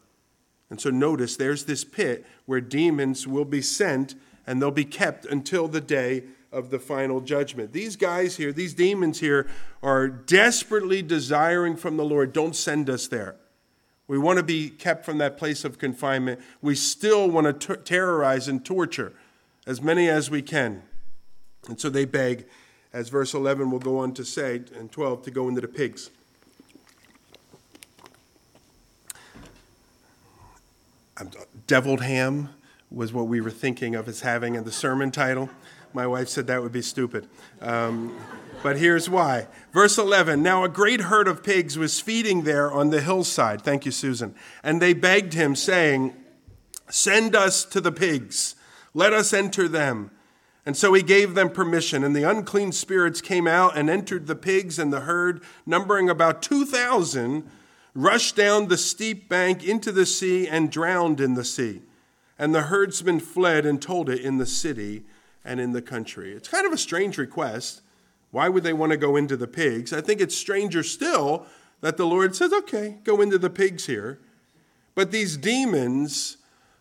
And 0.69 0.80
so 0.80 0.89
notice 0.89 1.38
there's 1.38 1.63
this 1.63 1.86
pit 1.86 2.25
where 2.45 2.59
demons 2.59 3.25
will 3.25 3.45
be 3.45 3.61
sent 3.61 4.15
and 4.45 4.61
they'll 4.61 4.69
be 4.69 4.86
kept 4.86 5.25
until 5.25 5.69
the 5.69 5.80
day 5.80 6.23
of 6.51 6.69
the 6.71 6.80
final 6.80 7.21
judgment. 7.21 7.71
These 7.71 7.95
guys 7.95 8.36
here, 8.36 8.51
these 8.51 8.73
demons 8.73 9.21
here, 9.21 9.47
are 9.82 10.09
desperately 10.09 11.01
desiring 11.01 11.78
from 11.78 11.95
the 11.95 12.05
Lord, 12.05 12.34
don't 12.34 12.55
send 12.55 12.89
us 12.89 13.07
there. 13.07 13.38
We 14.09 14.17
want 14.17 14.38
to 14.38 14.43
be 14.43 14.69
kept 14.69 15.05
from 15.05 15.17
that 15.19 15.38
place 15.38 15.63
of 15.63 15.78
confinement. 15.78 16.41
We 16.61 16.75
still 16.75 17.30
want 17.30 17.61
to 17.61 17.75
t- 17.75 17.82
terrorize 17.84 18.49
and 18.49 18.63
torture 18.63 19.13
as 19.65 19.82
many 19.82 20.09
as 20.09 20.30
we 20.30 20.41
can. 20.41 20.84
And 21.67 21.80
so 21.80 21.89
they 21.89 22.05
beg 22.05 22.45
as 22.93 23.09
verse 23.09 23.33
11 23.33 23.71
will 23.71 23.79
go 23.79 23.99
on 23.99 24.13
to 24.13 24.25
say, 24.25 24.61
and 24.75 24.91
12 24.91 25.23
to 25.23 25.31
go 25.31 25.47
into 25.47 25.61
the 25.61 25.67
pigs. 25.67 26.09
Deviled 31.65 32.01
ham 32.01 32.49
was 32.91 33.11
what 33.11 33.27
we 33.27 33.41
were 33.41 33.51
thinking 33.51 33.95
of 33.95 34.07
as 34.07 34.21
having 34.21 34.55
in 34.55 34.63
the 34.63 34.71
sermon 34.71 35.11
title. 35.11 35.49
My 35.93 36.05
wife 36.05 36.29
said 36.29 36.47
that 36.47 36.61
would 36.61 36.71
be 36.71 36.81
stupid. 36.81 37.27
Um, 37.61 38.15
but 38.63 38.77
here's 38.77 39.09
why. 39.09 39.47
Verse 39.73 39.97
11 39.97 40.41
Now 40.41 40.63
a 40.63 40.69
great 40.69 41.01
herd 41.01 41.27
of 41.27 41.43
pigs 41.43 41.77
was 41.77 41.99
feeding 41.99 42.43
there 42.43 42.71
on 42.71 42.89
the 42.89 43.01
hillside. 43.01 43.61
Thank 43.61 43.85
you, 43.85 43.91
Susan. 43.91 44.35
And 44.63 44.81
they 44.81 44.93
begged 44.93 45.33
him, 45.33 45.55
saying, 45.55 46.15
Send 46.89 47.35
us 47.35 47.65
to 47.65 47.81
the 47.81 47.91
pigs, 47.91 48.55
let 48.93 49.13
us 49.13 49.33
enter 49.33 49.67
them. 49.67 50.11
And 50.68 50.76
so 50.76 50.93
he 50.93 51.01
gave 51.01 51.34
them 51.34 51.49
permission, 51.49 52.03
and 52.03 52.13
the 52.13 52.30
unclean 52.30 52.74
spirits 52.74 53.22
came 53.22 53.47
out 53.47 53.78
and 53.78 53.89
entered 53.89 54.28
the 54.28 54.36
pigs, 54.36 54.78
and 54.78 54.91
the 54.91 54.99
herd, 54.99 55.41
numbering 55.65 56.09
about 56.09 56.41
2,000, 56.41 57.49
rushed 57.95 58.36
down 58.36 58.68
the 58.68 58.76
steep 58.76 59.30
bank 59.30 59.63
into 59.63 59.93
the 59.93 60.05
sea 60.05 60.45
and 60.45 60.70
drowned 60.70 61.22
in 61.22 61.36
the 61.36 61.45
sea. 61.45 61.84
And 62.38 62.53
the 62.53 62.63
herdsmen 62.63 63.22
fled 63.22 63.65
and 63.65 63.82
told 63.82 64.09
it 64.09 64.20
in 64.20 64.39
the 64.39 64.45
city 64.45 65.05
and 65.45 65.61
in 65.61 65.72
the 65.72 65.82
country. 65.82 66.34
It's 66.34 66.49
kind 66.49 66.68
of 66.68 66.74
a 66.74 66.78
strange 66.78 67.18
request. 67.18 67.82
Why 68.32 68.49
would 68.49 68.63
they 68.63 68.74
want 68.74 68.91
to 68.91 68.97
go 68.97 69.15
into 69.15 69.38
the 69.38 69.47
pigs? 69.47 69.93
I 69.93 70.01
think 70.01 70.20
it's 70.20 70.36
stranger 70.36 70.84
still 70.84 71.45
that 71.80 71.95
the 71.95 72.05
Lord 72.05 72.36
says, 72.36 72.51
okay, 72.51 72.97
go 73.05 73.22
into 73.22 73.38
the 73.38 73.49
pigs 73.49 73.86
here. 73.86 74.20
But 74.95 75.11
these 75.11 75.38
demons 75.38 76.36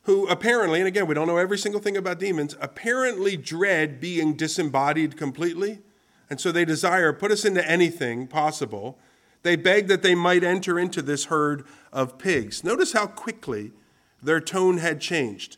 who 0.07 0.27
apparently, 0.29 0.79
and 0.81 0.87
again, 0.87 1.07
we 1.07 1.15
don't 1.15 1.27
know 1.27 1.37
every 1.37 1.59
single 1.59 1.81
thing 1.81 1.97
about 1.97 2.21
demons, 2.21 2.57
apparently 2.61 3.37
dread 3.37 4.01
being 4.01 4.35
disembodied 4.35 5.17
completely. 5.17 5.81
And 6.31 6.41
so 6.41 6.51
they 6.51 6.65
desire, 6.65 7.13
put 7.13 7.33
us 7.33 7.45
into 7.45 7.69
anything 7.69 8.29
possible. 8.29 8.99
They 9.43 9.57
beg 9.57 9.89
that 9.89 10.03
they 10.03 10.15
might 10.15 10.45
enter 10.45 10.79
into 10.79 11.03
this 11.03 11.27
herd 11.27 11.65
of 11.93 12.19
pigs. 12.19 12.63
Notice 12.63 12.93
how 12.93 13.07
quickly 13.07 13.73
their 14.23 14.41
tone 14.41 14.79
had 14.79 15.01
changed. 15.01 15.57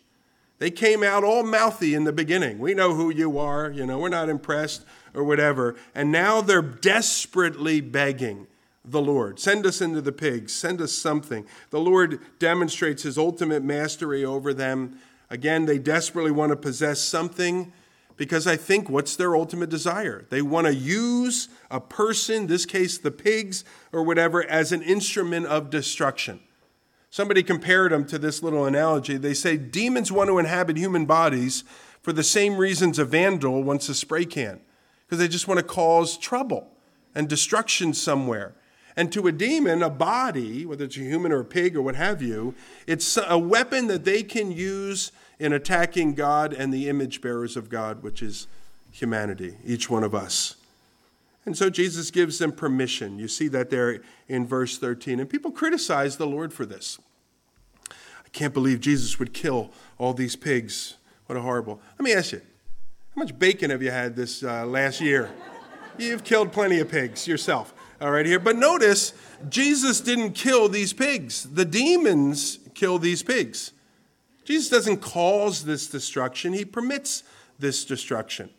They 0.59 0.71
came 0.71 1.03
out 1.03 1.25
all 1.25 1.45
mouthy 1.45 1.95
in 1.95 2.05
the 2.05 2.13
beginning. 2.13 2.59
We 2.59 2.73
know 2.73 2.95
who 2.95 3.11
you 3.11 3.39
are, 3.39 3.71
you 3.71 3.85
know, 3.85 3.99
we're 3.99 4.09
not 4.09 4.31
impressed 4.31 4.85
or 5.15 5.25
whatever. 5.25 5.77
And 5.95 6.11
now 6.11 6.41
they're 6.41 6.63
desperately 6.63 7.83
begging 7.83 8.47
the 8.85 9.01
Lord. 9.01 9.39
Send 9.39 9.67
us 9.67 9.81
into 9.81 10.01
the 10.01 10.13
pigs. 10.13 10.53
Send 10.55 10.81
us 10.81 10.93
something. 10.93 11.47
The 11.71 11.81
Lord 11.81 12.21
demonstrates 12.39 13.03
his 13.03 13.19
ultimate 13.19 13.63
mastery 13.63 14.25
over 14.25 14.55
them. 14.55 14.99
Again, 15.31 15.67
they 15.67 15.79
desperately 15.79 16.31
want 16.31 16.51
to 16.51 16.57
possess 16.57 17.01
something 17.01 17.73
because 18.17 18.47
I 18.47 18.57
think 18.57 18.91
what's 18.91 19.15
their 19.15 19.37
ultimate 19.37 19.71
desire? 19.71 20.27
They 20.29 20.43
want 20.43 20.67
to 20.67 20.75
use 20.75 21.49
a 21.71 21.81
person, 21.81 22.47
this 22.47 22.67
case 22.67 22.99
the 22.99 23.11
pigs 23.11 23.65
or 23.93 24.03
whatever, 24.03 24.45
as 24.45 24.73
an 24.73 24.83
instrument 24.83 25.47
of 25.47 25.71
destruction. 25.71 26.41
Somebody 27.11 27.43
compared 27.43 27.93
them 27.93 28.05
to 28.07 28.19
this 28.19 28.43
little 28.43 28.67
analogy. 28.67 29.17
They 29.17 29.35
say 29.35 29.57
demons 29.57 30.13
want 30.13 30.29
to 30.29 30.39
inhabit 30.39 30.77
human 30.77 31.07
bodies 31.07 31.65
for 32.03 32.13
the 32.13 32.23
same 32.23 32.57
reasons 32.57 32.99
a 32.99 33.05
vandal 33.05 33.63
wants 33.63 33.89
a 33.89 33.95
spray 33.95 34.25
can, 34.25 34.61
because 35.07 35.19
they 35.19 35.29
just 35.29 35.49
want 35.49 35.59
to 35.59 35.65
cause 35.65 36.19
trouble 36.19 36.69
and 37.15 37.29
destruction 37.29 37.95
somewhere. 37.95 38.55
And 38.99 39.13
to 39.13 39.29
a 39.29 39.33
demon, 39.33 39.81
a 39.81 39.91
body, 39.91 40.67
whether 40.67 40.85
it's 40.85 40.97
a 40.97 41.01
human 41.01 41.31
or 41.31 41.39
a 41.39 41.45
pig 41.45 41.77
or 41.77 41.83
what 41.83 41.95
have 41.95 42.21
you, 42.21 42.57
it's 42.85 43.17
a 43.29 43.39
weapon 43.39 43.87
that 43.87 44.05
they 44.05 44.25
can 44.25 44.51
use 44.51 45.13
in 45.39 45.53
attacking 45.53 46.15
God 46.15 46.53
and 46.53 46.75
the 46.75 46.89
image 46.89 47.21
bearers 47.21 47.57
of 47.57 47.69
God, 47.69 48.03
which 48.03 48.25
is 48.25 48.49
humanity, 48.91 49.57
each 49.65 49.89
one 49.89 50.03
of 50.03 50.17
us. 50.17 50.57
And 51.47 51.57
so 51.57 51.71
Jesus 51.71 52.11
gives 52.11 52.41
them 52.41 52.51
permission. 52.51 53.21
You 53.21 53.29
see 53.29 53.47
that 53.47 53.71
there 53.71 54.01
in 54.27 54.45
verse 54.49 54.79
13. 54.79 55.21
And 55.21 55.31
people 55.31 55.53
criticize 55.53 56.17
the 56.17 56.27
Lord 56.27 56.53
for 56.53 56.67
this. 56.67 56.99
I 57.93 58.31
can't 58.33 58.53
believe 58.53 58.81
Jesus 58.81 59.21
would 59.21 59.33
kill 59.33 59.71
all 59.99 60.13
these 60.13 60.35
pigs. 60.35 60.95
What 61.27 61.39
a 61.39 61.41
horrible. 61.41 61.81
Let 62.01 62.03
me 62.03 62.15
ask 62.15 62.33
you 62.33 62.41
how 63.15 63.23
much 63.23 63.39
bacon 63.39 63.71
have 63.71 63.81
you 63.81 63.93
had 63.93 64.17
this 64.17 64.43
uh, 64.43 64.67
last 64.67 65.01
year? 65.01 65.31
You've 65.99 66.25
killed 66.25 66.51
plenty 66.51 66.81
of 66.81 66.89
pigs 66.89 67.29
yourself 67.29 67.75
all 68.01 68.11
right 68.11 68.27
here. 68.27 68.39
But 68.39 68.57
notice, 68.57 69.13
Jesus 69.49 70.01
didn't 70.01 70.33
kill 70.33 70.69
these 70.69 70.93
pigs. 70.93 71.45
The 71.45 71.65
demons 71.65 72.59
kill 72.75 72.99
these 72.99 73.23
pigs. 73.23 73.73
Jesus 74.45 74.71
doesn't 74.71 74.99
cause 74.99 75.65
this 75.65 75.87
destruction, 75.89 76.53
he 76.53 76.65
permits 76.65 77.23
this 77.59 77.85
destruction. 77.85 78.51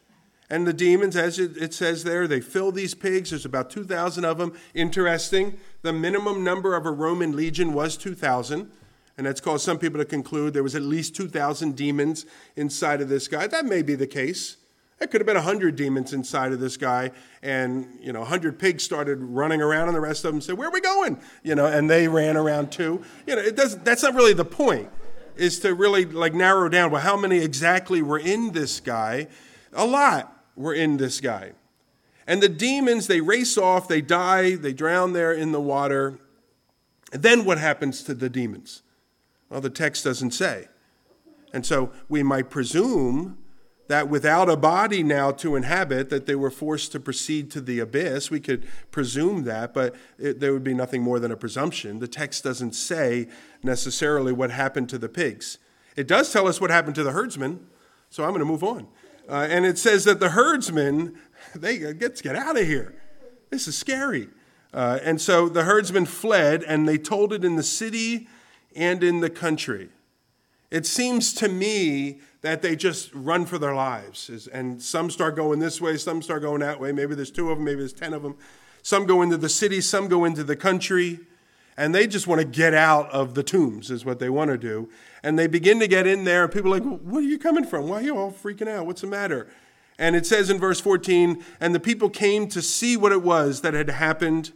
And 0.52 0.66
the 0.66 0.74
demons, 0.74 1.16
as 1.16 1.38
it 1.38 1.74
says 1.76 2.04
there, 2.04 2.28
they 2.28 2.42
fill 2.42 2.72
these 2.72 2.96
pigs. 2.96 3.30
There's 3.30 3.46
about 3.46 3.70
2,000 3.70 4.26
of 4.26 4.40
them. 4.40 4.54
Interesting. 4.74 5.60
The 5.84 5.94
minimum 5.94 6.44
number 6.44 6.76
of 6.76 6.88
a 6.88 6.92
Roman 6.92 7.36
legion 7.36 7.74
was 7.74 7.96
2,000. 7.98 8.72
And 9.16 9.28
that's 9.28 9.42
caused 9.42 9.64
some 9.64 9.78
people 9.78 10.00
to 10.00 10.06
conclude 10.06 10.54
there 10.54 10.64
was 10.64 10.76
at 10.76 10.82
least 10.82 11.16
2,000 11.16 11.76
demons 11.76 12.26
inside 12.56 13.00
of 13.00 13.10
this 13.10 13.28
guy. 13.28 13.46
That 13.46 13.66
may 13.66 13.84
be 13.84 13.94
the 13.94 14.08
case. 14.08 14.58
There 15.00 15.08
could 15.08 15.22
have 15.22 15.26
been 15.26 15.38
100 15.38 15.78
demons 15.78 16.12
inside 16.12 16.52
of 16.52 16.60
this 16.60 16.76
guy, 16.76 17.12
and, 17.42 17.88
you 18.02 18.12
know, 18.12 18.20
100 18.20 18.60
pigs 18.60 18.84
started 18.84 19.20
running 19.22 19.62
around, 19.62 19.88
and 19.88 19.96
the 19.96 20.02
rest 20.02 20.26
of 20.26 20.34
them 20.34 20.42
said, 20.42 20.58
Where 20.58 20.68
are 20.68 20.74
we 20.74 20.82
going? 20.82 21.20
You 21.42 21.56
know, 21.56 21.66
and 21.66 21.90
they 21.90 22.10
ran 22.10 22.36
around 22.36 22.72
too. 22.72 23.02
You 23.26 23.38
know, 23.38 23.42
it 23.42 23.56
doesn't, 23.56 23.86
that's 23.86 24.04
not 24.04 24.14
really 24.14 24.34
the 24.34 24.46
point, 24.46 24.90
is 25.38 25.60
to 25.62 25.74
really, 25.74 26.04
like, 26.04 26.34
narrow 26.34 26.68
down, 26.68 26.92
well, 26.92 27.02
how 27.02 27.16
many 27.16 27.38
exactly 27.38 28.02
were 28.02 28.20
in 28.20 28.52
this 28.52 28.82
guy? 28.82 29.28
A 29.72 29.86
lot 29.86 30.44
were 30.58 30.74
in 30.74 30.98
this 30.98 31.22
guy. 31.22 31.54
And 32.28 32.44
the 32.44 32.50
demons, 32.50 33.08
they 33.08 33.22
race 33.22 33.58
off, 33.58 33.88
they 33.88 34.02
die, 34.02 34.56
they 34.56 34.74
drown 34.74 35.14
there 35.14 35.32
in 35.32 35.54
the 35.54 35.62
water. 35.62 36.20
And 37.14 37.24
then 37.24 37.46
what 37.46 37.58
happens 37.58 38.04
to 38.04 38.14
the 38.14 38.30
demons? 38.30 38.84
Well, 39.50 39.62
the 39.62 39.70
text 39.70 40.04
doesn't 40.04 40.32
say. 40.32 40.68
And 41.54 41.66
so 41.66 41.92
we 42.10 42.22
might 42.22 42.50
presume 42.50 43.38
that 43.90 44.08
without 44.08 44.50
a 44.50 44.56
body 44.56 45.02
now 45.02 45.32
to 45.32 45.56
inhabit, 45.56 46.12
that 46.12 46.28
they 46.28 46.36
were 46.36 46.52
forced 46.52 46.92
to 46.92 47.00
proceed 47.00 47.50
to 47.50 47.60
the 47.60 47.80
abyss. 47.80 48.30
We 48.30 48.40
could 48.40 48.68
presume 48.92 49.46
that, 49.46 49.74
but 49.74 49.96
it, 50.20 50.40
there 50.40 50.54
would 50.54 50.64
be 50.64 50.76
nothing 50.76 51.02
more 51.02 51.20
than 51.20 51.32
a 51.32 51.36
presumption. 51.36 51.98
The 51.98 52.08
text 52.08 52.44
doesn't 52.44 52.76
say 52.76 53.28
necessarily 53.64 54.32
what 54.32 54.52
happened 54.52 54.90
to 54.90 55.00
the 55.00 55.10
pigs. 55.10 55.58
It 55.96 56.08
does 56.08 56.32
tell 56.32 56.48
us 56.48 56.62
what 56.62 56.70
happened 56.70 56.94
to 56.96 57.04
the 57.04 57.14
herdsmen, 57.14 57.66
so 58.12 58.24
I'm 58.24 58.30
going 58.30 58.42
to 58.42 58.46
move 58.46 58.64
on. 58.64 58.88
Uh, 59.28 59.48
and 59.50 59.66
it 59.66 59.80
says 59.80 60.04
that 60.04 60.20
the 60.20 60.30
herdsmen, 60.30 61.18
they 61.56 61.80
get 61.94 62.22
get 62.22 62.36
out 62.36 62.60
of 62.60 62.68
here. 62.68 62.94
This 63.50 63.68
is 63.68 63.76
scary. 63.76 64.30
Uh, 64.72 65.00
and 65.02 65.20
so 65.20 65.50
the 65.50 65.64
herdsmen 65.64 66.06
fled, 66.06 66.62
and 66.64 66.88
they 66.88 67.00
told 67.00 67.34
it 67.34 67.44
in 67.44 67.56
the 67.56 67.64
city 67.64 68.28
and 68.76 69.04
in 69.04 69.20
the 69.20 69.32
country. 69.32 69.90
It 70.70 70.86
seems 70.86 71.34
to 71.34 71.48
me 71.48 72.20
that 72.42 72.62
they 72.62 72.76
just 72.76 73.14
run 73.14 73.46
for 73.46 73.58
their 73.58 73.76
lives. 73.76 74.48
And 74.52 74.82
some 74.82 75.10
start 75.10 75.36
going 75.36 75.60
this 75.60 75.82
way, 75.82 75.98
some 75.98 76.22
start 76.22 76.42
going 76.42 76.62
that 76.62 76.80
way. 76.80 76.92
Maybe 76.92 77.16
there's 77.16 77.32
two 77.32 77.52
of 77.52 77.58
them, 77.58 77.66
maybe 77.66 77.80
there's 77.80 77.94
10 77.94 78.14
of 78.14 78.24
them. 78.24 78.36
Some 78.82 79.06
go 79.06 79.22
into 79.22 79.38
the 79.38 79.50
city, 79.50 79.82
some 79.82 80.08
go 80.08 80.24
into 80.24 80.44
the 80.44 80.56
country. 80.56 81.20
And 81.76 81.96
they 81.96 82.08
just 82.08 82.28
want 82.28 82.42
to 82.42 82.48
get 82.48 82.74
out 82.74 83.10
of 83.12 83.36
the 83.36 83.44
tombs, 83.44 83.90
is 83.90 84.04
what 84.04 84.20
they 84.20 84.30
want 84.30 84.52
to 84.52 84.58
do. 84.58 84.90
And 85.24 85.40
they 85.40 85.48
begin 85.48 85.80
to 85.80 85.88
get 85.88 86.08
in 86.08 86.26
there, 86.26 86.44
and 86.44 86.52
people 86.52 86.74
are 86.74 86.80
like, 86.80 87.00
Where 87.02 87.22
are 87.22 87.26
you 87.26 87.40
coming 87.40 87.66
from? 87.66 87.88
Why 87.88 87.98
are 87.98 88.02
you 88.02 88.18
all 88.18 88.32
freaking 88.32 88.68
out? 88.68 88.86
What's 88.86 89.02
the 89.02 89.08
matter? 89.08 89.48
And 89.98 90.16
it 90.16 90.26
says 90.26 90.50
in 90.50 90.60
verse 90.60 90.80
14, 90.82 91.44
and 91.60 91.76
the 91.76 91.80
people 91.80 92.10
came 92.10 92.48
to 92.50 92.62
see 92.62 92.98
what 92.98 93.12
it 93.12 93.22
was 93.22 93.62
that 93.62 93.74
had 93.74 93.90
happened 93.90 94.52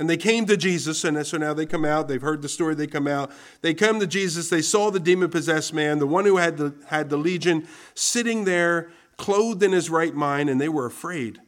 and 0.00 0.08
they 0.08 0.16
came 0.16 0.46
to 0.46 0.56
Jesus, 0.56 1.04
and 1.04 1.26
so 1.26 1.36
now 1.36 1.52
they 1.52 1.66
come 1.66 1.84
out. 1.84 2.08
They've 2.08 2.22
heard 2.22 2.40
the 2.40 2.48
story. 2.48 2.74
They 2.74 2.86
come 2.86 3.06
out. 3.06 3.30
They 3.60 3.74
come 3.74 4.00
to 4.00 4.06
Jesus. 4.06 4.48
They 4.48 4.62
saw 4.62 4.90
the 4.90 4.98
demon 4.98 5.28
possessed 5.28 5.74
man, 5.74 5.98
the 5.98 6.06
one 6.06 6.24
who 6.24 6.38
had 6.38 6.56
the, 6.56 6.74
had 6.86 7.10
the 7.10 7.18
legion, 7.18 7.68
sitting 7.94 8.44
there, 8.44 8.90
clothed 9.18 9.62
in 9.62 9.72
his 9.72 9.90
right 9.90 10.14
mind, 10.14 10.48
and 10.48 10.58
they 10.58 10.70
were 10.70 10.86
afraid. 10.86 11.38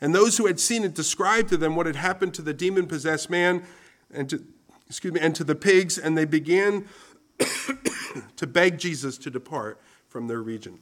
And 0.00 0.14
those 0.14 0.38
who 0.38 0.46
had 0.46 0.58
seen 0.58 0.82
it 0.82 0.94
described 0.94 1.50
to 1.50 1.58
them 1.58 1.76
what 1.76 1.84
had 1.84 1.96
happened 1.96 2.32
to 2.34 2.42
the 2.42 2.54
demon 2.54 2.86
possessed 2.86 3.28
man 3.28 3.64
and 4.10 4.30
to, 4.30 4.42
excuse 4.88 5.12
me, 5.12 5.20
and 5.20 5.34
to 5.34 5.44
the 5.44 5.54
pigs, 5.54 5.98
and 5.98 6.16
they 6.16 6.24
began 6.24 6.86
to 8.36 8.46
beg 8.46 8.78
Jesus 8.78 9.18
to 9.18 9.30
depart 9.30 9.78
from 10.08 10.26
their 10.26 10.40
region. 10.40 10.78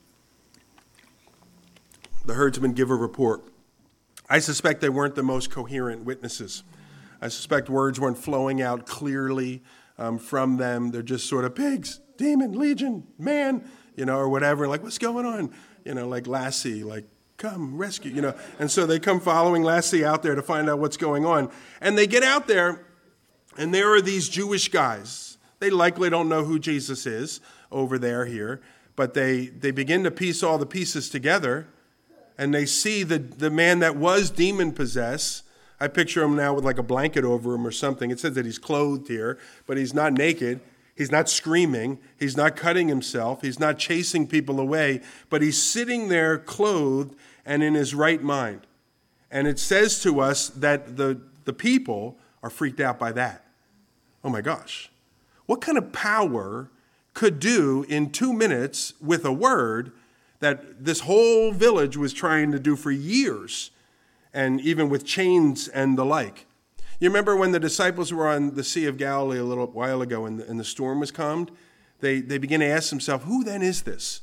The 2.25 2.35
herdsmen 2.35 2.75
give 2.75 2.93
a 2.93 2.95
report. 2.95 3.43
I 4.31 4.39
suspect 4.39 4.81
they 4.81 4.89
weren't 4.89 5.17
the 5.17 5.25
most 5.25 5.51
coherent 5.51 6.05
witnesses. 6.05 6.63
I 7.21 7.29
suspect 7.29 7.69
words 7.69 7.99
weren't 7.99 8.19
flowing 8.19 8.63
out 8.63 8.87
clearly 8.87 9.63
um, 9.99 10.19
from 10.19 10.57
them. 10.57 10.91
They're 10.91 11.03
just 11.03 11.29
sort 11.29 11.45
of 11.45 11.55
pigs, 11.55 12.01
demon, 12.17 12.53
legion, 12.53 13.07
man, 13.19 13.69
you 13.97 14.05
know, 14.05 14.17
or 14.17 14.29
whatever. 14.29 14.69
Like, 14.69 14.83
what's 14.83 14.99
going 14.99 15.27
on? 15.27 15.53
You 15.85 15.95
know, 15.95 16.07
like 16.07 16.27
Lassie, 16.27 16.85
like, 16.85 17.07
come 17.37 17.77
rescue, 17.77 18.13
you 18.13 18.23
know. 18.23 18.35
And 18.59 18.71
so 18.71 18.87
they 18.87 18.99
come 18.99 19.21
following 19.21 19.63
Lassie 19.63 20.05
out 20.05 20.23
there 20.23 20.35
to 20.35 20.43
find 20.43 20.69
out 20.69 20.79
what's 20.79 20.97
going 20.97 21.25
on. 21.25 21.51
And 21.81 21.97
they 21.97 22.07
get 22.07 22.23
out 22.23 22.47
there, 22.47 22.87
and 23.57 23.75
there 23.75 23.93
are 23.95 24.01
these 24.01 24.29
Jewish 24.29 24.69
guys. 24.69 25.39
They 25.61 25.71
likely 25.71 26.11
don't 26.11 26.29
know 26.29 26.45
who 26.45 26.59
Jesus 26.59 27.07
is 27.07 27.41
over 27.73 27.99
there 27.99 28.27
here, 28.27 28.61
but 28.97 29.15
they, 29.15 29.47
they 29.47 29.71
begin 29.71 30.05
to 30.05 30.11
piece 30.11 30.43
all 30.43 30.59
the 30.59 30.67
pieces 30.67 31.09
together, 31.09 31.69
and 32.37 32.55
they 32.55 32.67
see 32.67 33.03
the, 33.03 33.19
the 33.19 33.51
man 33.51 33.81
that 33.81 33.97
was 33.97 34.31
demon 34.31 34.73
possessed 34.73 35.43
I 35.81 35.89
picture 35.89 36.23
him 36.23 36.37
now 36.37 36.55
with 36.55 36.65
like 36.65 36.79
a 36.79 36.83
blanket 36.83 37.25
over 37.25 37.55
him 37.55 37.67
or 37.67 37.71
something. 37.71 38.11
It 38.11 38.19
says 38.19 38.35
that 38.35 38.45
he's 38.45 38.59
clothed 38.59 39.09
here, 39.09 39.39
but 39.67 39.77
he's 39.77 39.95
not 39.95 40.13
naked. 40.13 40.61
He's 40.97 41.13
not 41.13 41.29
screaming. 41.29 42.01
He's 42.19 42.37
not 42.37 42.57
cutting 42.57 42.89
himself. 42.89 43.43
He's 43.43 43.61
not 43.61 43.79
chasing 43.79 44.27
people 44.27 44.59
away, 44.59 45.01
but 45.31 45.43
he's 45.43 45.63
sitting 45.63 46.09
there 46.09 46.39
clothed 46.39 47.15
and 47.47 47.63
in 47.63 47.75
his 47.75 47.95
right 47.95 48.21
mind. 48.21 48.63
And 49.31 49.47
it 49.47 49.61
says 49.61 50.03
to 50.03 50.21
us 50.21 50.49
that 50.49 50.97
the, 50.97 51.21
the 51.45 51.53
people 51.53 52.17
are 52.43 52.51
freaked 52.51 52.81
out 52.81 52.99
by 52.99 53.13
that. 53.13 53.45
Oh 54.25 54.31
my 54.31 54.41
gosh. 54.41 54.91
What 55.47 55.61
kind 55.61 55.79
of 55.79 55.93
power 55.93 56.69
could 57.15 57.39
do 57.39 57.85
in 57.89 58.11
two 58.11 58.33
minutes 58.33 58.95
with 59.01 59.25
a 59.25 59.33
word 59.33 59.93
that 60.41 60.85
this 60.85 61.01
whole 61.01 61.53
village 61.53 61.97
was 61.97 62.13
trying 62.13 62.53
to 62.53 62.59
do 62.59 62.77
for 62.77 62.91
years, 62.91 63.71
and 64.33 64.61
even 64.61 64.89
with 64.89 65.05
chains 65.05 65.69
and 65.69 65.97
the 65.97 66.05
like? 66.05 66.47
You 67.01 67.09
remember 67.09 67.37
when 67.37 67.53
the 67.53 67.61
disciples 67.61 68.13
were 68.13 68.29
on 68.29 68.55
the 68.55 68.65
Sea 68.65 68.87
of 68.87 68.97
Galilee 68.97 69.39
a 69.39 69.45
little 69.45 69.67
while 69.67 70.03
ago 70.03 70.27
and 70.27 70.41
the, 70.41 70.49
and 70.49 70.59
the 70.59 70.65
storm 70.65 71.01
was 71.01 71.11
calmed? 71.11 71.51
They, 72.01 72.21
they 72.21 72.39
began 72.39 72.61
to 72.61 72.67
ask 72.67 72.91
themselves, 72.91 73.25
Who 73.25 73.45
then 73.45 73.63
is 73.63 73.83
this? 73.83 74.23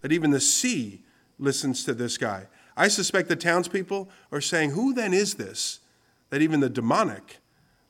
That 0.00 0.12
even 0.12 0.30
the 0.30 0.40
sea 0.40 1.02
listens 1.38 1.84
to 1.84 1.94
this 1.94 2.16
guy. 2.16 2.46
I 2.76 2.88
suspect 2.88 3.28
the 3.28 3.36
townspeople 3.36 4.08
are 4.32 4.40
saying, 4.40 4.70
Who 4.70 4.92
then 4.94 5.14
is 5.14 5.34
this? 5.34 5.80
That 6.30 6.42
even 6.42 6.60
the 6.60 6.68
demonic 6.68 7.38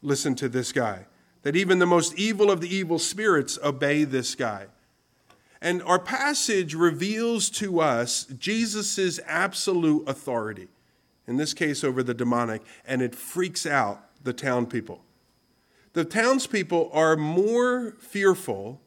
listen 0.03 0.35
to 0.37 0.49
this 0.49 0.73
guy. 0.73 1.07
That 1.43 1.57
even 1.57 1.79
the 1.79 1.87
most 1.87 2.19
evil 2.19 2.51
of 2.51 2.61
the 2.61 2.75
evil 2.75 2.99
spirits 2.99 3.59
obey 3.63 4.05
this 4.05 4.35
guy. 4.35 4.67
And 5.61 5.83
our 5.83 5.99
passage 5.99 6.75
reveals 6.75 7.49
to 7.51 7.81
us 7.81 8.25
Jesus' 8.25 9.19
absolute 9.27 10.07
authority, 10.07 10.69
in 11.27 11.37
this 11.37 11.55
case 11.55 11.83
over 11.83 12.03
the 12.03 12.15
demonic, 12.15 12.63
and 12.87 13.03
it 13.03 13.15
freaks 13.15 13.67
out 13.67 14.05
the 14.23 14.33
town 14.33 14.67
people. 14.67 15.03
The 15.93 16.05
townspeople 16.05 16.91
are 16.93 17.17
more 17.17 17.93
fearful 17.99 18.81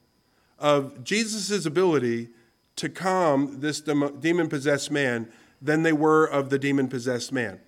of 0.60 1.04
Jesus' 1.04 1.66
ability 1.66 2.30
to 2.76 2.90
calm 2.90 3.60
this 3.62 3.82
demon 3.82 4.50
possessed 4.50 4.92
man 4.92 5.32
than 5.62 5.84
they 5.84 5.94
were 5.94 6.26
of 6.26 6.50
the 6.50 6.60
demon 6.60 6.88
possessed 6.88 7.32
man, 7.32 7.60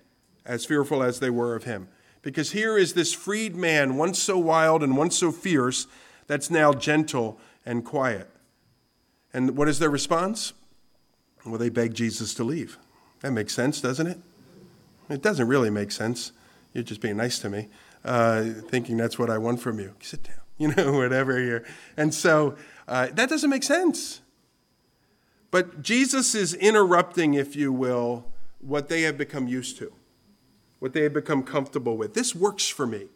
as 0.44 0.64
fearful 0.64 1.02
as 1.02 1.20
they 1.20 1.30
were 1.30 1.56
of 1.56 1.64
him. 1.64 1.88
Because 2.22 2.52
here 2.52 2.76
is 2.76 2.92
this 2.92 3.14
freed 3.14 3.56
man, 3.56 3.96
once 3.96 4.18
so 4.18 4.38
wild 4.38 4.82
and 4.82 4.96
once 4.96 5.16
so 5.16 5.32
fierce, 5.32 5.86
that's 6.26 6.50
now 6.50 6.72
gentle 6.72 7.38
and 7.64 7.84
quiet. 7.84 8.28
And 9.32 9.56
what 9.56 9.68
is 9.68 9.78
their 9.78 9.90
response? 9.90 10.52
Well, 11.46 11.58
they 11.58 11.70
beg 11.70 11.94
Jesus 11.94 12.34
to 12.34 12.44
leave. 12.44 12.78
That 13.20 13.32
makes 13.32 13.54
sense, 13.54 13.80
doesn't 13.80 14.06
it? 14.06 14.18
It 15.10 15.22
doesn't 15.22 15.48
really 15.48 15.70
make 15.70 15.90
sense. 15.90 16.32
You're 16.72 16.84
just 16.84 17.00
being 17.00 17.16
nice 17.16 17.40
to 17.40 17.50
me, 17.50 17.68
uh, 18.04 18.44
thinking 18.68 18.96
that's 18.96 19.18
what 19.18 19.28
I 19.28 19.38
want 19.38 19.60
from 19.60 19.80
you. 19.80 19.94
Sit 20.00 20.22
down, 20.22 20.36
you 20.58 20.68
know, 20.74 20.92
whatever 20.92 21.38
here. 21.38 21.66
And 21.96 22.14
so 22.14 22.56
uh, 22.86 23.08
that 23.12 23.28
doesn't 23.28 23.50
make 23.50 23.64
sense. 23.64 24.20
But 25.50 25.82
Jesus 25.82 26.34
is 26.34 26.54
interrupting, 26.54 27.34
if 27.34 27.56
you 27.56 27.72
will, 27.72 28.24
what 28.60 28.88
they 28.88 29.02
have 29.02 29.18
become 29.18 29.48
used 29.48 29.78
to, 29.78 29.92
what 30.78 30.92
they 30.92 31.02
have 31.02 31.12
become 31.12 31.42
comfortable 31.42 31.96
with. 31.96 32.14
This 32.14 32.34
works 32.34 32.68
for 32.68 32.86
me. 32.86 33.08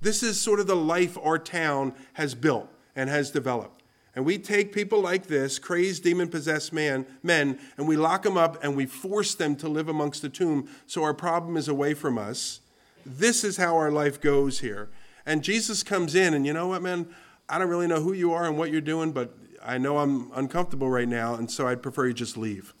This 0.00 0.22
is 0.22 0.40
sort 0.40 0.58
of 0.58 0.66
the 0.66 0.76
life 0.76 1.16
our 1.22 1.38
town 1.38 1.94
has 2.14 2.34
built 2.34 2.68
and 2.96 3.08
has 3.08 3.30
developed. 3.30 3.77
And 4.18 4.26
we 4.26 4.36
take 4.36 4.72
people 4.72 5.00
like 5.00 5.28
this, 5.28 5.60
crazed, 5.60 6.02
demon 6.02 6.26
possessed 6.26 6.72
man, 6.72 7.06
men, 7.22 7.56
and 7.76 7.86
we 7.86 7.96
lock 7.96 8.24
them 8.24 8.36
up 8.36 8.58
and 8.64 8.76
we 8.76 8.84
force 8.84 9.32
them 9.36 9.54
to 9.54 9.68
live 9.68 9.88
amongst 9.88 10.22
the 10.22 10.28
tomb 10.28 10.68
so 10.88 11.04
our 11.04 11.14
problem 11.14 11.56
is 11.56 11.68
away 11.68 11.94
from 11.94 12.18
us. 12.18 12.58
This 13.06 13.44
is 13.44 13.58
how 13.58 13.76
our 13.76 13.92
life 13.92 14.20
goes 14.20 14.58
here. 14.58 14.88
And 15.24 15.44
Jesus 15.44 15.84
comes 15.84 16.16
in, 16.16 16.34
and 16.34 16.44
you 16.44 16.52
know 16.52 16.66
what, 16.66 16.82
man? 16.82 17.06
I 17.48 17.60
don't 17.60 17.68
really 17.68 17.86
know 17.86 18.00
who 18.00 18.12
you 18.12 18.32
are 18.32 18.44
and 18.44 18.58
what 18.58 18.72
you're 18.72 18.80
doing, 18.80 19.12
but 19.12 19.38
I 19.64 19.78
know 19.78 19.98
I'm 19.98 20.32
uncomfortable 20.34 20.90
right 20.90 21.06
now, 21.08 21.36
and 21.36 21.48
so 21.48 21.68
I'd 21.68 21.80
prefer 21.80 22.08
you 22.08 22.12
just 22.12 22.36
leave. 22.36 22.74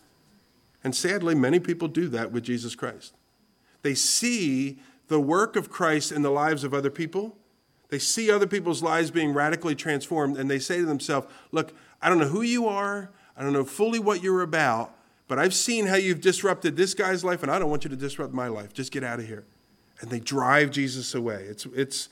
And 0.82 0.92
sadly, 0.92 1.36
many 1.36 1.60
people 1.60 1.86
do 1.86 2.08
that 2.08 2.32
with 2.32 2.42
Jesus 2.42 2.74
Christ. 2.74 3.14
They 3.82 3.94
see 3.94 4.80
the 5.06 5.20
work 5.20 5.54
of 5.54 5.70
Christ 5.70 6.10
in 6.10 6.22
the 6.22 6.32
lives 6.32 6.64
of 6.64 6.74
other 6.74 6.90
people. 6.90 7.36
They 7.90 7.98
see 7.98 8.30
other 8.30 8.46
people's 8.46 8.82
lives 8.82 9.10
being 9.10 9.32
radically 9.32 9.74
transformed, 9.74 10.36
and 10.36 10.50
they 10.50 10.58
say 10.58 10.78
to 10.78 10.86
themselves, 10.86 11.26
Look, 11.52 11.72
I 12.02 12.08
don't 12.08 12.18
know 12.18 12.28
who 12.28 12.42
you 12.42 12.68
are, 12.68 13.10
I 13.36 13.42
don't 13.42 13.52
know 13.52 13.64
fully 13.64 13.98
what 13.98 14.22
you're 14.22 14.42
about, 14.42 14.94
but 15.26 15.38
I've 15.38 15.54
seen 15.54 15.86
how 15.86 15.96
you've 15.96 16.20
disrupted 16.20 16.76
this 16.76 16.94
guy's 16.94 17.24
life, 17.24 17.42
and 17.42 17.50
I 17.50 17.58
don't 17.58 17.70
want 17.70 17.84
you 17.84 17.90
to 17.90 17.96
disrupt 17.96 18.34
my 18.34 18.48
life. 18.48 18.72
Just 18.72 18.92
get 18.92 19.04
out 19.04 19.20
of 19.20 19.26
here 19.26 19.44
and 20.00 20.10
they 20.10 20.20
drive 20.20 20.70
Jesus 20.70 21.14
away. 21.14 21.44
It's, 21.48 21.66
it's, 21.74 22.08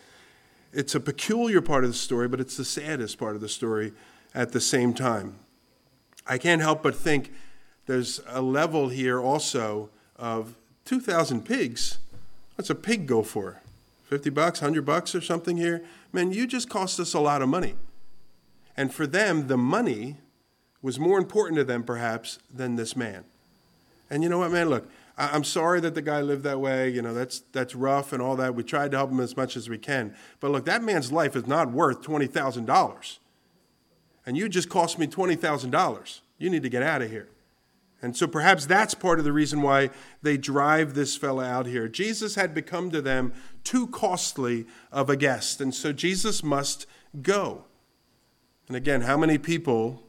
it's 0.73 0.95
a 0.95 1.01
peculiar 1.01 1.61
part 1.61 1.85
of 1.85 1.91
the 1.91 1.97
story, 1.97 2.29
but 2.29 2.41
it's 2.41 2.57
the 2.57 2.65
saddest 2.65 3.19
part 3.19 3.35
of 3.35 3.41
the 3.41 3.49
story 3.49 3.93
at 4.35 4.53
the 4.53 4.61
same 4.61 4.93
time. 4.93 5.39
I 6.27 6.39
can't 6.39 6.61
help 6.61 6.83
but 6.83 6.97
think 6.97 7.33
there's 7.87 8.21
a 8.27 8.43
level 8.43 8.89
here 8.89 9.21
also 9.21 9.91
of 10.17 10.57
2,000 10.87 11.45
pigs. 11.45 11.99
What's 12.57 12.71
a 12.71 12.75
pig 12.75 13.07
go 13.07 13.23
for? 13.23 13.61
50 14.07 14.31
bucks, 14.31 14.61
100 14.61 14.85
bucks 14.85 15.15
or 15.15 15.21
something 15.21 15.57
here? 15.57 15.85
Man, 16.13 16.33
you 16.33 16.47
just 16.47 16.69
cost 16.69 16.99
us 16.99 17.15
a 17.15 17.21
lot 17.21 17.43
of 17.43 17.49
money. 17.49 17.75
And 18.77 18.93
for 18.93 19.07
them, 19.07 19.49
the 19.49 19.57
money 19.57 20.17
was 20.83 20.99
more 20.99 21.19
important 21.19 21.57
to 21.57 21.65
them, 21.65 21.83
perhaps, 21.83 22.39
than 22.53 22.77
this 22.77 22.95
man. 22.97 23.25
And 24.11 24.23
you 24.23 24.29
know 24.29 24.39
what, 24.39 24.53
man? 24.53 24.69
Look, 24.69 24.89
I'm 25.19 25.45
sorry 25.45 25.81
that 25.81 25.95
the 25.95 26.03
guy 26.03 26.21
lived 26.21 26.45
that 26.45 26.61
way. 26.61 26.91
You 26.91 27.03
know, 27.03 27.15
that's 27.15 27.41
that's 27.53 27.75
rough 27.75 28.13
and 28.13 28.21
all 28.21 28.37
that. 28.37 28.55
We 28.55 28.63
tried 28.63 28.91
to 28.91 28.99
help 28.99 29.11
him 29.11 29.21
as 29.21 29.37
much 29.37 29.57
as 29.57 29.69
we 29.69 29.79
can. 29.79 30.15
But 30.41 30.51
look, 30.51 30.67
that 30.67 30.83
man's 30.83 31.11
life 31.11 31.35
is 31.35 31.47
not 31.47 31.73
worth 31.73 32.03
twenty 32.03 32.27
thousand 32.27 32.67
dollars. 32.67 33.19
And 34.27 34.37
you 34.37 34.49
just 34.49 34.69
cost 34.69 34.99
me 34.99 35.07
twenty 35.07 35.35
thousand 35.35 35.71
dollars. 35.71 36.21
You 36.39 36.51
need 36.51 36.63
to 36.63 36.69
get 36.69 36.83
out 36.83 37.01
of 37.01 37.11
here. 37.11 37.29
And 38.03 38.17
so 38.17 38.27
perhaps 38.27 38.67
that's 38.67 38.95
part 38.95 39.19
of 39.19 39.25
the 39.25 39.33
reason 39.33 39.63
why 39.63 39.91
they 40.23 40.37
drive 40.37 40.95
this 40.95 41.17
fella 41.17 41.45
out 41.45 41.67
here. 41.67 41.89
Jesus 41.89 42.35
had 42.35 42.55
become 42.55 42.91
to 42.91 43.01
them 43.01 43.33
too 43.65 43.87
costly 43.89 44.67
of 44.93 45.09
a 45.09 45.17
guest, 45.17 45.61
and 45.61 45.75
so 45.75 45.93
Jesus 45.93 46.43
must 46.43 46.87
go. 47.23 47.65
And 48.69 48.77
again, 48.77 49.03
how 49.03 49.17
many 49.17 49.39
people 49.39 50.03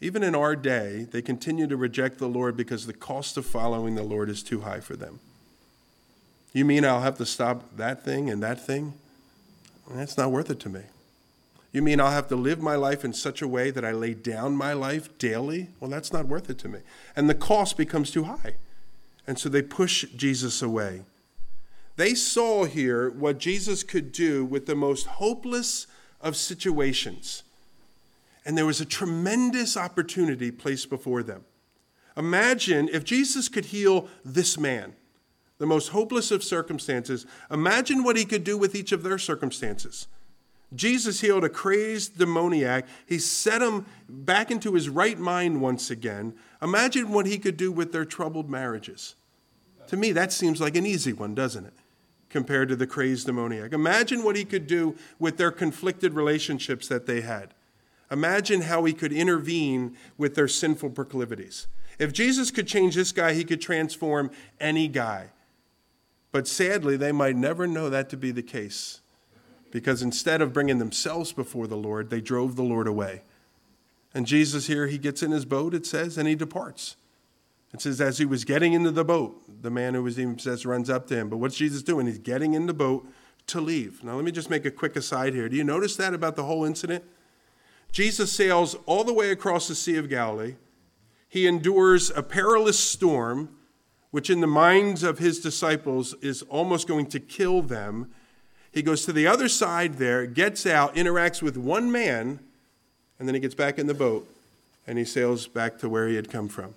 even 0.00 0.22
in 0.22 0.34
our 0.34 0.54
day, 0.54 1.06
they 1.10 1.22
continue 1.22 1.66
to 1.66 1.76
reject 1.76 2.18
the 2.18 2.28
Lord 2.28 2.56
because 2.56 2.86
the 2.86 2.92
cost 2.92 3.36
of 3.36 3.46
following 3.46 3.94
the 3.94 4.02
Lord 4.02 4.28
is 4.28 4.42
too 4.42 4.60
high 4.60 4.80
for 4.80 4.94
them. 4.94 5.20
You 6.52 6.64
mean 6.64 6.84
I'll 6.84 7.00
have 7.00 7.18
to 7.18 7.26
stop 7.26 7.76
that 7.76 8.04
thing 8.04 8.28
and 8.28 8.42
that 8.42 8.60
thing? 8.60 8.94
That's 9.90 10.18
not 10.18 10.30
worth 10.30 10.50
it 10.50 10.60
to 10.60 10.68
me. 10.68 10.82
You 11.76 11.82
mean 11.82 12.00
I'll 12.00 12.10
have 12.10 12.28
to 12.28 12.36
live 12.36 12.60
my 12.60 12.74
life 12.74 13.04
in 13.04 13.12
such 13.12 13.42
a 13.42 13.48
way 13.48 13.70
that 13.70 13.84
I 13.84 13.92
lay 13.92 14.14
down 14.14 14.56
my 14.56 14.72
life 14.72 15.16
daily? 15.18 15.68
Well, 15.78 15.90
that's 15.90 16.12
not 16.12 16.26
worth 16.26 16.48
it 16.48 16.58
to 16.60 16.68
me. 16.68 16.80
And 17.14 17.28
the 17.28 17.34
cost 17.34 17.76
becomes 17.76 18.10
too 18.10 18.24
high. 18.24 18.54
And 19.26 19.38
so 19.38 19.48
they 19.48 19.62
push 19.62 20.04
Jesus 20.16 20.62
away. 20.62 21.02
They 21.96 22.14
saw 22.14 22.64
here 22.64 23.10
what 23.10 23.38
Jesus 23.38 23.82
could 23.82 24.10
do 24.10 24.44
with 24.44 24.66
the 24.66 24.74
most 24.74 25.06
hopeless 25.06 25.86
of 26.20 26.34
situations 26.34 27.42
and 28.46 28.56
there 28.56 28.64
was 28.64 28.80
a 28.80 28.86
tremendous 28.86 29.76
opportunity 29.76 30.52
placed 30.52 30.88
before 30.88 31.24
them. 31.24 31.44
Imagine 32.16 32.88
if 32.92 33.02
Jesus 33.02 33.48
could 33.48 33.66
heal 33.66 34.08
this 34.24 34.56
man, 34.56 34.94
the 35.58 35.66
most 35.66 35.88
hopeless 35.88 36.30
of 36.30 36.44
circumstances. 36.44 37.26
Imagine 37.50 38.04
what 38.04 38.16
he 38.16 38.24
could 38.24 38.44
do 38.44 38.56
with 38.56 38.76
each 38.76 38.92
of 38.92 39.02
their 39.02 39.18
circumstances. 39.18 40.06
Jesus 40.74 41.20
healed 41.20 41.44
a 41.44 41.48
crazed 41.48 42.18
demoniac. 42.18 42.86
He 43.06 43.18
set 43.18 43.62
him 43.62 43.86
back 44.08 44.50
into 44.50 44.74
his 44.74 44.88
right 44.88 45.18
mind 45.18 45.60
once 45.60 45.90
again. 45.90 46.34
Imagine 46.60 47.10
what 47.12 47.26
he 47.26 47.38
could 47.38 47.56
do 47.56 47.70
with 47.70 47.92
their 47.92 48.04
troubled 48.04 48.50
marriages. 48.50 49.14
To 49.88 49.96
me, 49.96 50.10
that 50.12 50.32
seems 50.32 50.60
like 50.60 50.74
an 50.76 50.84
easy 50.84 51.12
one, 51.12 51.34
doesn't 51.34 51.64
it? 51.64 51.74
Compared 52.28 52.68
to 52.68 52.76
the 52.76 52.86
crazed 52.86 53.26
demoniac. 53.26 53.72
Imagine 53.72 54.24
what 54.24 54.34
he 54.34 54.44
could 54.44 54.66
do 54.66 54.96
with 55.20 55.36
their 55.36 55.52
conflicted 55.52 56.14
relationships 56.14 56.88
that 56.88 57.06
they 57.06 57.20
had. 57.20 57.54
Imagine 58.10 58.62
how 58.62 58.84
he 58.84 58.92
could 58.92 59.12
intervene 59.12 59.96
with 60.18 60.34
their 60.34 60.48
sinful 60.48 60.90
proclivities. 60.90 61.68
If 61.98 62.12
Jesus 62.12 62.50
could 62.50 62.66
change 62.66 62.96
this 62.96 63.12
guy, 63.12 63.32
he 63.34 63.44
could 63.44 63.60
transform 63.60 64.30
any 64.60 64.88
guy. 64.88 65.30
But 66.32 66.48
sadly, 66.48 66.96
they 66.96 67.12
might 67.12 67.36
never 67.36 67.66
know 67.66 67.88
that 67.88 68.10
to 68.10 68.16
be 68.16 68.32
the 68.32 68.42
case 68.42 69.00
because 69.76 70.00
instead 70.00 70.40
of 70.40 70.54
bringing 70.54 70.78
themselves 70.78 71.34
before 71.34 71.66
the 71.66 71.76
Lord, 71.76 72.08
they 72.08 72.22
drove 72.22 72.56
the 72.56 72.62
Lord 72.62 72.86
away. 72.86 73.20
And 74.14 74.26
Jesus 74.26 74.68
here, 74.68 74.86
he 74.86 74.96
gets 74.96 75.22
in 75.22 75.32
his 75.32 75.44
boat, 75.44 75.74
it 75.74 75.84
says, 75.84 76.16
and 76.16 76.26
he 76.26 76.34
departs. 76.34 76.96
It 77.74 77.82
says, 77.82 78.00
as 78.00 78.16
he 78.16 78.24
was 78.24 78.46
getting 78.46 78.72
into 78.72 78.90
the 78.90 79.04
boat, 79.04 79.38
the 79.60 79.70
man 79.70 79.92
who 79.92 80.02
was 80.02 80.16
demon 80.16 80.36
possessed 80.36 80.64
runs 80.64 80.88
up 80.88 81.06
to 81.08 81.14
him. 81.14 81.28
But 81.28 81.36
what's 81.36 81.58
Jesus 81.58 81.82
doing? 81.82 82.06
He's 82.06 82.16
getting 82.16 82.54
in 82.54 82.64
the 82.64 82.72
boat 82.72 83.06
to 83.48 83.60
leave. 83.60 84.02
Now, 84.02 84.14
let 84.14 84.24
me 84.24 84.32
just 84.32 84.48
make 84.48 84.64
a 84.64 84.70
quick 84.70 84.96
aside 84.96 85.34
here. 85.34 85.46
Do 85.46 85.56
you 85.56 85.64
notice 85.64 85.94
that 85.96 86.14
about 86.14 86.36
the 86.36 86.44
whole 86.44 86.64
incident? 86.64 87.04
Jesus 87.92 88.32
sails 88.32 88.76
all 88.86 89.04
the 89.04 89.12
way 89.12 89.30
across 89.30 89.68
the 89.68 89.74
Sea 89.74 89.98
of 89.98 90.08
Galilee. 90.08 90.54
He 91.28 91.46
endures 91.46 92.08
a 92.16 92.22
perilous 92.22 92.78
storm, 92.78 93.50
which 94.10 94.30
in 94.30 94.40
the 94.40 94.46
minds 94.46 95.02
of 95.02 95.18
his 95.18 95.38
disciples 95.38 96.14
is 96.22 96.40
almost 96.44 96.88
going 96.88 97.08
to 97.08 97.20
kill 97.20 97.60
them. 97.60 98.10
He 98.76 98.82
goes 98.82 99.06
to 99.06 99.12
the 99.14 99.26
other 99.26 99.48
side 99.48 99.94
there, 99.94 100.26
gets 100.26 100.66
out, 100.66 100.96
interacts 100.96 101.40
with 101.40 101.56
one 101.56 101.90
man, 101.90 102.40
and 103.18 103.26
then 103.26 103.34
he 103.34 103.40
gets 103.40 103.54
back 103.54 103.78
in 103.78 103.86
the 103.86 103.94
boat 103.94 104.28
and 104.86 104.98
he 104.98 105.04
sails 105.06 105.46
back 105.46 105.78
to 105.78 105.88
where 105.88 106.06
he 106.08 106.14
had 106.14 106.30
come 106.30 106.46
from. 106.46 106.74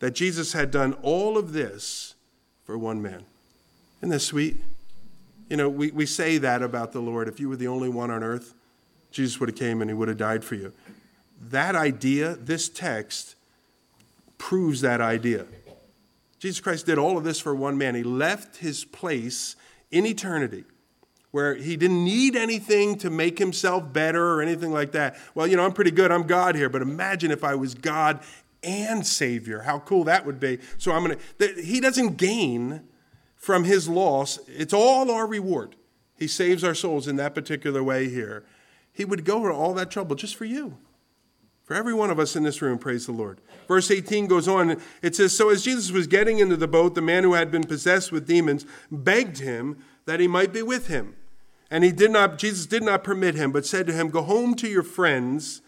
That 0.00 0.10
Jesus 0.10 0.52
had 0.52 0.70
done 0.70 0.92
all 1.00 1.38
of 1.38 1.54
this 1.54 2.16
for 2.66 2.76
one 2.76 3.00
man. 3.00 3.24
Isn't 4.00 4.10
that 4.10 4.20
sweet? 4.20 4.58
You 5.48 5.56
know, 5.56 5.70
we, 5.70 5.90
we 5.90 6.04
say 6.04 6.36
that 6.36 6.60
about 6.60 6.92
the 6.92 7.00
Lord. 7.00 7.28
If 7.28 7.40
you 7.40 7.48
were 7.48 7.56
the 7.56 7.68
only 7.68 7.88
one 7.88 8.10
on 8.10 8.22
earth, 8.22 8.52
Jesus 9.10 9.40
would 9.40 9.48
have 9.48 9.58
came 9.58 9.80
and 9.80 9.88
he 9.88 9.94
would 9.94 10.08
have 10.08 10.18
died 10.18 10.44
for 10.44 10.54
you. 10.54 10.74
That 11.40 11.74
idea, 11.74 12.34
this 12.34 12.68
text, 12.68 13.36
proves 14.36 14.82
that 14.82 15.00
idea. 15.00 15.46
Jesus 16.40 16.60
Christ 16.60 16.84
did 16.84 16.98
all 16.98 17.16
of 17.16 17.24
this 17.24 17.40
for 17.40 17.54
one 17.54 17.78
man. 17.78 17.94
He 17.94 18.02
left 18.02 18.58
his 18.58 18.84
place 18.84 19.56
in 19.90 20.04
eternity 20.04 20.64
where 21.30 21.54
he 21.54 21.76
didn't 21.76 22.04
need 22.04 22.36
anything 22.36 22.96
to 22.98 23.10
make 23.10 23.38
himself 23.38 23.92
better 23.92 24.34
or 24.34 24.40
anything 24.40 24.72
like 24.72 24.92
that. 24.92 25.16
Well, 25.34 25.46
you 25.46 25.56
know, 25.56 25.64
I'm 25.64 25.72
pretty 25.72 25.90
good. 25.90 26.10
I'm 26.10 26.26
God 26.26 26.54
here, 26.54 26.68
but 26.68 26.82
imagine 26.82 27.30
if 27.30 27.44
I 27.44 27.54
was 27.54 27.74
God 27.74 28.20
and 28.62 29.06
Savior. 29.06 29.60
How 29.60 29.80
cool 29.80 30.04
that 30.04 30.24
would 30.24 30.40
be. 30.40 30.58
So 30.78 30.92
I'm 30.92 31.04
going 31.04 31.18
to, 31.38 31.62
he 31.62 31.80
doesn't 31.80 32.16
gain 32.16 32.82
from 33.36 33.64
his 33.64 33.88
loss. 33.88 34.38
It's 34.48 34.72
all 34.72 35.10
our 35.10 35.26
reward. 35.26 35.76
He 36.16 36.26
saves 36.26 36.64
our 36.64 36.74
souls 36.74 37.06
in 37.06 37.16
that 37.16 37.34
particular 37.34 37.82
way 37.82 38.08
here. 38.08 38.44
He 38.92 39.04
would 39.04 39.24
go 39.24 39.46
to 39.46 39.54
all 39.54 39.74
that 39.74 39.90
trouble 39.90 40.16
just 40.16 40.34
for 40.34 40.44
you. 40.44 40.78
For 41.62 41.74
every 41.74 41.92
one 41.92 42.10
of 42.10 42.18
us 42.18 42.34
in 42.34 42.44
this 42.44 42.62
room, 42.62 42.78
praise 42.78 43.04
the 43.04 43.12
Lord. 43.12 43.42
Verse 43.68 43.90
18 43.90 44.26
goes 44.26 44.48
on. 44.48 44.80
It 45.02 45.14
says, 45.14 45.36
So 45.36 45.50
as 45.50 45.62
Jesus 45.62 45.90
was 45.90 46.06
getting 46.06 46.38
into 46.38 46.56
the 46.56 46.66
boat, 46.66 46.94
the 46.94 47.02
man 47.02 47.24
who 47.24 47.34
had 47.34 47.50
been 47.50 47.62
possessed 47.62 48.10
with 48.10 48.26
demons 48.26 48.64
begged 48.90 49.38
him 49.38 49.76
that 50.08 50.20
he 50.20 50.26
might 50.26 50.54
be 50.54 50.62
with 50.62 50.86
him. 50.86 51.14
And 51.70 51.84
he 51.84 51.92
did 51.92 52.10
not, 52.10 52.38
Jesus 52.38 52.64
did 52.64 52.82
not 52.82 53.04
permit 53.04 53.34
him, 53.34 53.52
but 53.52 53.66
said 53.66 53.86
to 53.86 53.92
him, 53.92 54.08
Go 54.08 54.22
home 54.22 54.54
to 54.54 54.66
your 54.66 54.82
friends 54.82 55.60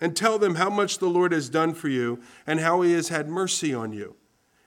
and 0.00 0.16
tell 0.16 0.36
them 0.36 0.56
how 0.56 0.68
much 0.68 0.98
the 0.98 1.08
Lord 1.08 1.30
has 1.30 1.48
done 1.48 1.74
for 1.74 1.88
you 1.88 2.18
and 2.44 2.58
how 2.58 2.82
he 2.82 2.92
has 2.94 3.08
had 3.08 3.28
mercy 3.28 3.72
on 3.72 3.92
you. 3.92 4.16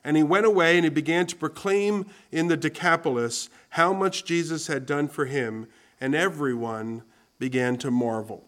And 0.02 0.16
he 0.16 0.24
went 0.24 0.46
away 0.46 0.78
and 0.78 0.86
he 0.86 0.90
began 0.90 1.28
to 1.28 1.36
proclaim 1.36 2.06
in 2.32 2.48
the 2.48 2.56
Decapolis 2.56 3.50
how 3.72 3.92
much 3.92 4.24
Jesus 4.24 4.68
had 4.68 4.86
done 4.86 5.10
for 5.10 5.26
him, 5.26 5.68
and 6.00 6.16
everyone 6.16 7.04
began 7.38 7.76
to 7.80 7.92
marvel. 7.92 8.46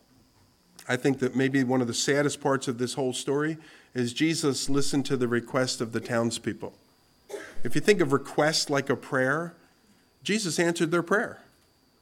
I 0.87 0.95
think 0.95 1.19
that 1.19 1.35
maybe 1.35 1.61
one 1.65 1.81
of 1.81 1.87
the 1.87 1.93
saddest 1.93 2.39
parts 2.39 2.69
of 2.69 2.77
this 2.77 2.93
whole 2.93 3.11
story 3.11 3.57
is 3.93 4.13
Jesus 4.13 4.69
listened 4.69 5.05
to 5.07 5.17
the 5.17 5.27
request 5.27 5.81
of 5.81 5.91
the 5.91 5.99
townspeople. 5.99 6.73
If 7.65 7.75
you 7.75 7.81
think 7.81 7.99
of 7.99 8.13
request 8.13 8.69
like 8.69 8.89
a 8.89 8.95
prayer, 8.95 9.55
Jesus 10.23 10.59
answered 10.59 10.91
their 10.91 11.03
prayer. 11.03 11.41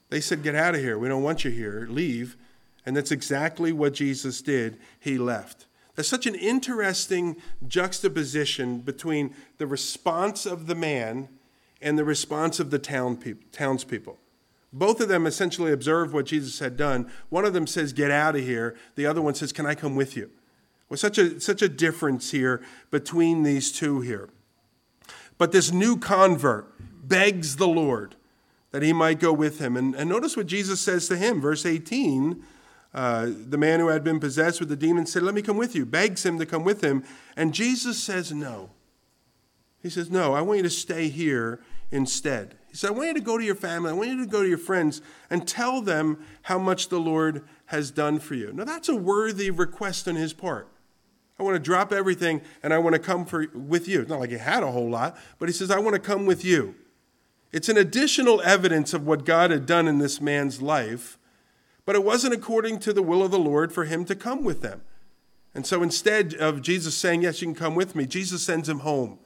They 0.10 0.22
said, 0.22 0.44
Get 0.44 0.56
out 0.56 0.76
of 0.76 0.82
here. 0.82 0.98
We 0.98 1.08
don't 1.08 1.24
want 1.24 1.44
you 1.44 1.52
here. 1.52 1.88
Leave. 1.90 2.38
And 2.86 2.96
that's 2.96 3.12
exactly 3.12 3.72
what 3.72 3.94
Jesus 3.94 4.42
did. 4.42 4.78
He 5.00 5.18
left. 5.18 5.66
There's 5.96 6.08
such 6.08 6.26
an 6.26 6.36
interesting 6.36 7.38
juxtaposition 7.68 8.80
between 8.80 9.34
the 9.58 9.68
response 9.68 10.46
of 10.46 10.68
the 10.68 10.76
man 10.76 11.28
and 11.82 11.98
the 11.98 12.06
response 12.06 12.60
of 12.60 12.72
the 12.72 12.80
town 12.80 13.20
townspeople. 13.52 14.18
Both 14.72 15.02
of 15.02 15.08
them 15.08 15.26
essentially 15.26 15.72
observe 15.72 16.14
what 16.14 16.26
Jesus 16.26 16.60
had 16.60 16.78
done. 16.78 17.12
One 17.30 17.46
of 17.46 17.54
them 17.54 17.68
says, 17.68 17.94
Get 17.94 18.12
out 18.12 18.36
of 18.36 18.44
here. 18.44 18.76
The 18.96 19.06
other 19.06 19.22
one 19.22 19.36
says, 19.36 19.52
Can 19.52 19.66
I 19.66 19.76
come 19.76 19.96
with 19.96 20.16
you? 20.16 20.30
Well, 20.88 20.98
such 20.98 21.18
a, 21.18 21.40
such 21.42 21.62
a 21.62 21.70
difference 21.70 22.32
here 22.32 22.62
between 22.92 23.44
these 23.44 23.72
two 23.72 24.02
here. 24.02 24.30
But 25.38 25.52
this 25.52 25.72
new 25.72 25.98
convert 25.98 26.74
begs 27.08 27.56
the 27.56 27.68
Lord 27.68 28.16
that 28.72 28.82
he 28.82 28.94
might 28.94 29.20
go 29.20 29.32
with 29.32 29.60
him. 29.60 29.78
And, 29.78 29.96
and 29.96 30.10
notice 30.10 30.36
what 30.36 30.48
Jesus 30.48 30.80
says 30.80 31.08
to 31.08 31.18
him, 31.18 31.42
verse 31.42 31.66
18. 31.66 32.44
Uh, 32.94 33.28
the 33.48 33.58
man 33.58 33.80
who 33.80 33.90
had 33.90 34.04
been 34.04 34.20
possessed 34.20 34.60
with 34.60 34.70
the 34.70 34.76
demon 34.76 35.06
said, 35.06 35.24
Let 35.24 35.36
me 35.36 35.42
come 35.42 35.58
with 35.58 35.76
you, 35.76 35.86
begs 35.86 36.26
him 36.26 36.40
to 36.40 36.46
come 36.46 36.64
with 36.64 36.84
him. 36.84 37.04
And 37.36 37.54
Jesus 37.54 38.02
says, 38.02 38.32
No. 38.32 38.72
He 39.82 39.90
says, 39.90 40.10
No, 40.10 40.34
I 40.34 40.42
want 40.42 40.58
you 40.58 40.64
to 40.64 40.70
stay 40.70 41.10
here 41.10 41.62
instead. 41.92 42.56
He 42.70 42.76
said, 42.76 42.90
I 42.90 42.94
want 42.94 43.08
you 43.10 43.14
to 43.16 43.22
go 43.22 43.38
to 43.38 43.44
your 43.44 43.56
family, 43.56 43.92
I 43.92 43.94
want 43.94 44.10
you 44.10 44.20
to 44.20 44.26
go 44.26 44.42
to 44.42 44.50
your 44.50 44.58
friends 44.58 45.02
and 45.30 45.48
tell 45.48 45.82
them 45.82 46.24
how 46.44 46.58
much 46.58 46.90
the 46.90 47.00
Lord 47.00 47.44
has 47.68 47.92
done 47.92 48.20
for 48.20 48.36
you. 48.36 48.52
Now, 48.54 48.64
that's 48.64 48.90
a 48.90 48.96
worthy 48.96 49.52
request 49.52 50.08
on 50.08 50.16
his 50.16 50.34
part. 50.34 50.68
I 51.40 51.44
want 51.44 51.56
to 51.56 51.60
drop 51.60 51.94
everything 51.94 52.42
and 52.64 52.74
I 52.74 52.80
want 52.80 52.94
to 52.94 53.00
come 53.00 53.26
for, 53.26 53.48
with 53.54 53.88
you. 53.88 54.02
It's 54.02 54.10
not 54.10 54.20
like 54.20 54.32
he 54.32 54.38
had 54.38 54.64
a 54.64 54.72
whole 54.72 54.90
lot, 54.90 55.18
but 55.40 55.50
he 55.50 55.54
says, 55.54 55.70
I 55.70 55.80
want 55.80 55.94
to 55.94 56.00
come 56.00 56.26
with 56.26 56.44
you. 56.44 56.76
It's 57.52 57.70
an 57.70 57.78
additional 57.78 58.42
evidence 58.42 58.94
of 58.94 59.06
what 59.06 59.26
God 59.26 59.52
had 59.52 59.66
done 59.66 59.88
in 59.88 60.00
this 60.00 60.20
man's 60.20 60.62
life, 60.62 61.18
but 61.86 61.96
it 61.96 62.04
wasn't 62.04 62.34
according 62.34 62.80
to 62.80 62.94
the 62.94 63.02
will 63.02 63.24
of 63.24 63.32
the 63.32 63.40
Lord 63.40 63.72
for 63.72 63.86
him 63.86 64.04
to 64.06 64.16
come 64.16 64.44
with 64.44 64.62
them. 64.62 64.82
And 65.56 65.66
so 65.66 65.82
instead 65.82 66.34
of 66.36 66.62
Jesus 66.62 66.96
saying, 66.96 67.24
Yes, 67.24 67.42
you 67.42 67.48
can 67.48 67.56
come 67.56 67.76
with 67.76 67.96
me, 67.96 68.06
Jesus 68.06 68.44
sends 68.44 68.68
him 68.68 68.80
home. 68.80 69.20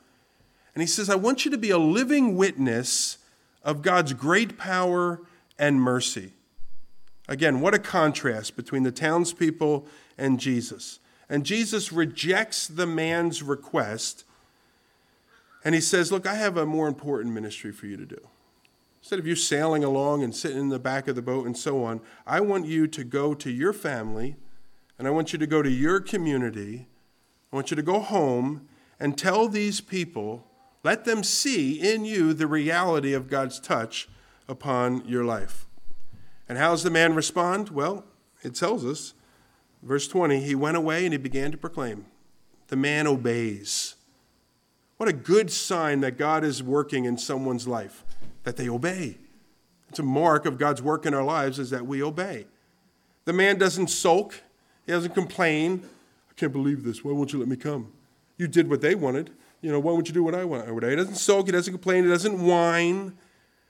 And 0.74 0.82
he 0.82 0.88
says, 0.88 1.10
I 1.10 1.16
want 1.16 1.44
you 1.44 1.52
to 1.52 1.58
be 1.58 1.72
a 1.72 1.78
living 1.78 2.38
witness 2.38 3.18
of 3.64 3.82
God's 3.82 4.14
great 4.14 4.58
power 4.58 5.22
and 5.60 5.82
mercy. 5.82 6.34
Again, 7.28 7.60
what 7.60 7.74
a 7.74 7.80
contrast 7.80 8.56
between 8.56 8.84
the 8.84 8.92
townspeople 8.92 9.86
and 10.18 10.40
Jesus. 10.40 11.00
And 11.30 11.46
Jesus 11.46 11.92
rejects 11.92 12.68
the 12.68 12.88
man's 12.88 13.44
request 13.44 14.26
and 15.64 15.76
he 15.76 15.82
says, 15.82 16.12
Look, 16.12 16.26
I 16.26 16.36
have 16.36 16.58
a 16.58 16.66
more 16.66 16.88
important 16.88 17.34
ministry 17.34 17.72
for 17.72 17.86
you 17.86 17.98
to 17.98 18.06
do. 18.06 18.28
Instead 19.02 19.20
of 19.20 19.26
you 19.26 19.36
sailing 19.36 19.84
along 19.84 20.24
and 20.24 20.36
sitting 20.36 20.60
in 20.60 20.70
the 20.70 20.80
back 20.80 21.08
of 21.08 21.16
the 21.16 21.22
boat 21.22 21.46
and 21.46 21.58
so 21.58 21.84
on, 21.84 22.02
I 22.28 22.40
want 22.40 22.68
you 22.68 22.88
to 22.88 23.04
go 23.04 23.34
to 23.34 23.50
your 23.50 23.74
family 23.74 24.36
and 25.00 25.08
I 25.08 25.12
want 25.12 25.34
you 25.34 25.40
to 25.40 25.48
go 25.48 25.64
to 25.64 25.70
your 25.70 26.00
community. 26.00 26.88
I 27.52 27.56
want 27.56 27.72
you 27.72 27.76
to 27.76 27.82
go 27.82 28.00
home 28.00 28.68
and 29.00 29.18
tell 29.18 29.48
these 29.48 29.82
people, 29.82 30.48
let 30.84 31.06
them 31.06 31.24
see 31.24 31.82
in 31.82 32.06
you 32.06 32.34
the 32.34 32.46
reality 32.46 33.14
of 33.14 33.28
God's 33.28 33.60
touch 33.60 34.08
upon 34.48 35.04
your 35.08 35.26
life. 35.26 35.66
And 36.48 36.60
how 36.60 36.72
does 36.72 36.84
the 36.84 36.92
man 36.92 37.16
respond? 37.16 37.70
Well, 37.70 38.06
it 38.44 38.54
tells 38.54 38.86
us, 38.86 39.16
verse 39.82 40.08
20, 40.08 40.42
he 40.42 40.54
went 40.54 40.78
away 40.78 41.06
and 41.06 41.14
he 41.14 41.18
began 41.18 41.52
to 41.52 41.58
proclaim. 41.58 42.06
The 42.68 42.76
man 42.76 43.08
obeys. 43.08 43.96
What 45.02 45.10
a 45.10 45.14
good 45.14 45.52
sign 45.52 46.02
that 46.02 46.16
God 46.16 46.44
is 46.44 46.62
working 46.62 47.06
in 47.06 47.18
someone's 47.18 47.68
life, 47.68 48.06
that 48.44 48.56
they 48.56 48.70
obey. 48.70 49.18
It's 49.90 49.98
a 49.98 50.04
mark 50.04 50.46
of 50.46 50.60
God's 50.60 50.80
work 50.80 51.08
in 51.08 51.16
our 51.16 51.24
lives 51.24 51.58
is 51.58 51.72
that 51.72 51.88
we 51.88 52.04
obey. 52.04 52.46
The 53.26 53.34
man 53.34 53.58
doesn't 53.58 53.88
sulk, 53.88 54.44
he 54.86 54.92
doesn't 54.92 55.16
complain. 55.16 55.90
I 56.30 56.34
can't 56.36 56.54
believe 56.54 56.84
this. 56.84 57.04
Why 57.04 57.14
won't 57.14 57.34
you 57.34 57.40
let 57.40 57.48
me 57.48 57.56
come? 57.56 57.92
You 58.38 58.48
did 58.48 58.70
what 58.70 58.82
they 58.82 58.94
wanted. 58.94 59.32
You 59.62 59.72
know, 59.72 59.80
why 59.80 59.92
won't 59.92 60.08
you 60.08 60.14
do 60.14 60.22
what 60.22 60.36
I 60.36 60.46
want? 60.46 60.68
He 60.68 60.96
doesn't 60.96 61.16
sulk, 61.16 61.48
he 61.48 61.52
doesn't 61.52 61.74
complain, 61.74 62.04
he 62.04 62.10
doesn't 62.12 62.40
whine. 62.40 63.18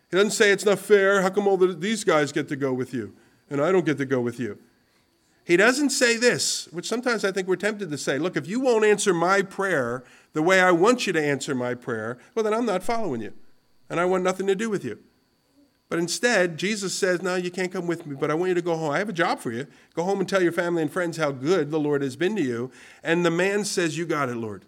He 0.09 0.17
doesn't 0.17 0.31
say 0.31 0.51
it's 0.51 0.65
not 0.65 0.79
fair. 0.79 1.21
How 1.21 1.29
come 1.29 1.47
all 1.47 1.55
the, 1.55 1.67
these 1.67 2.03
guys 2.03 2.33
get 2.33 2.49
to 2.49 2.57
go 2.57 2.73
with 2.73 2.93
you 2.93 3.13
and 3.49 3.61
I 3.61 3.71
don't 3.71 3.85
get 3.85 3.97
to 3.99 4.05
go 4.05 4.19
with 4.19 4.37
you? 4.37 4.59
He 5.43 5.57
doesn't 5.57 5.89
say 5.89 6.17
this, 6.17 6.67
which 6.71 6.87
sometimes 6.87 7.25
I 7.25 7.31
think 7.31 7.47
we're 7.47 7.55
tempted 7.55 7.89
to 7.89 7.97
say 7.97 8.19
look, 8.19 8.37
if 8.37 8.47
you 8.47 8.59
won't 8.59 8.85
answer 8.85 9.13
my 9.13 9.41
prayer 9.41 10.03
the 10.33 10.41
way 10.41 10.61
I 10.61 10.71
want 10.71 11.07
you 11.07 11.13
to 11.13 11.21
answer 11.21 11.55
my 11.55 11.73
prayer, 11.73 12.17
well, 12.35 12.43
then 12.43 12.53
I'm 12.53 12.65
not 12.65 12.83
following 12.83 13.21
you. 13.21 13.33
And 13.89 13.99
I 13.99 14.05
want 14.05 14.23
nothing 14.23 14.47
to 14.47 14.55
do 14.55 14.69
with 14.69 14.85
you. 14.85 14.99
But 15.89 15.99
instead, 15.99 16.57
Jesus 16.57 16.93
says, 16.93 17.21
No, 17.21 17.35
you 17.35 17.51
can't 17.51 17.71
come 17.71 17.85
with 17.85 18.05
me, 18.05 18.15
but 18.15 18.31
I 18.31 18.33
want 18.33 18.47
you 18.47 18.55
to 18.55 18.61
go 18.61 18.77
home. 18.77 18.91
I 18.91 18.99
have 18.99 19.09
a 19.09 19.13
job 19.13 19.39
for 19.39 19.51
you. 19.51 19.67
Go 19.93 20.03
home 20.03 20.21
and 20.21 20.29
tell 20.29 20.41
your 20.41 20.53
family 20.53 20.81
and 20.81 20.89
friends 20.89 21.17
how 21.17 21.31
good 21.31 21.69
the 21.69 21.79
Lord 21.79 22.01
has 22.01 22.15
been 22.15 22.33
to 22.37 22.41
you. 22.41 22.71
And 23.03 23.25
the 23.25 23.31
man 23.31 23.65
says, 23.65 23.97
You 23.97 24.05
got 24.05 24.29
it, 24.29 24.37
Lord. 24.37 24.63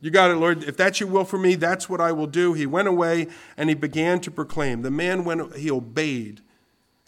You 0.00 0.12
got 0.12 0.30
it, 0.30 0.36
Lord. 0.36 0.62
If 0.62 0.76
that's 0.76 1.00
your 1.00 1.08
will 1.08 1.24
for 1.24 1.38
me, 1.38 1.56
that's 1.56 1.88
what 1.88 2.00
I 2.00 2.12
will 2.12 2.28
do. 2.28 2.52
He 2.52 2.64
went 2.64 2.86
away 2.86 3.26
and 3.56 3.68
he 3.68 3.74
began 3.74 4.20
to 4.20 4.30
proclaim. 4.30 4.82
The 4.82 4.90
man 4.90 5.24
went, 5.24 5.56
he 5.56 5.68
obeyed 5.68 6.42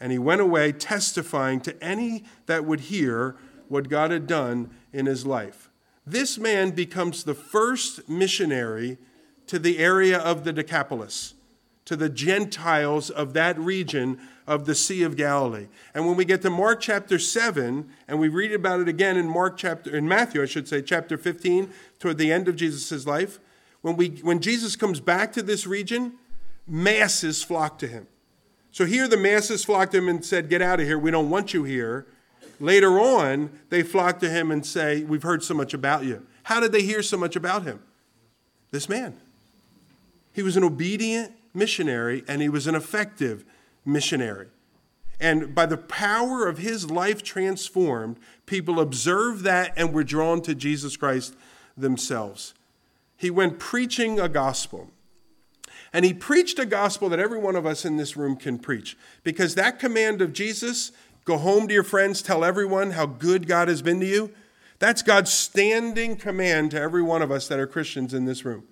and 0.01 0.13
he 0.13 0.19
went 0.19 0.41
away 0.41 0.73
testifying 0.73 1.61
to 1.61 1.83
any 1.83 2.25
that 2.47 2.65
would 2.65 2.81
hear 2.81 3.37
what 3.69 3.89
God 3.89 4.11
had 4.11 4.27
done 4.27 4.71
in 4.93 5.07
his 5.07 5.27
life. 5.27 5.71
This 6.07 6.39
man 6.39 6.71
becomes 6.71 7.25
the 7.25 7.35
first 7.35 8.09
missionary 8.09 8.97
to 9.47 9.59
the 9.59 9.79
area 9.79 10.19
of 10.19 10.45
the 10.45 10.53
Decapolis, 10.53 11.35
to 11.85 11.97
the 11.97 12.09
Gentiles 12.09 13.11
of 13.11 13.33
that 13.35 13.59
region 13.59 14.19
of 14.47 14.65
the 14.65 14.75
Sea 14.75 15.03
of 15.03 15.17
Galilee. 15.17 15.67
And 15.95 16.07
when 16.07 16.17
we 16.17 16.25
get 16.25 16.41
to 16.43 16.51
Mark 16.51 16.81
chapter 16.81 17.19
7, 17.19 17.89
and 18.07 18.19
we 18.19 18.29
read 18.29 18.53
about 18.53 18.81
it 18.81 18.89
again 18.89 19.17
in 19.17 19.29
Mark 19.29 19.59
chapter 19.59 19.95
in 19.95 20.09
Matthew, 20.09 20.43
I 20.43 20.47
should 20.47 20.69
say, 20.69 20.81
chapter 20.81 21.19
15, 21.19 21.71
toward 21.99 22.17
the 22.17 22.33
end 22.33 22.49
of 22.49 22.57
Jesus' 22.57 23.07
life, 23.07 23.39
when 23.83 23.97
we 23.97 24.09
when 24.23 24.41
Jesus 24.41 24.77
comes 24.77 25.01
back 25.01 25.33
to 25.35 25.43
this 25.43 25.67
region, 25.67 26.15
masses 26.67 27.43
flock 27.43 27.79
to 27.79 27.87
him. 27.87 28.07
So 28.71 28.85
here 28.85 29.09
the 29.09 29.17
masses 29.17 29.65
flocked 29.65 29.93
to 29.93 29.99
him 29.99 30.09
and 30.09 30.25
said, 30.25 30.49
Get 30.49 30.63
out 30.63 30.81
of 30.81 30.87
here. 30.87 30.99
We 30.99 31.11
don't 31.11 31.31
want 31.31 31.55
you 31.55 31.65
here. 31.65 32.07
Later 32.61 32.99
on, 32.99 33.51
they 33.71 33.83
flock 33.83 34.21
to 34.21 34.29
him 34.29 34.51
and 34.51 34.65
say, 34.65 35.05
We've 35.05 35.23
heard 35.23 35.43
so 35.43 35.55
much 35.55 35.75
about 35.75 36.05
you. 36.05 36.27
How 36.45 36.61
did 36.61 36.73
they 36.73 36.83
hear 36.83 37.03
so 37.03 37.17
much 37.17 37.37
about 37.37 37.65
him? 37.65 37.83
This 38.71 38.89
man. 38.89 39.17
He 40.33 40.43
was 40.43 40.57
an 40.57 40.65
obedient 40.65 41.33
missionary 41.55 42.25
and 42.29 42.41
he 42.41 42.49
was 42.49 42.67
an 42.67 42.75
effective 42.75 43.45
missionary. 43.85 44.49
And 45.21 45.55
by 45.55 45.67
the 45.67 45.77
power 45.77 46.47
of 46.47 46.59
his 46.59 46.91
life 46.91 47.23
transformed, 47.23 48.19
people 48.47 48.79
observed 48.79 49.43
that 49.45 49.73
and 49.77 49.93
were 49.93 50.05
drawn 50.05 50.43
to 50.43 50.55
Jesus 50.55 50.97
Christ 50.97 51.35
themselves. 51.77 52.55
He 53.17 53.31
went 53.31 53.59
preaching 53.59 54.21
a 54.21 54.29
gospel. 54.29 54.91
And 55.93 56.05
he 56.05 56.13
preached 56.13 56.59
a 56.59 56.67
gospel 56.67 57.09
that 57.09 57.19
every 57.19 57.39
one 57.39 57.57
of 57.57 57.67
us 57.67 57.85
in 57.85 57.97
this 57.97 58.17
room 58.17 58.37
can 58.37 58.59
preach. 58.59 58.97
Because 59.25 59.55
that 59.55 59.79
command 59.79 60.21
of 60.21 60.33
Jesus, 60.33 60.93
go 61.25 61.39
home 61.39 61.67
to 61.69 61.75
your 61.75 61.83
friends, 61.83 62.23
tell 62.23 62.45
everyone 62.45 62.93
how 62.93 63.07
good 63.07 63.47
God 63.47 63.69
has 63.69 63.83
been 63.83 64.01
to 64.01 64.07
you, 64.07 64.31
that's 64.79 65.03
God's 65.03 65.33
standing 65.33 66.17
command 66.17 66.71
to 66.71 66.81
every 66.81 67.03
one 67.03 67.23
of 67.23 67.33
us 67.33 67.49
that 67.49 67.59
are 67.59 67.67
Christians 67.67 68.15
in 68.15 68.27
this 68.27 68.45
room. 68.45 68.65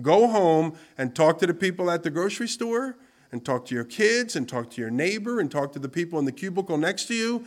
Go 0.00 0.28
home 0.28 0.74
and 0.96 1.14
talk 1.14 1.38
to 1.40 1.46
the 1.46 1.54
people 1.54 1.90
at 1.90 2.02
the 2.02 2.10
grocery 2.10 2.48
store, 2.48 2.96
and 3.32 3.44
talk 3.44 3.64
to 3.66 3.74
your 3.74 3.84
kids, 3.84 4.36
and 4.36 4.48
talk 4.48 4.70
to 4.70 4.80
your 4.80 4.90
neighbor, 4.90 5.40
and 5.40 5.50
talk 5.50 5.72
to 5.72 5.78
the 5.78 5.88
people 5.88 6.18
in 6.18 6.26
the 6.26 6.32
cubicle 6.32 6.76
next 6.76 7.06
to 7.06 7.14
you. 7.14 7.44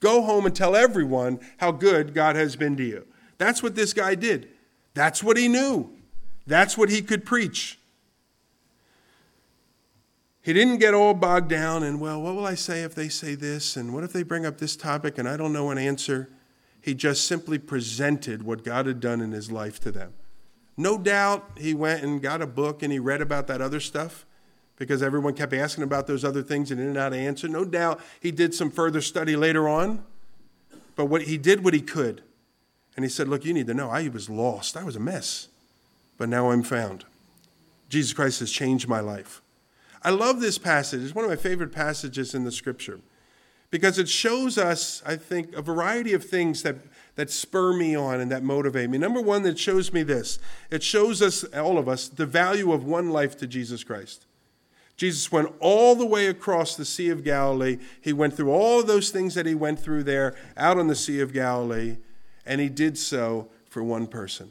Go 0.00 0.22
home 0.22 0.46
and 0.46 0.54
tell 0.54 0.76
everyone 0.76 1.40
how 1.58 1.72
good 1.72 2.12
God 2.12 2.36
has 2.36 2.56
been 2.56 2.76
to 2.76 2.84
you. 2.84 3.06
That's 3.38 3.62
what 3.62 3.74
this 3.74 3.92
guy 3.92 4.14
did. 4.14 4.48
That's 4.94 5.22
what 5.22 5.36
he 5.36 5.48
knew. 5.48 5.90
That's 6.46 6.76
what 6.76 6.90
he 6.90 7.02
could 7.02 7.24
preach. 7.24 7.78
He 10.42 10.52
didn't 10.52 10.78
get 10.78 10.94
all 10.94 11.14
bogged 11.14 11.48
down 11.48 11.82
in, 11.82 12.00
well, 12.00 12.22
what 12.22 12.34
will 12.34 12.46
I 12.46 12.54
say 12.54 12.82
if 12.82 12.94
they 12.94 13.08
say 13.08 13.34
this? 13.34 13.76
And 13.76 13.92
what 13.92 14.04
if 14.04 14.12
they 14.12 14.22
bring 14.22 14.46
up 14.46 14.58
this 14.58 14.76
topic 14.76 15.18
and 15.18 15.28
I 15.28 15.36
don't 15.36 15.52
know 15.52 15.70
an 15.70 15.78
answer? 15.78 16.30
He 16.80 16.94
just 16.94 17.26
simply 17.26 17.58
presented 17.58 18.42
what 18.42 18.64
God 18.64 18.86
had 18.86 19.00
done 19.00 19.20
in 19.20 19.32
his 19.32 19.50
life 19.50 19.80
to 19.80 19.90
them. 19.90 20.14
No 20.76 20.96
doubt 20.96 21.50
he 21.58 21.74
went 21.74 22.04
and 22.04 22.22
got 22.22 22.40
a 22.40 22.46
book 22.46 22.82
and 22.82 22.92
he 22.92 22.98
read 22.98 23.20
about 23.20 23.48
that 23.48 23.60
other 23.60 23.80
stuff 23.80 24.24
because 24.76 25.02
everyone 25.02 25.34
kept 25.34 25.52
asking 25.52 25.82
about 25.82 26.06
those 26.06 26.24
other 26.24 26.42
things 26.42 26.70
and 26.70 26.78
didn't 26.78 26.94
know 26.94 27.00
how 27.00 27.08
to 27.08 27.16
answer. 27.16 27.48
No 27.48 27.64
doubt 27.64 28.00
he 28.20 28.30
did 28.30 28.54
some 28.54 28.70
further 28.70 29.00
study 29.00 29.34
later 29.34 29.68
on. 29.68 30.04
But 30.94 31.06
what 31.06 31.22
he 31.22 31.36
did 31.36 31.64
what 31.64 31.74
he 31.74 31.80
could. 31.80 32.22
And 32.96 33.04
he 33.04 33.08
said, 33.08 33.28
Look, 33.28 33.44
you 33.44 33.52
need 33.52 33.66
to 33.66 33.74
know, 33.74 33.90
I 33.90 34.08
was 34.08 34.30
lost. 34.30 34.76
I 34.76 34.84
was 34.84 34.96
a 34.96 35.00
mess. 35.00 35.48
But 36.16 36.28
now 36.28 36.50
I'm 36.50 36.62
found. 36.62 37.04
Jesus 37.88 38.12
Christ 38.12 38.40
has 38.40 38.50
changed 38.50 38.88
my 38.88 39.00
life. 39.00 39.40
I 40.02 40.10
love 40.10 40.40
this 40.40 40.58
passage. 40.58 41.02
It's 41.02 41.14
one 41.14 41.24
of 41.24 41.30
my 41.30 41.36
favorite 41.36 41.72
passages 41.72 42.34
in 42.34 42.44
the 42.44 42.52
scripture 42.52 43.00
because 43.70 43.98
it 43.98 44.08
shows 44.08 44.56
us, 44.56 45.02
I 45.04 45.16
think, 45.16 45.54
a 45.54 45.62
variety 45.62 46.14
of 46.14 46.24
things 46.24 46.62
that, 46.62 46.76
that 47.16 47.30
spur 47.30 47.72
me 47.72 47.94
on 47.94 48.20
and 48.20 48.30
that 48.30 48.42
motivate 48.42 48.88
me. 48.88 48.98
Number 48.98 49.20
one, 49.20 49.42
that 49.42 49.58
shows 49.58 49.92
me 49.92 50.02
this 50.02 50.38
it 50.70 50.82
shows 50.82 51.20
us, 51.20 51.44
all 51.44 51.78
of 51.78 51.88
us, 51.88 52.08
the 52.08 52.26
value 52.26 52.72
of 52.72 52.84
one 52.84 53.10
life 53.10 53.36
to 53.38 53.46
Jesus 53.46 53.84
Christ. 53.84 54.26
Jesus 54.96 55.30
went 55.30 55.52
all 55.60 55.94
the 55.94 56.06
way 56.06 56.26
across 56.26 56.74
the 56.74 56.84
Sea 56.84 57.10
of 57.10 57.22
Galilee. 57.22 57.78
He 58.00 58.12
went 58.12 58.34
through 58.34 58.50
all 58.50 58.82
those 58.82 59.10
things 59.10 59.34
that 59.36 59.46
he 59.46 59.54
went 59.54 59.78
through 59.78 60.02
there 60.02 60.34
out 60.56 60.76
on 60.76 60.88
the 60.88 60.96
Sea 60.96 61.20
of 61.20 61.32
Galilee, 61.32 61.98
and 62.44 62.60
he 62.60 62.68
did 62.68 62.98
so 62.98 63.48
for 63.68 63.84
one 63.84 64.08
person. 64.08 64.50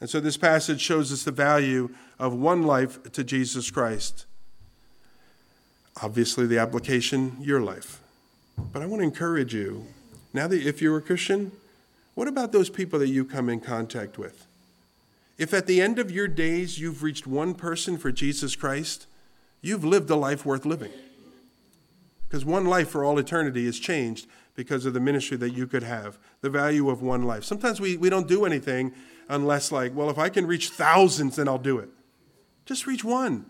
And 0.00 0.10
so 0.10 0.18
this 0.18 0.36
passage 0.36 0.80
shows 0.80 1.12
us 1.12 1.22
the 1.22 1.30
value 1.30 1.90
of 2.18 2.34
one 2.34 2.64
life 2.64 3.12
to 3.12 3.22
Jesus 3.22 3.70
Christ. 3.70 4.26
Obviously, 6.02 6.46
the 6.46 6.58
application, 6.58 7.36
your 7.40 7.60
life. 7.60 8.00
But 8.72 8.82
I 8.82 8.86
want 8.86 9.00
to 9.00 9.04
encourage 9.04 9.54
you 9.54 9.86
now 10.32 10.46
that 10.46 10.66
if 10.66 10.80
you're 10.80 10.96
a 10.96 11.02
Christian, 11.02 11.52
what 12.14 12.28
about 12.28 12.52
those 12.52 12.70
people 12.70 12.98
that 12.98 13.08
you 13.08 13.24
come 13.24 13.48
in 13.48 13.60
contact 13.60 14.18
with? 14.18 14.46
If 15.38 15.54
at 15.54 15.66
the 15.66 15.80
end 15.80 15.98
of 15.98 16.10
your 16.10 16.28
days 16.28 16.78
you've 16.78 17.02
reached 17.02 17.26
one 17.26 17.54
person 17.54 17.96
for 17.96 18.12
Jesus 18.12 18.56
Christ, 18.56 19.06
you've 19.62 19.84
lived 19.84 20.10
a 20.10 20.16
life 20.16 20.44
worth 20.44 20.66
living. 20.66 20.92
Because 22.28 22.44
one 22.44 22.66
life 22.66 22.90
for 22.90 23.04
all 23.04 23.18
eternity 23.18 23.66
is 23.66 23.80
changed 23.80 24.26
because 24.54 24.84
of 24.84 24.92
the 24.92 25.00
ministry 25.00 25.36
that 25.38 25.50
you 25.50 25.66
could 25.66 25.82
have, 25.82 26.18
the 26.42 26.50
value 26.50 26.90
of 26.90 27.02
one 27.02 27.22
life. 27.22 27.44
Sometimes 27.44 27.80
we, 27.80 27.96
we 27.96 28.10
don't 28.10 28.28
do 28.28 28.44
anything 28.44 28.92
unless, 29.28 29.72
like, 29.72 29.94
well, 29.94 30.10
if 30.10 30.18
I 30.18 30.28
can 30.28 30.46
reach 30.46 30.68
thousands, 30.70 31.36
then 31.36 31.48
I'll 31.48 31.58
do 31.58 31.78
it. 31.78 31.88
Just 32.66 32.86
reach 32.86 33.02
one. 33.02 33.46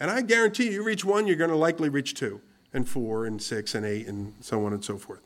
And 0.00 0.10
I 0.10 0.22
guarantee 0.22 0.66
you, 0.66 0.72
you 0.72 0.82
reach 0.84 1.04
one, 1.04 1.26
you're 1.26 1.36
going 1.36 1.50
to 1.50 1.56
likely 1.56 1.88
reach 1.88 2.14
two, 2.14 2.40
and 2.72 2.88
four, 2.88 3.26
and 3.26 3.40
six, 3.40 3.74
and 3.74 3.86
eight, 3.86 4.06
and 4.06 4.34
so 4.40 4.64
on 4.66 4.72
and 4.72 4.84
so 4.84 4.96
forth. 4.96 5.20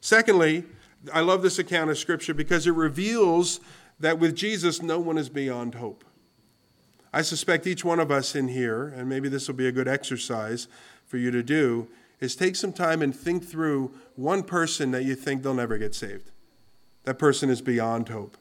Secondly, 0.00 0.64
I 1.12 1.20
love 1.20 1.42
this 1.42 1.58
account 1.58 1.90
of 1.90 1.98
Scripture 1.98 2.34
because 2.34 2.66
it 2.66 2.72
reveals 2.74 3.60
that 4.00 4.18
with 4.18 4.34
Jesus, 4.34 4.82
no 4.82 4.98
one 4.98 5.18
is 5.18 5.28
beyond 5.28 5.74
hope. 5.74 6.04
I 7.12 7.22
suspect 7.22 7.66
each 7.66 7.84
one 7.84 8.00
of 8.00 8.10
us 8.10 8.34
in 8.34 8.48
here, 8.48 8.88
and 8.88 9.08
maybe 9.08 9.28
this 9.28 9.46
will 9.46 9.54
be 9.54 9.68
a 9.68 9.72
good 9.72 9.88
exercise 9.88 10.66
for 11.06 11.16
you 11.16 11.30
to 11.30 11.42
do, 11.42 11.88
is 12.20 12.34
take 12.34 12.56
some 12.56 12.72
time 12.72 13.02
and 13.02 13.14
think 13.14 13.46
through 13.46 13.92
one 14.16 14.42
person 14.42 14.90
that 14.92 15.04
you 15.04 15.14
think 15.14 15.42
they'll 15.42 15.54
never 15.54 15.78
get 15.78 15.94
saved. 15.94 16.30
That 17.04 17.18
person 17.18 17.50
is 17.50 17.60
beyond 17.60 18.08
hope. 18.08 18.36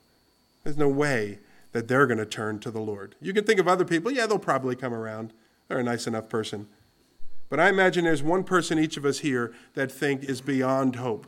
There's 0.63 0.77
no 0.77 0.87
way 0.87 1.39
that 1.73 1.87
they're 1.87 2.07
going 2.07 2.19
to 2.19 2.25
turn 2.25 2.59
to 2.59 2.71
the 2.71 2.79
Lord. 2.79 3.15
You 3.21 3.33
can 3.33 3.43
think 3.43 3.59
of 3.59 3.67
other 3.67 3.85
people, 3.85 4.11
yeah, 4.11 4.25
they'll 4.25 4.39
probably 4.39 4.75
come 4.75 4.93
around. 4.93 5.33
They're 5.67 5.79
a 5.79 5.83
nice 5.83 6.07
enough 6.07 6.29
person. 6.29 6.67
But 7.49 7.59
I 7.59 7.69
imagine 7.69 8.03
there's 8.03 8.23
one 8.23 8.43
person 8.43 8.79
each 8.79 8.97
of 8.97 9.05
us 9.05 9.19
here 9.19 9.53
that 9.75 9.91
think 9.91 10.23
is 10.23 10.41
beyond 10.41 10.95
hope. 10.95 11.27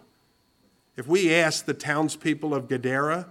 If 0.98 1.08
we 1.08 1.34
asked 1.34 1.66
the 1.66 1.74
townspeople 1.74 2.54
of 2.54 2.68
Gadara, 2.68 3.28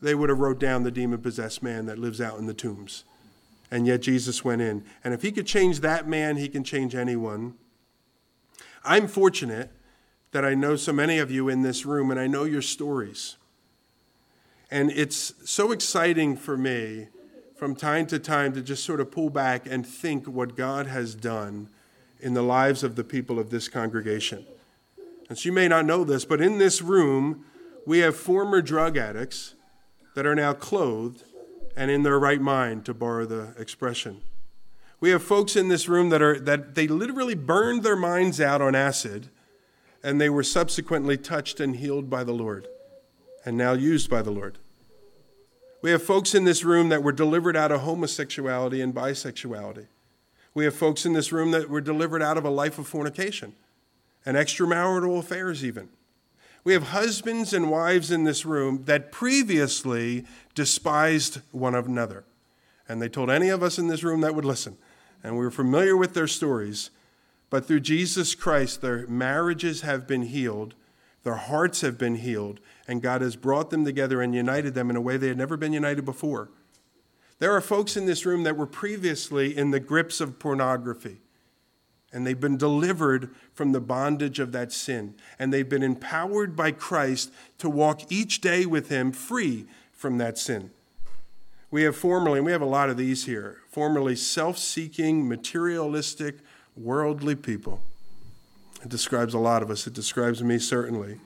they 0.00 0.14
would 0.14 0.28
have 0.28 0.40
wrote 0.40 0.58
down 0.58 0.82
the 0.82 0.90
demon-possessed 0.90 1.62
man 1.62 1.86
that 1.86 1.98
lives 1.98 2.20
out 2.20 2.38
in 2.38 2.46
the 2.46 2.54
tombs. 2.54 3.04
And 3.70 3.86
yet 3.86 4.02
Jesus 4.02 4.44
went 4.44 4.62
in. 4.62 4.84
And 5.02 5.14
if 5.14 5.22
he 5.22 5.32
could 5.32 5.46
change 5.46 5.80
that 5.80 6.08
man, 6.08 6.36
he 6.36 6.48
can 6.48 6.64
change 6.64 6.94
anyone. 6.94 7.54
I'm 8.84 9.08
fortunate 9.08 9.70
that 10.32 10.44
I 10.44 10.54
know 10.54 10.76
so 10.76 10.92
many 10.92 11.18
of 11.18 11.30
you 11.30 11.48
in 11.48 11.62
this 11.62 11.86
room 11.86 12.10
and 12.10 12.18
I 12.18 12.26
know 12.26 12.44
your 12.44 12.62
stories. 12.62 13.36
And 14.70 14.90
it's 14.90 15.34
so 15.44 15.72
exciting 15.72 16.36
for 16.36 16.56
me 16.56 17.08
from 17.54 17.74
time 17.74 18.06
to 18.06 18.18
time 18.18 18.52
to 18.54 18.62
just 18.62 18.84
sort 18.84 19.00
of 19.00 19.10
pull 19.10 19.30
back 19.30 19.66
and 19.66 19.86
think 19.86 20.26
what 20.26 20.56
God 20.56 20.86
has 20.86 21.14
done 21.14 21.68
in 22.20 22.34
the 22.34 22.42
lives 22.42 22.82
of 22.82 22.96
the 22.96 23.04
people 23.04 23.38
of 23.38 23.50
this 23.50 23.68
congregation. 23.68 24.44
And 25.28 25.38
so 25.38 25.48
you 25.48 25.52
may 25.52 25.68
not 25.68 25.86
know 25.86 26.04
this, 26.04 26.24
but 26.24 26.40
in 26.40 26.58
this 26.58 26.82
room, 26.82 27.44
we 27.86 28.00
have 28.00 28.16
former 28.16 28.60
drug 28.60 28.96
addicts 28.96 29.54
that 30.14 30.26
are 30.26 30.34
now 30.34 30.52
clothed 30.52 31.24
and 31.76 31.90
in 31.90 32.02
their 32.02 32.18
right 32.18 32.40
mind, 32.40 32.84
to 32.84 32.94
borrow 32.94 33.26
the 33.26 33.52
expression. 33.58 34.22
We 35.00 35.10
have 35.10 35.22
folks 35.22 35.56
in 35.56 35.68
this 35.68 35.88
room 35.88 36.10
that 36.10 36.22
are 36.22 36.38
that 36.40 36.74
they 36.74 36.86
literally 36.86 37.34
burned 37.34 37.82
their 37.82 37.96
minds 37.96 38.40
out 38.40 38.62
on 38.62 38.74
acid 38.74 39.28
and 40.02 40.20
they 40.20 40.30
were 40.30 40.42
subsequently 40.42 41.16
touched 41.16 41.60
and 41.60 41.76
healed 41.76 42.08
by 42.08 42.24
the 42.24 42.32
Lord 42.32 42.68
and 43.44 43.56
now 43.56 43.72
used 43.72 44.08
by 44.08 44.22
the 44.22 44.30
Lord. 44.30 44.58
We 45.84 45.90
have 45.90 46.02
folks 46.02 46.34
in 46.34 46.44
this 46.44 46.64
room 46.64 46.88
that 46.88 47.02
were 47.02 47.12
delivered 47.12 47.58
out 47.58 47.70
of 47.70 47.82
homosexuality 47.82 48.80
and 48.80 48.94
bisexuality. 48.94 49.86
We 50.54 50.64
have 50.64 50.74
folks 50.74 51.04
in 51.04 51.12
this 51.12 51.30
room 51.30 51.50
that 51.50 51.68
were 51.68 51.82
delivered 51.82 52.22
out 52.22 52.38
of 52.38 52.44
a 52.46 52.48
life 52.48 52.78
of 52.78 52.88
fornication 52.88 53.52
and 54.24 54.34
extramarital 54.34 55.18
affairs, 55.18 55.62
even. 55.62 55.90
We 56.64 56.72
have 56.72 56.84
husbands 56.84 57.52
and 57.52 57.70
wives 57.70 58.10
in 58.10 58.24
this 58.24 58.46
room 58.46 58.84
that 58.86 59.12
previously 59.12 60.24
despised 60.54 61.42
one 61.52 61.74
another. 61.74 62.24
And 62.88 63.02
they 63.02 63.10
told 63.10 63.28
any 63.28 63.50
of 63.50 63.62
us 63.62 63.78
in 63.78 63.88
this 63.88 64.02
room 64.02 64.22
that 64.22 64.34
would 64.34 64.46
listen. 64.46 64.78
And 65.22 65.34
we 65.34 65.44
were 65.44 65.50
familiar 65.50 65.98
with 65.98 66.14
their 66.14 66.26
stories. 66.26 66.88
But 67.50 67.66
through 67.66 67.80
Jesus 67.80 68.34
Christ, 68.34 68.80
their 68.80 69.06
marriages 69.06 69.82
have 69.82 70.06
been 70.06 70.22
healed, 70.22 70.72
their 71.24 71.36
hearts 71.36 71.82
have 71.82 71.98
been 71.98 72.14
healed, 72.14 72.60
and 72.86 73.02
God 73.02 73.22
has 73.22 73.36
brought 73.36 73.70
them 73.70 73.84
together 73.84 74.20
and 74.20 74.34
united 74.34 74.74
them 74.74 74.90
in 74.90 74.96
a 74.96 75.00
way 75.00 75.16
they 75.16 75.28
had 75.28 75.38
never 75.38 75.56
been 75.56 75.72
united 75.72 76.04
before. 76.04 76.50
There 77.38 77.54
are 77.54 77.60
folks 77.60 77.96
in 77.96 78.06
this 78.06 78.24
room 78.24 78.44
that 78.44 78.56
were 78.56 78.66
previously 78.66 79.56
in 79.56 79.70
the 79.70 79.80
grips 79.80 80.20
of 80.20 80.38
pornography, 80.38 81.18
and 82.12 82.26
they've 82.26 82.38
been 82.38 82.56
delivered 82.56 83.34
from 83.52 83.72
the 83.72 83.80
bondage 83.80 84.38
of 84.38 84.52
that 84.52 84.72
sin, 84.72 85.14
and 85.38 85.52
they've 85.52 85.68
been 85.68 85.82
empowered 85.82 86.54
by 86.54 86.70
Christ 86.70 87.32
to 87.58 87.68
walk 87.68 88.12
each 88.12 88.40
day 88.40 88.66
with 88.66 88.88
Him 88.88 89.12
free 89.12 89.66
from 89.92 90.18
that 90.18 90.38
sin. 90.38 90.70
We 91.70 91.82
have 91.82 91.96
formerly, 91.96 92.38
and 92.38 92.46
we 92.46 92.52
have 92.52 92.62
a 92.62 92.66
lot 92.66 92.88
of 92.88 92.96
these 92.96 93.26
here, 93.26 93.58
formerly 93.68 94.14
self 94.14 94.58
seeking, 94.58 95.28
materialistic, 95.28 96.36
worldly 96.76 97.34
people. 97.34 97.80
It 98.82 98.90
describes 98.90 99.34
a 99.34 99.38
lot 99.38 99.62
of 99.62 99.70
us. 99.70 99.86
It 99.86 99.92
describes 99.92 100.42
me 100.42 100.58
certainly 100.58 101.18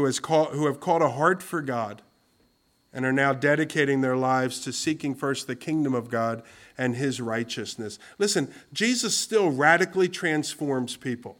who, 0.00 0.06
has 0.06 0.18
caught, 0.18 0.52
who 0.52 0.66
have 0.66 0.80
caught 0.80 1.02
a 1.02 1.10
heart 1.10 1.42
for 1.42 1.60
God 1.60 2.00
and 2.92 3.04
are 3.04 3.12
now 3.12 3.34
dedicating 3.34 4.00
their 4.00 4.16
lives 4.16 4.60
to 4.60 4.72
seeking 4.72 5.14
first 5.14 5.46
the 5.46 5.54
kingdom 5.54 5.94
of 5.94 6.10
God 6.10 6.42
and 6.78 6.96
his 6.96 7.20
righteousness. 7.20 7.98
Listen, 8.18 8.52
Jesus 8.72 9.14
still 9.14 9.50
radically 9.50 10.08
transforms 10.08 10.96
people, 10.96 11.36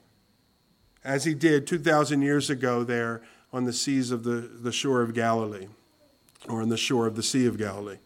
as 1.03 1.25
he 1.25 1.33
did 1.33 1.67
2,000 1.67 2.21
years 2.21 2.51
ago 2.51 2.85
there 2.85 3.23
on 3.51 3.65
the 3.65 3.73
seas 3.73 4.11
of 4.11 4.23
the, 4.23 4.33
the 4.33 4.73
shore 4.73 5.01
of 5.01 5.15
Galilee, 5.15 5.69
or 6.49 6.61
on 6.61 6.69
the 6.69 6.77
shore 6.77 7.07
of 7.07 7.17
the 7.17 7.23
Sea 7.23 7.47
of 7.47 7.57
Galilee. 7.57 7.99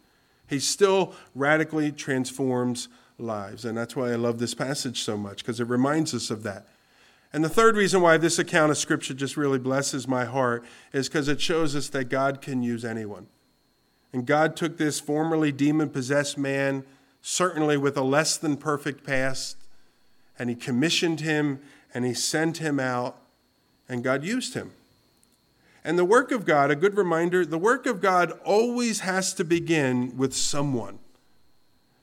He 0.46 0.60
still 0.60 1.14
radically 1.34 1.90
transforms 1.90 2.88
lives. 3.18 3.64
And 3.64 3.76
that's 3.76 3.96
why 3.96 4.12
I 4.12 4.16
love 4.16 4.38
this 4.38 4.54
passage 4.54 5.02
so 5.02 5.16
much, 5.16 5.38
because 5.38 5.58
it 5.58 5.66
reminds 5.66 6.14
us 6.14 6.30
of 6.30 6.44
that. 6.44 6.68
And 7.34 7.42
the 7.42 7.48
third 7.48 7.74
reason 7.76 8.00
why 8.00 8.16
this 8.16 8.38
account 8.38 8.70
of 8.70 8.78
Scripture 8.78 9.12
just 9.12 9.36
really 9.36 9.58
blesses 9.58 10.06
my 10.06 10.24
heart 10.24 10.64
is 10.92 11.08
because 11.08 11.26
it 11.26 11.40
shows 11.40 11.74
us 11.74 11.88
that 11.88 12.04
God 12.04 12.40
can 12.40 12.62
use 12.62 12.84
anyone. 12.84 13.26
And 14.12 14.24
God 14.24 14.54
took 14.54 14.78
this 14.78 15.00
formerly 15.00 15.50
demon 15.50 15.90
possessed 15.90 16.38
man, 16.38 16.84
certainly 17.22 17.76
with 17.76 17.96
a 17.96 18.02
less 18.02 18.36
than 18.36 18.56
perfect 18.56 19.04
past, 19.04 19.56
and 20.38 20.48
He 20.48 20.54
commissioned 20.54 21.22
him 21.22 21.58
and 21.92 22.04
He 22.04 22.14
sent 22.14 22.58
him 22.58 22.78
out, 22.78 23.18
and 23.88 24.04
God 24.04 24.22
used 24.22 24.54
him. 24.54 24.70
And 25.82 25.98
the 25.98 26.04
work 26.04 26.30
of 26.30 26.46
God, 26.46 26.70
a 26.70 26.76
good 26.76 26.96
reminder, 26.96 27.44
the 27.44 27.58
work 27.58 27.84
of 27.84 28.00
God 28.00 28.30
always 28.44 29.00
has 29.00 29.34
to 29.34 29.44
begin 29.44 30.16
with 30.16 30.34
someone. 30.34 31.00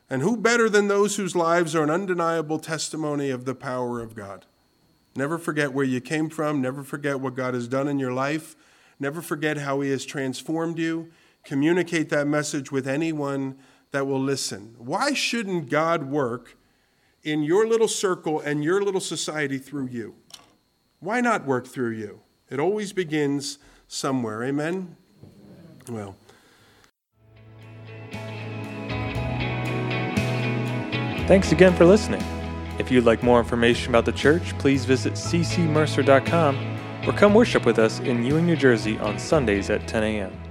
And 0.09 0.23
who 0.23 0.35
better 0.35 0.67
than 0.67 0.89
those 0.89 1.15
whose 1.15 1.37
lives 1.37 1.73
are 1.73 1.83
an 1.83 1.89
undeniable 1.89 2.59
testimony 2.59 3.29
of 3.29 3.45
the 3.45 3.55
power 3.55 4.01
of 4.01 4.13
God? 4.13 4.45
Never 5.15 5.37
forget 5.37 5.73
where 5.73 5.85
you 5.85 6.01
came 6.01 6.29
from. 6.29 6.61
Never 6.61 6.83
forget 6.83 7.19
what 7.19 7.35
God 7.35 7.53
has 7.53 7.67
done 7.67 7.87
in 7.87 7.99
your 7.99 8.13
life. 8.13 8.55
Never 8.99 9.21
forget 9.21 9.57
how 9.57 9.81
He 9.81 9.89
has 9.91 10.05
transformed 10.05 10.77
you. 10.77 11.11
Communicate 11.43 12.09
that 12.09 12.27
message 12.27 12.71
with 12.71 12.87
anyone 12.87 13.57
that 13.91 14.07
will 14.07 14.21
listen. 14.21 14.75
Why 14.77 15.13
shouldn't 15.13 15.69
God 15.69 16.09
work 16.09 16.57
in 17.23 17.43
your 17.43 17.67
little 17.67 17.87
circle 17.87 18.39
and 18.39 18.63
your 18.63 18.81
little 18.81 19.01
society 19.01 19.57
through 19.57 19.87
you? 19.87 20.15
Why 20.99 21.19
not 21.19 21.45
work 21.45 21.67
through 21.67 21.91
you? 21.91 22.21
It 22.49 22.59
always 22.59 22.93
begins 22.93 23.57
somewhere. 23.87 24.43
Amen? 24.43 24.95
Well, 25.89 26.15
Thanks 31.31 31.53
again 31.53 31.73
for 31.73 31.85
listening. 31.85 32.21
If 32.81 32.89
you'd 32.89 33.03
like 33.03 33.21
more 33.21 33.37
information 33.37 33.89
about 33.91 34.05
the 34.05 34.11
church, 34.11 34.57
please 34.57 34.85
visit 34.85 35.13
ccmercer.com 35.13 36.79
or 37.05 37.13
come 37.13 37.35
worship 37.35 37.63
with 37.63 37.77
us 37.77 37.99
in 37.99 38.23
Ewing, 38.23 38.47
New 38.47 38.55
Jersey 38.55 38.97
on 38.97 39.19
Sundays 39.19 39.69
at 39.69 39.87
10 39.87 40.01
a.m. 40.01 40.50